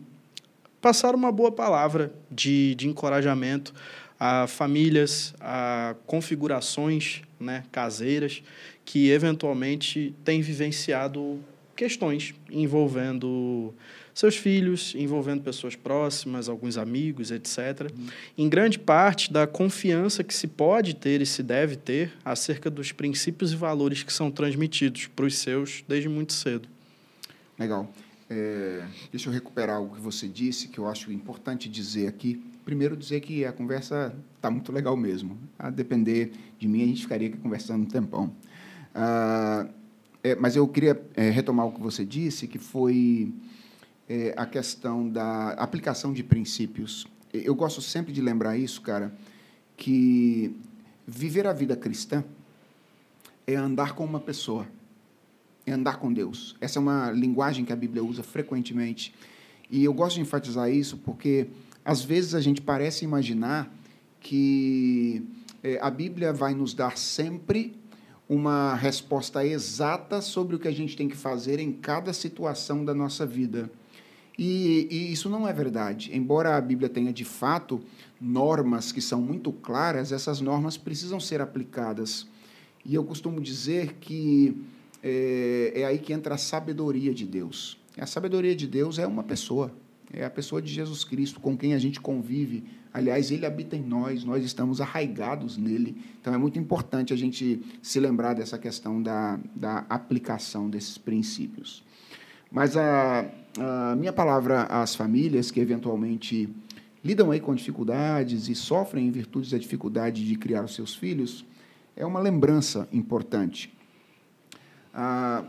passar 0.81 1.15
uma 1.15 1.33
boa 1.33 1.51
palavra 1.51 2.13
de, 2.31 2.75
de 2.75 2.89
encorajamento 2.89 3.73
a 4.19 4.47
famílias, 4.47 5.35
a 5.41 5.95
configurações 6.07 7.23
né, 7.39 7.65
caseiras 7.73 8.43
que 8.85 9.11
eventualmente 9.11 10.15
têm 10.25 10.41
vivenciado 10.41 11.43
questões 11.75 12.35
envolvendo 12.51 13.75
seus 14.15 14.37
filhos, 14.37 14.95
envolvendo 14.95 15.43
pessoas 15.43 15.75
próximas, 15.75 16.49
alguns 16.49 16.79
amigos, 16.79 17.33
etc. 17.33 17.91
Uhum. 17.93 18.07
Em 18.39 18.49
grande 18.49 18.79
parte 18.79 19.33
da 19.33 19.47
confiança 19.47 20.23
que 20.23 20.33
se 20.33 20.47
pode 20.47 20.95
ter 20.95 21.21
e 21.21 21.27
se 21.27 21.43
deve 21.43 21.75
ter 21.75 22.13
acerca 22.25 22.71
dos 22.71 22.93
princípios 22.93 23.53
e 23.53 23.57
valores 23.57 24.05
que 24.05 24.13
são 24.13 24.31
transmitidos 24.31 25.09
para 25.09 25.25
os 25.25 25.37
seus 25.37 25.85
desde 25.89 26.09
muito 26.09 26.33
cedo. 26.33 26.69
Legal. 27.59 27.93
É, 28.31 28.85
deixa 29.11 29.29
eu 29.29 29.33
recuperar 29.33 29.77
algo 29.77 29.97
que 29.97 30.01
você 30.01 30.29
disse, 30.29 30.69
que 30.69 30.79
eu 30.79 30.87
acho 30.87 31.13
importante 31.13 31.69
dizer 31.69 32.07
aqui. 32.07 32.43
Primeiro, 32.65 32.97
dizer 32.97 33.21
que 33.21 33.45
a 33.45 33.53
conversa 33.53 34.15
está 34.37 34.51
muito 34.51 34.73
legal 34.73 34.97
mesmo. 34.97 35.37
A 35.59 35.71
depender 35.71 36.33
de 36.59 36.67
mim, 36.67 36.83
a 36.83 36.87
gente 36.87 37.03
ficaria 37.03 37.29
aqui 37.29 37.37
conversando 37.37 37.83
um 37.83 37.87
tempão. 37.87 38.33
Ah, 38.95 39.67
é, 40.23 40.35
mas 40.35 40.57
eu 40.57 40.67
queria 40.67 41.01
é, 41.15 41.29
retomar 41.29 41.67
o 41.67 41.73
que 41.73 41.81
você 41.81 42.05
disse, 42.05 42.47
que 42.47 42.59
foi 42.59 43.33
é, 44.09 44.35
a 44.37 44.47
questão 44.47 45.09
da 45.09 45.51
aplicação 45.51 46.13
de 46.13 46.23
princípios. 46.23 47.07
Eu 47.33 47.55
gosto 47.55 47.81
sempre 47.81 48.13
de 48.13 48.21
lembrar 48.21 48.57
isso, 48.57 48.81
cara, 48.81 49.13
que 49.77 50.55
viver 51.07 51.47
a 51.47 51.53
vida 51.53 51.77
cristã 51.77 52.25
é 53.47 53.57
andar 53.57 53.95
com 53.95 54.05
uma 54.05 54.21
pessoa, 54.21 54.67
é 55.67 55.73
andar 55.73 55.99
com 55.99 56.13
Deus. 56.13 56.57
Essa 56.61 56.79
é 56.79 56.81
uma 56.81 57.11
linguagem 57.11 57.65
que 57.65 57.73
a 57.73 57.77
Bíblia 57.77 58.05
usa 58.05 58.23
frequentemente. 58.23 59.15
E 59.71 59.85
eu 59.85 59.93
gosto 59.93 60.17
de 60.17 60.21
enfatizar 60.21 60.71
isso 60.71 60.99
porque, 60.99 61.49
às 61.85 62.03
vezes, 62.03 62.35
a 62.35 62.41
gente 62.41 62.61
parece 62.61 63.05
imaginar 63.05 63.73
que 64.21 65.27
é, 65.63 65.79
a 65.81 65.91
Bíblia 65.91 66.33
vai 66.33 66.55
nos 66.55 66.73
dar 66.73 66.97
sempre 66.97 67.77
uma 68.29 68.75
resposta 68.75 69.45
exata 69.45 70.21
sobre 70.21 70.57
o 70.57 70.59
que 70.59 70.69
a 70.69 70.73
gente 70.73 70.97
tem 70.97 71.09
que 71.09 71.17
fazer 71.17 71.59
em 71.59 71.73
cada 71.73 72.13
situação 72.13 72.85
da 72.85 72.95
nossa 72.95 73.27
vida. 73.27 73.71
E, 74.39 74.89
e, 74.91 75.13
isso 75.13 75.29
não 75.29 75.47
é 75.47 75.53
verdade. 75.53 76.11
Embora 76.13 76.57
a 76.57 76.61
Bíblia 76.61 76.89
tenha 76.89 77.13
de 77.13 77.25
fato 77.25 77.81
normas 78.21 78.91
que 78.91 79.01
são 79.01 79.21
muito 79.21 79.53
claras, 79.53 80.13
essas 80.13 80.41
normas 80.41 80.77
precisam 80.77 81.21
ser 81.21 81.41
aplicadas. 81.41 82.27
E 82.85 82.95
eu 82.95 83.05
costumo 83.05 83.41
dizer 83.41 83.95
que 84.01 84.61
é, 85.03 85.73
é 85.75 85.85
aí 85.85 85.99
que 85.99 86.13
entra 86.13 86.35
a 86.35 86.39
sabedoria 86.39 87.15
de 87.15 87.25
Deus. 87.25 87.79
A 87.97 88.07
sabedoria 88.07 88.57
de 88.57 88.67
Deus 88.67 88.99
é 88.99 89.07
uma 89.07 89.23
pessoa, 89.23 89.71
é 90.13 90.25
a 90.25 90.31
pessoa 90.31 90.61
de 90.61 90.73
Jesus 90.73 91.05
Cristo 91.05 91.39
com 91.39 91.57
quem 91.57 91.75
a 91.75 91.79
gente 91.79 92.01
convive 92.01 92.65
Aliás, 92.95 93.33
ele 93.33 93.45
habita 93.45 93.75
em 93.75 93.83
nós, 93.83 94.23
nós 94.23 94.45
estamos 94.45 94.81
arraigados 94.81 95.57
nele. 95.57 96.01
Então 96.21 96.33
é 96.33 96.39
muito 96.39 96.61
importante 96.61 97.13
a 97.13 97.17
gente 97.17 97.61
se 97.83 97.99
lembrar 97.99 98.35
dessa 98.35 98.57
questão 98.57 99.03
da, 99.03 99.37
da 99.53 99.79
aplicação 99.89 100.71
desses 100.71 100.97
princípios. 100.97 101.83
Mas 102.53 102.77
a, 102.77 103.29
a 103.59 103.95
minha 103.97 104.13
palavra 104.13 104.65
às 104.65 104.95
famílias 104.95 105.51
que 105.51 105.61
eventualmente 105.61 106.49
lidam 107.05 107.31
aí 107.31 107.41
com 107.41 107.55
dificuldades 107.55 108.49
e 108.49 108.55
sofrem 108.55 109.07
em 109.07 109.11
virtude 109.11 109.51
da 109.51 109.59
dificuldade 109.59 110.27
de 110.27 110.37
criar 110.37 110.65
os 110.65 110.75
seus 110.75 110.95
filhos 110.95 111.45
é 111.97 112.05
uma 112.05 112.19
lembrança 112.19 112.89
importante. 112.93 113.73
Ah, 114.93 115.45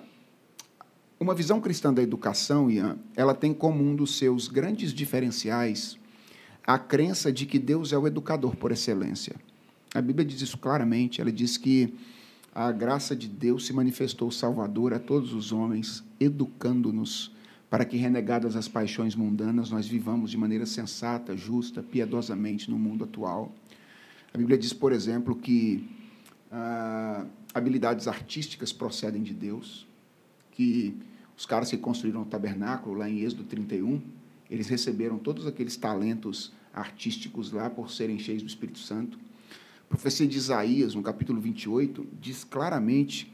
uma 1.20 1.34
visão 1.34 1.62
cristã 1.62 1.94
da 1.94 2.04
educação, 2.04 2.70
Ian, 2.70 2.98
ela 3.16 3.34
tem 3.34 3.54
como 3.54 3.84
um 3.84 3.96
dos 3.96 4.18
seus 4.18 4.48
grandes 4.48 4.94
diferenciais 4.94 5.98
a 6.66 6.78
crença 6.78 7.32
de 7.32 7.46
que 7.46 7.60
Deus 7.60 7.94
é 7.94 7.98
o 7.98 8.08
educador 8.08 8.56
por 8.56 8.72
excelência. 8.72 9.36
A 9.94 10.02
Bíblia 10.02 10.26
diz 10.26 10.42
isso 10.42 10.58
claramente, 10.58 11.22
ela 11.22 11.32
diz 11.32 11.58
que 11.58 11.94
a 12.54 12.72
graça 12.72 13.16
de 13.16 13.28
Deus 13.28 13.66
se 13.66 13.74
manifestou 13.74 14.32
salvador 14.32 14.94
a 14.94 15.00
todos 15.00 15.34
os 15.34 15.52
homens, 15.52 16.04
educando-nos 16.20 17.35
para 17.70 17.86
que, 17.86 17.98
renegadas 17.98 18.56
as 18.56 18.68
paixões 18.68 19.16
mundanas, 19.16 19.70
nós 19.70 19.88
vivamos 19.88 20.32
de 20.32 20.38
maneira 20.38 20.66
sensata, 20.66 21.36
justa, 21.36 21.82
piedosamente 21.82 22.70
no 22.70 22.78
mundo 22.78 23.04
atual. 23.04 23.54
A 24.34 24.38
Bíblia 24.38 24.58
diz, 24.58 24.74
por 24.74 24.92
exemplo, 24.92 25.36
que 25.36 25.88
ah, 26.52 27.26
habilidades 27.54 28.08
artísticas 28.08 28.72
procedem 28.72 29.24
de 29.24 29.34
Deus, 29.34 29.88
que 30.52 30.96
os 31.38 31.46
caras 31.46 31.70
que 31.70 31.78
construíram 31.78 32.22
o 32.22 32.26
tabernáculo, 32.26 32.96
lá 32.96 33.10
em 33.10 33.22
Êxodo 33.22 33.44
31, 33.44 34.02
eles 34.50 34.68
receberam 34.68 35.18
todos 35.18 35.48
aqueles 35.48 35.76
talentos 35.76 36.54
artísticos 36.74 37.52
lá 37.52 37.70
por 37.70 37.90
serem 37.90 38.20
cheios 38.20 38.44
do 38.44 38.48
Espírito 38.48 38.80
Santo. 38.80 39.18
A 39.86 39.88
profecia 39.88 40.28
de 40.28 40.38
Isaías, 40.38 40.94
no 40.96 41.02
capítulo 41.02 41.42
28, 41.42 42.06
diz 42.22 42.44
claramente 42.44 43.32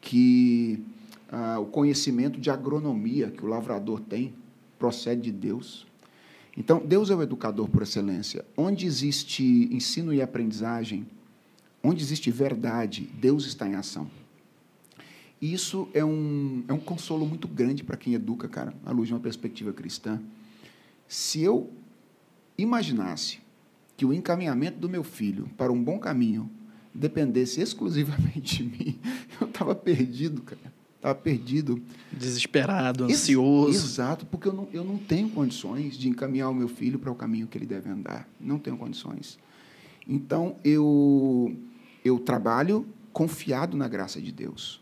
que 0.00 0.82
ah, 1.30 1.58
o 1.60 1.66
conhecimento 1.66 2.40
de 2.40 2.50
agronomia 2.50 3.30
que 3.30 3.44
o 3.44 3.48
lavrador 3.48 4.00
tem 4.00 4.34
procede 4.78 5.22
de 5.22 5.32
Deus. 5.32 5.86
Então, 6.56 6.84
Deus 6.84 7.10
é 7.10 7.14
o 7.14 7.22
educador 7.22 7.68
por 7.68 7.82
excelência. 7.82 8.44
Onde 8.56 8.86
existe 8.86 9.68
ensino 9.72 10.12
e 10.12 10.20
aprendizagem, 10.20 11.06
onde 11.82 12.02
existe 12.02 12.30
verdade, 12.30 13.08
Deus 13.14 13.46
está 13.46 13.68
em 13.68 13.76
ação. 13.76 14.10
E 15.40 15.52
isso 15.52 15.88
é 15.94 16.04
um, 16.04 16.64
é 16.68 16.72
um 16.72 16.80
consolo 16.80 17.24
muito 17.24 17.48
grande 17.48 17.84
para 17.84 17.96
quem 17.96 18.14
educa, 18.14 18.48
cara, 18.48 18.74
à 18.84 18.90
luz 18.90 19.08
de 19.08 19.14
uma 19.14 19.20
perspectiva 19.20 19.72
cristã. 19.72 20.20
Se 21.08 21.40
eu 21.40 21.70
imaginasse 22.58 23.38
que 23.96 24.04
o 24.04 24.12
encaminhamento 24.12 24.78
do 24.78 24.88
meu 24.88 25.04
filho 25.04 25.48
para 25.56 25.72
um 25.72 25.82
bom 25.82 25.98
caminho 25.98 26.50
dependesse 26.92 27.60
exclusivamente 27.60 28.64
de 28.64 28.64
mim, 28.64 28.98
eu 29.40 29.46
estava 29.46 29.74
perdido, 29.74 30.42
cara. 30.42 30.79
Estava 31.00 31.14
perdido. 31.14 31.80
Desesperado, 32.12 33.04
ansioso. 33.04 33.70
Exato, 33.86 34.26
porque 34.26 34.48
eu 34.48 34.52
não, 34.52 34.68
eu 34.70 34.84
não 34.84 34.98
tenho 34.98 35.30
condições 35.30 35.96
de 35.96 36.08
encaminhar 36.08 36.50
o 36.50 36.54
meu 36.54 36.68
filho 36.68 36.98
para 36.98 37.10
o 37.10 37.14
caminho 37.14 37.46
que 37.46 37.56
ele 37.56 37.64
deve 37.64 37.88
andar. 37.88 38.28
Não 38.38 38.58
tenho 38.58 38.76
condições. 38.76 39.38
Então, 40.06 40.56
eu, 40.62 41.56
eu 42.04 42.18
trabalho 42.18 42.86
confiado 43.12 43.76
na 43.76 43.88
graça 43.88 44.20
de 44.20 44.30
Deus. 44.30 44.80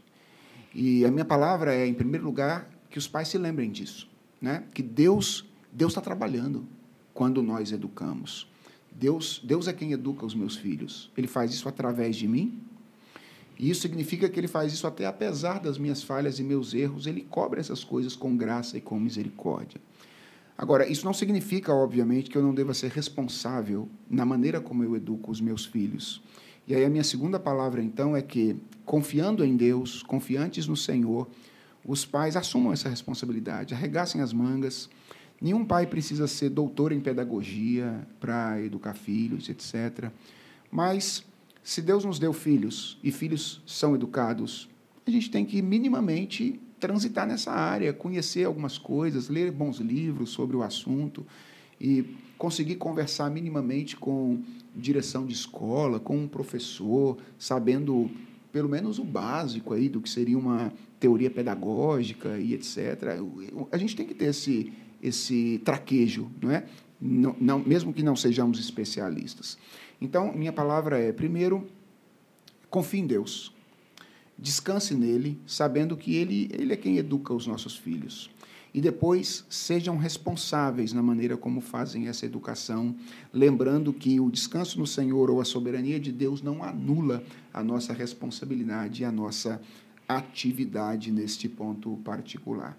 E 0.75 1.05
a 1.05 1.11
minha 1.11 1.25
palavra 1.25 1.73
é, 1.73 1.87
em 1.87 1.95
primeiro 1.95 2.25
lugar, 2.25 2.69
que 2.91 2.99
os 2.99 3.07
pais 3.07 3.29
se 3.29 3.39
lembrem 3.39 3.71
disso. 3.71 4.09
Né? 4.41 4.65
Que 4.75 4.83
Deus 4.83 5.45
Deus 5.73 5.93
está 5.93 6.01
trabalhando 6.01 6.67
quando 7.13 7.43
nós 7.43 7.73
educamos. 7.73 8.49
Deus, 8.91 9.41
Deus 9.45 9.69
é 9.69 9.73
quem 9.73 9.93
educa 9.93 10.27
os 10.27 10.35
meus 10.35 10.57
filhos. 10.57 11.11
Ele 11.17 11.27
faz 11.27 11.53
isso 11.53 11.69
através 11.69 12.17
de 12.17 12.27
mim. 12.27 12.61
E 13.59 13.71
isso 13.71 13.83
significa 13.83 14.29
que 14.29 14.39
ele 14.39 14.47
faz 14.47 14.73
isso 14.73 14.87
até 14.87 15.07
apesar 15.07 15.59
das 15.59 15.79
minhas 15.79 16.03
falhas 16.03 16.39
e 16.39 16.45
meus 16.45 16.75
erros, 16.75 17.07
ele 17.07 17.23
cobre 17.23 17.61
essas 17.61 17.83
coisas 17.83 18.15
com 18.15 18.37
graça 18.37 18.79
e 18.79 18.81
com 18.81 18.99
misericórdia. 18.99 19.81
Agora, 20.57 20.89
isso 20.89 21.05
não 21.05 21.13
significa, 21.13 21.73
obviamente, 21.73 22.31
que 22.31 22.37
eu 22.37 22.43
não 22.43 22.55
deva 22.55 22.75
ser 22.75 22.91
responsável 22.91 23.89
na 24.11 24.25
maneira 24.25 24.61
como 24.61 24.83
eu 24.83 24.97
educo 24.97 25.31
os 25.31 25.41
meus 25.41 25.65
filhos. 25.65 26.23
E 26.67 26.75
aí 26.75 26.85
a 26.85 26.91
minha 26.91 27.05
segunda 27.05 27.39
palavra, 27.39 27.83
então, 27.83 28.17
é 28.17 28.23
que, 28.23 28.57
confiando 28.85 29.45
em 29.45 29.57
Deus, 29.57 30.03
confiantes 30.03 30.67
no 30.67 30.77
Senhor, 30.77 31.29
os 31.85 32.05
pais 32.05 32.37
assumam 32.37 32.73
essa 32.73 32.89
responsabilidade, 32.89 33.75
arregassem 33.75 34.21
as 34.21 34.33
mangas, 34.33 34.89
Nenhum 35.41 35.65
pai 35.65 35.87
precisa 35.87 36.27
ser 36.27 36.51
doutor 36.51 36.91
em 36.93 37.01
pedagogia 37.01 38.07
para 38.19 38.61
educar 38.61 38.95
filhos, 38.95 39.49
etc. 39.49 40.11
Mas, 40.71 41.25
se 41.69 41.83
Deus 41.83 42.03
nos 42.03 42.19
deu 42.19 42.33
filhos 42.33 42.97
e 43.05 43.13
filhos 43.13 43.61
são 43.67 43.95
educados, 43.95 44.71
a 45.07 45.11
gente 45.11 45.31
tem 45.31 45.45
que 45.45 45.61
minimamente 45.61 46.59
transitar 46.81 47.27
nessa 47.27 47.53
área, 47.53 47.93
conhecer 47.93 48.47
algumas 48.47 48.79
coisas, 48.79 49.29
ler 49.29 49.53
bons 49.53 49.77
livros 49.77 50.31
sobre 50.31 50.57
o 50.57 50.63
assunto 50.63 51.27
e 51.79 52.07
conseguir 52.39 52.77
conversar 52.77 53.31
minimamente 53.31 53.97
com 53.97 54.41
direção 54.75 55.27
de 55.27 55.35
escola, 55.35 56.01
com 56.01 56.17
um 56.17 56.27
professor, 56.27 57.19
sabendo 57.39 58.11
pelo 58.51 58.71
menos 58.71 58.99
o 58.99 59.05
básico 59.05 59.75
aí 59.75 59.91
do 59.91 60.01
que 60.01 60.09
seria 60.09 60.39
uma 60.39 60.73
teoria 60.99 61.31
pedagógica 61.31 62.39
e 62.39 62.55
etc. 62.55 63.21
A 63.71 63.77
gente 63.77 63.95
tem 63.95 64.07
que 64.07 64.15
ter 64.15 64.31
esse 64.31 64.73
esse 65.03 65.61
traquejo, 65.65 66.31
não 66.41 66.51
é? 66.51 66.65
Não, 67.01 67.37
não, 67.39 67.59
mesmo 67.61 67.93
que 67.93 68.03
não 68.03 68.17
sejamos 68.17 68.59
especialistas. 68.59 69.57
Então, 70.01 70.33
minha 70.33 70.53
palavra 70.53 70.99
é, 70.99 71.13
primeiro, 71.13 71.67
confie 72.71 73.01
em 73.01 73.07
Deus. 73.07 73.53
Descanse 74.39 74.95
nele, 74.95 75.41
sabendo 75.47 75.97
que 75.97 76.15
ele, 76.15 76.49
ele 76.53 76.73
é 76.73 76.77
quem 76.77 76.97
educa 76.99 77.35
os 77.35 77.47
nossos 77.47 77.77
filhos. 77.77 78.31
E 78.73 78.81
depois, 78.81 79.45
sejam 79.49 79.97
responsáveis 79.97 80.93
na 80.93 81.03
maneira 81.03 81.37
como 81.37 81.61
fazem 81.61 82.07
essa 82.07 82.27
educação, 82.27 82.95
lembrando 83.33 83.93
que 83.93 84.21
o 84.21 84.31
descanso 84.31 84.79
no 84.79 84.87
Senhor 84.87 85.31
ou 85.31 85.41
a 85.41 85.45
soberania 85.45 85.99
de 85.99 86.13
Deus 86.13 86.43
não 86.43 86.63
anula 86.63 87.25
a 87.53 87.65
nossa 87.65 87.93
responsabilidade 87.93 89.03
e 89.03 89.05
a 89.05 89.11
nossa 89.11 89.61
atividade 90.07 91.11
neste 91.11 91.49
ponto 91.49 91.97
particular. 92.05 92.77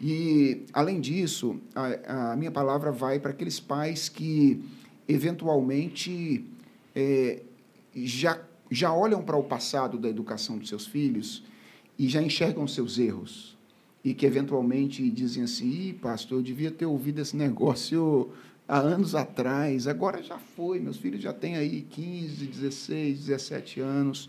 E, 0.00 0.64
além 0.72 1.00
disso, 1.00 1.60
a, 1.74 2.32
a 2.32 2.36
minha 2.36 2.52
palavra 2.52 2.92
vai 2.92 3.18
para 3.18 3.32
aqueles 3.32 3.58
pais 3.58 4.08
que, 4.08 4.62
eventualmente, 5.08 6.44
é, 6.94 7.42
já, 7.94 8.40
já 8.70 8.92
olham 8.92 9.22
para 9.22 9.36
o 9.36 9.42
passado 9.42 9.98
da 9.98 10.08
educação 10.08 10.58
dos 10.58 10.68
seus 10.68 10.86
filhos 10.86 11.42
e 11.98 12.08
já 12.08 12.22
enxergam 12.22 12.68
seus 12.68 12.98
erros. 12.98 13.56
E 14.04 14.14
que, 14.14 14.26
eventualmente, 14.26 15.08
dizem 15.10 15.42
assim: 15.42 15.94
pastor, 16.00 16.38
eu 16.38 16.42
devia 16.42 16.70
ter 16.70 16.86
ouvido 16.86 17.20
esse 17.20 17.36
negócio 17.36 18.30
há 18.68 18.78
anos 18.78 19.14
atrás, 19.14 19.88
agora 19.88 20.22
já 20.22 20.38
foi, 20.38 20.78
meus 20.78 20.98
filhos 20.98 21.22
já 21.22 21.32
têm 21.32 21.56
aí 21.56 21.82
15, 21.90 22.46
16, 22.46 23.18
17 23.26 23.80
anos. 23.80 24.28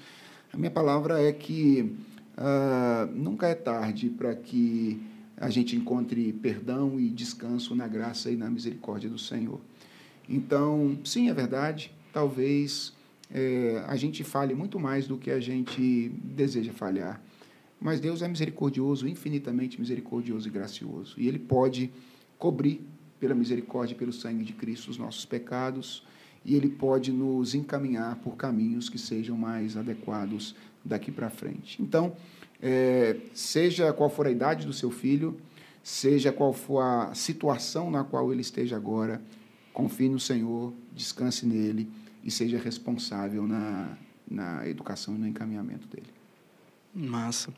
A 0.51 0.57
minha 0.57 0.71
palavra 0.71 1.21
é 1.21 1.31
que 1.31 1.93
uh, 2.37 3.11
nunca 3.13 3.47
é 3.47 3.53
tarde 3.53 4.09
para 4.09 4.33
que 4.33 4.99
a 5.37 5.49
gente 5.49 5.75
encontre 5.75 6.33
perdão 6.33 6.99
e 6.99 7.09
descanso 7.09 7.75
na 7.75 7.87
graça 7.87 8.31
e 8.31 8.35
na 8.35 8.49
misericórdia 8.49 9.09
do 9.09 9.19
Senhor. 9.19 9.59
Então, 10.29 10.99
sim, 11.03 11.27
é 11.27 11.33
verdade, 11.33 11.91
talvez 12.13 12.93
é, 13.31 13.83
a 13.87 13.95
gente 13.95 14.23
fale 14.23 14.53
muito 14.53 14.79
mais 14.79 15.07
do 15.07 15.17
que 15.17 15.31
a 15.31 15.39
gente 15.39 16.09
deseja 16.23 16.71
falhar. 16.71 17.19
Mas 17.81 17.99
Deus 17.99 18.21
é 18.21 18.27
misericordioso, 18.27 19.07
infinitamente 19.07 19.79
misericordioso 19.79 20.47
e 20.47 20.51
gracioso. 20.51 21.15
E 21.17 21.27
Ele 21.27 21.39
pode 21.39 21.91
cobrir, 22.37 22.81
pela 23.19 23.33
misericórdia 23.33 23.93
e 23.93 23.97
pelo 23.97 24.13
sangue 24.13 24.43
de 24.43 24.53
Cristo, 24.53 24.89
os 24.91 24.97
nossos 24.97 25.25
pecados. 25.25 26.03
E 26.45 26.55
Ele 26.55 26.69
pode 26.69 27.11
nos 27.11 27.55
encaminhar 27.55 28.17
por 28.17 28.35
caminhos 28.35 28.89
que 28.89 28.97
sejam 28.97 29.37
mais 29.37 29.75
adequados 29.75 30.55
daqui 30.83 31.11
para 31.11 31.29
frente. 31.29 31.81
Então, 31.81 32.15
é, 32.61 33.17
seja 33.33 33.91
qual 33.93 34.09
for 34.09 34.27
a 34.27 34.31
idade 34.31 34.65
do 34.65 34.73
seu 34.73 34.91
filho, 34.91 35.37
seja 35.81 36.31
qual 36.31 36.53
for 36.53 36.81
a 36.81 37.13
situação 37.13 37.89
na 37.89 38.03
qual 38.03 38.31
ele 38.31 38.41
esteja 38.41 38.75
agora, 38.75 39.21
confie 39.73 40.09
no 40.09 40.19
Senhor, 40.19 40.73
descanse 40.93 41.45
nele 41.45 41.89
e 42.23 42.31
seja 42.31 42.57
responsável 42.57 43.47
na, 43.47 43.97
na 44.29 44.67
educação 44.67 45.15
e 45.15 45.17
no 45.17 45.27
encaminhamento 45.27 45.87
dele. 45.87 46.07
Massa. 46.93 47.53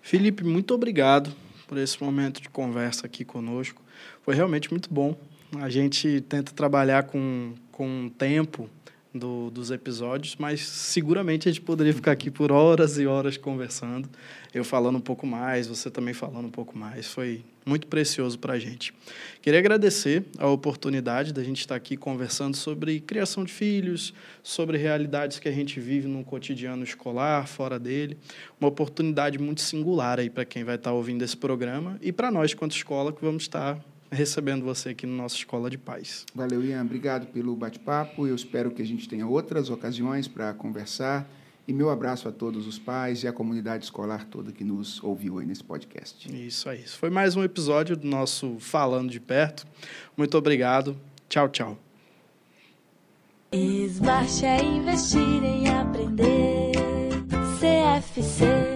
Felipe, 0.00 0.44
muito 0.44 0.72
obrigado 0.74 1.34
por 1.66 1.76
esse 1.78 2.02
momento 2.02 2.40
de 2.40 2.48
conversa 2.48 3.06
aqui 3.06 3.24
conosco. 3.24 3.82
Foi 4.22 4.34
realmente 4.34 4.70
muito 4.70 4.92
bom. 4.92 5.16
A 5.58 5.68
gente 5.68 6.20
tenta 6.22 6.52
trabalhar 6.52 7.04
com, 7.04 7.54
com 7.72 8.10
tempo 8.16 8.68
do, 9.16 9.50
dos 9.50 9.70
episódios, 9.70 10.36
mas 10.38 10.60
seguramente 10.60 11.48
a 11.48 11.52
gente 11.52 11.62
poderia 11.62 11.92
ficar 11.92 12.12
aqui 12.12 12.30
por 12.30 12.52
horas 12.52 12.98
e 12.98 13.06
horas 13.06 13.36
conversando. 13.36 14.08
Eu 14.54 14.64
falando 14.64 14.96
um 14.96 15.00
pouco 15.00 15.26
mais, 15.26 15.66
você 15.66 15.90
também 15.90 16.14
falando 16.14 16.46
um 16.46 16.50
pouco 16.50 16.76
mais. 16.76 17.06
Foi 17.06 17.44
muito 17.64 17.86
precioso 17.88 18.38
para 18.38 18.54
a 18.54 18.58
gente. 18.58 18.94
Queria 19.42 19.58
agradecer 19.58 20.24
a 20.38 20.46
oportunidade 20.46 21.32
da 21.32 21.42
gente 21.42 21.60
estar 21.60 21.74
aqui 21.74 21.96
conversando 21.96 22.56
sobre 22.56 23.00
criação 23.00 23.44
de 23.44 23.52
filhos, 23.52 24.14
sobre 24.42 24.78
realidades 24.78 25.38
que 25.38 25.48
a 25.48 25.52
gente 25.52 25.80
vive 25.80 26.06
no 26.06 26.24
cotidiano 26.24 26.84
escolar, 26.84 27.46
fora 27.46 27.78
dele. 27.78 28.16
Uma 28.60 28.68
oportunidade 28.68 29.38
muito 29.38 29.60
singular 29.60 30.20
aí 30.20 30.30
para 30.30 30.44
quem 30.44 30.62
vai 30.62 30.76
estar 30.76 30.92
ouvindo 30.92 31.22
esse 31.22 31.36
programa 31.36 31.98
e 32.00 32.12
para 32.12 32.30
nós, 32.30 32.54
quanto 32.54 32.76
escola, 32.76 33.12
que 33.12 33.20
vamos 33.20 33.42
estar 33.42 33.78
recebendo 34.10 34.64
você 34.64 34.90
aqui 34.90 35.06
na 35.06 35.22
nossa 35.22 35.36
Escola 35.36 35.68
de 35.68 35.78
Paz. 35.78 36.24
Valeu, 36.34 36.64
Ian. 36.64 36.82
Obrigado 36.82 37.26
pelo 37.26 37.54
bate-papo. 37.56 38.26
Eu 38.26 38.34
espero 38.34 38.70
que 38.70 38.82
a 38.82 38.86
gente 38.86 39.08
tenha 39.08 39.26
outras 39.26 39.70
ocasiões 39.70 40.28
para 40.28 40.52
conversar. 40.54 41.28
E 41.68 41.72
meu 41.72 41.90
abraço 41.90 42.28
a 42.28 42.32
todos 42.32 42.66
os 42.66 42.78
pais 42.78 43.24
e 43.24 43.28
a 43.28 43.32
comunidade 43.32 43.84
escolar 43.84 44.24
toda 44.26 44.52
que 44.52 44.62
nos 44.62 45.02
ouviu 45.02 45.38
aí 45.38 45.46
nesse 45.46 45.64
podcast. 45.64 46.32
Isso 46.32 46.68
aí. 46.68 46.86
Foi 46.86 47.10
mais 47.10 47.34
um 47.34 47.42
episódio 47.42 47.96
do 47.96 48.06
nosso 48.06 48.56
Falando 48.60 49.10
de 49.10 49.18
Perto. 49.18 49.66
Muito 50.16 50.38
obrigado. 50.38 50.96
Tchau, 51.28 51.48
tchau. 51.48 51.78
É 53.50 54.64
investir 54.64 55.42
em 55.44 55.68
aprender. 55.68 56.72
CFC 57.58 58.75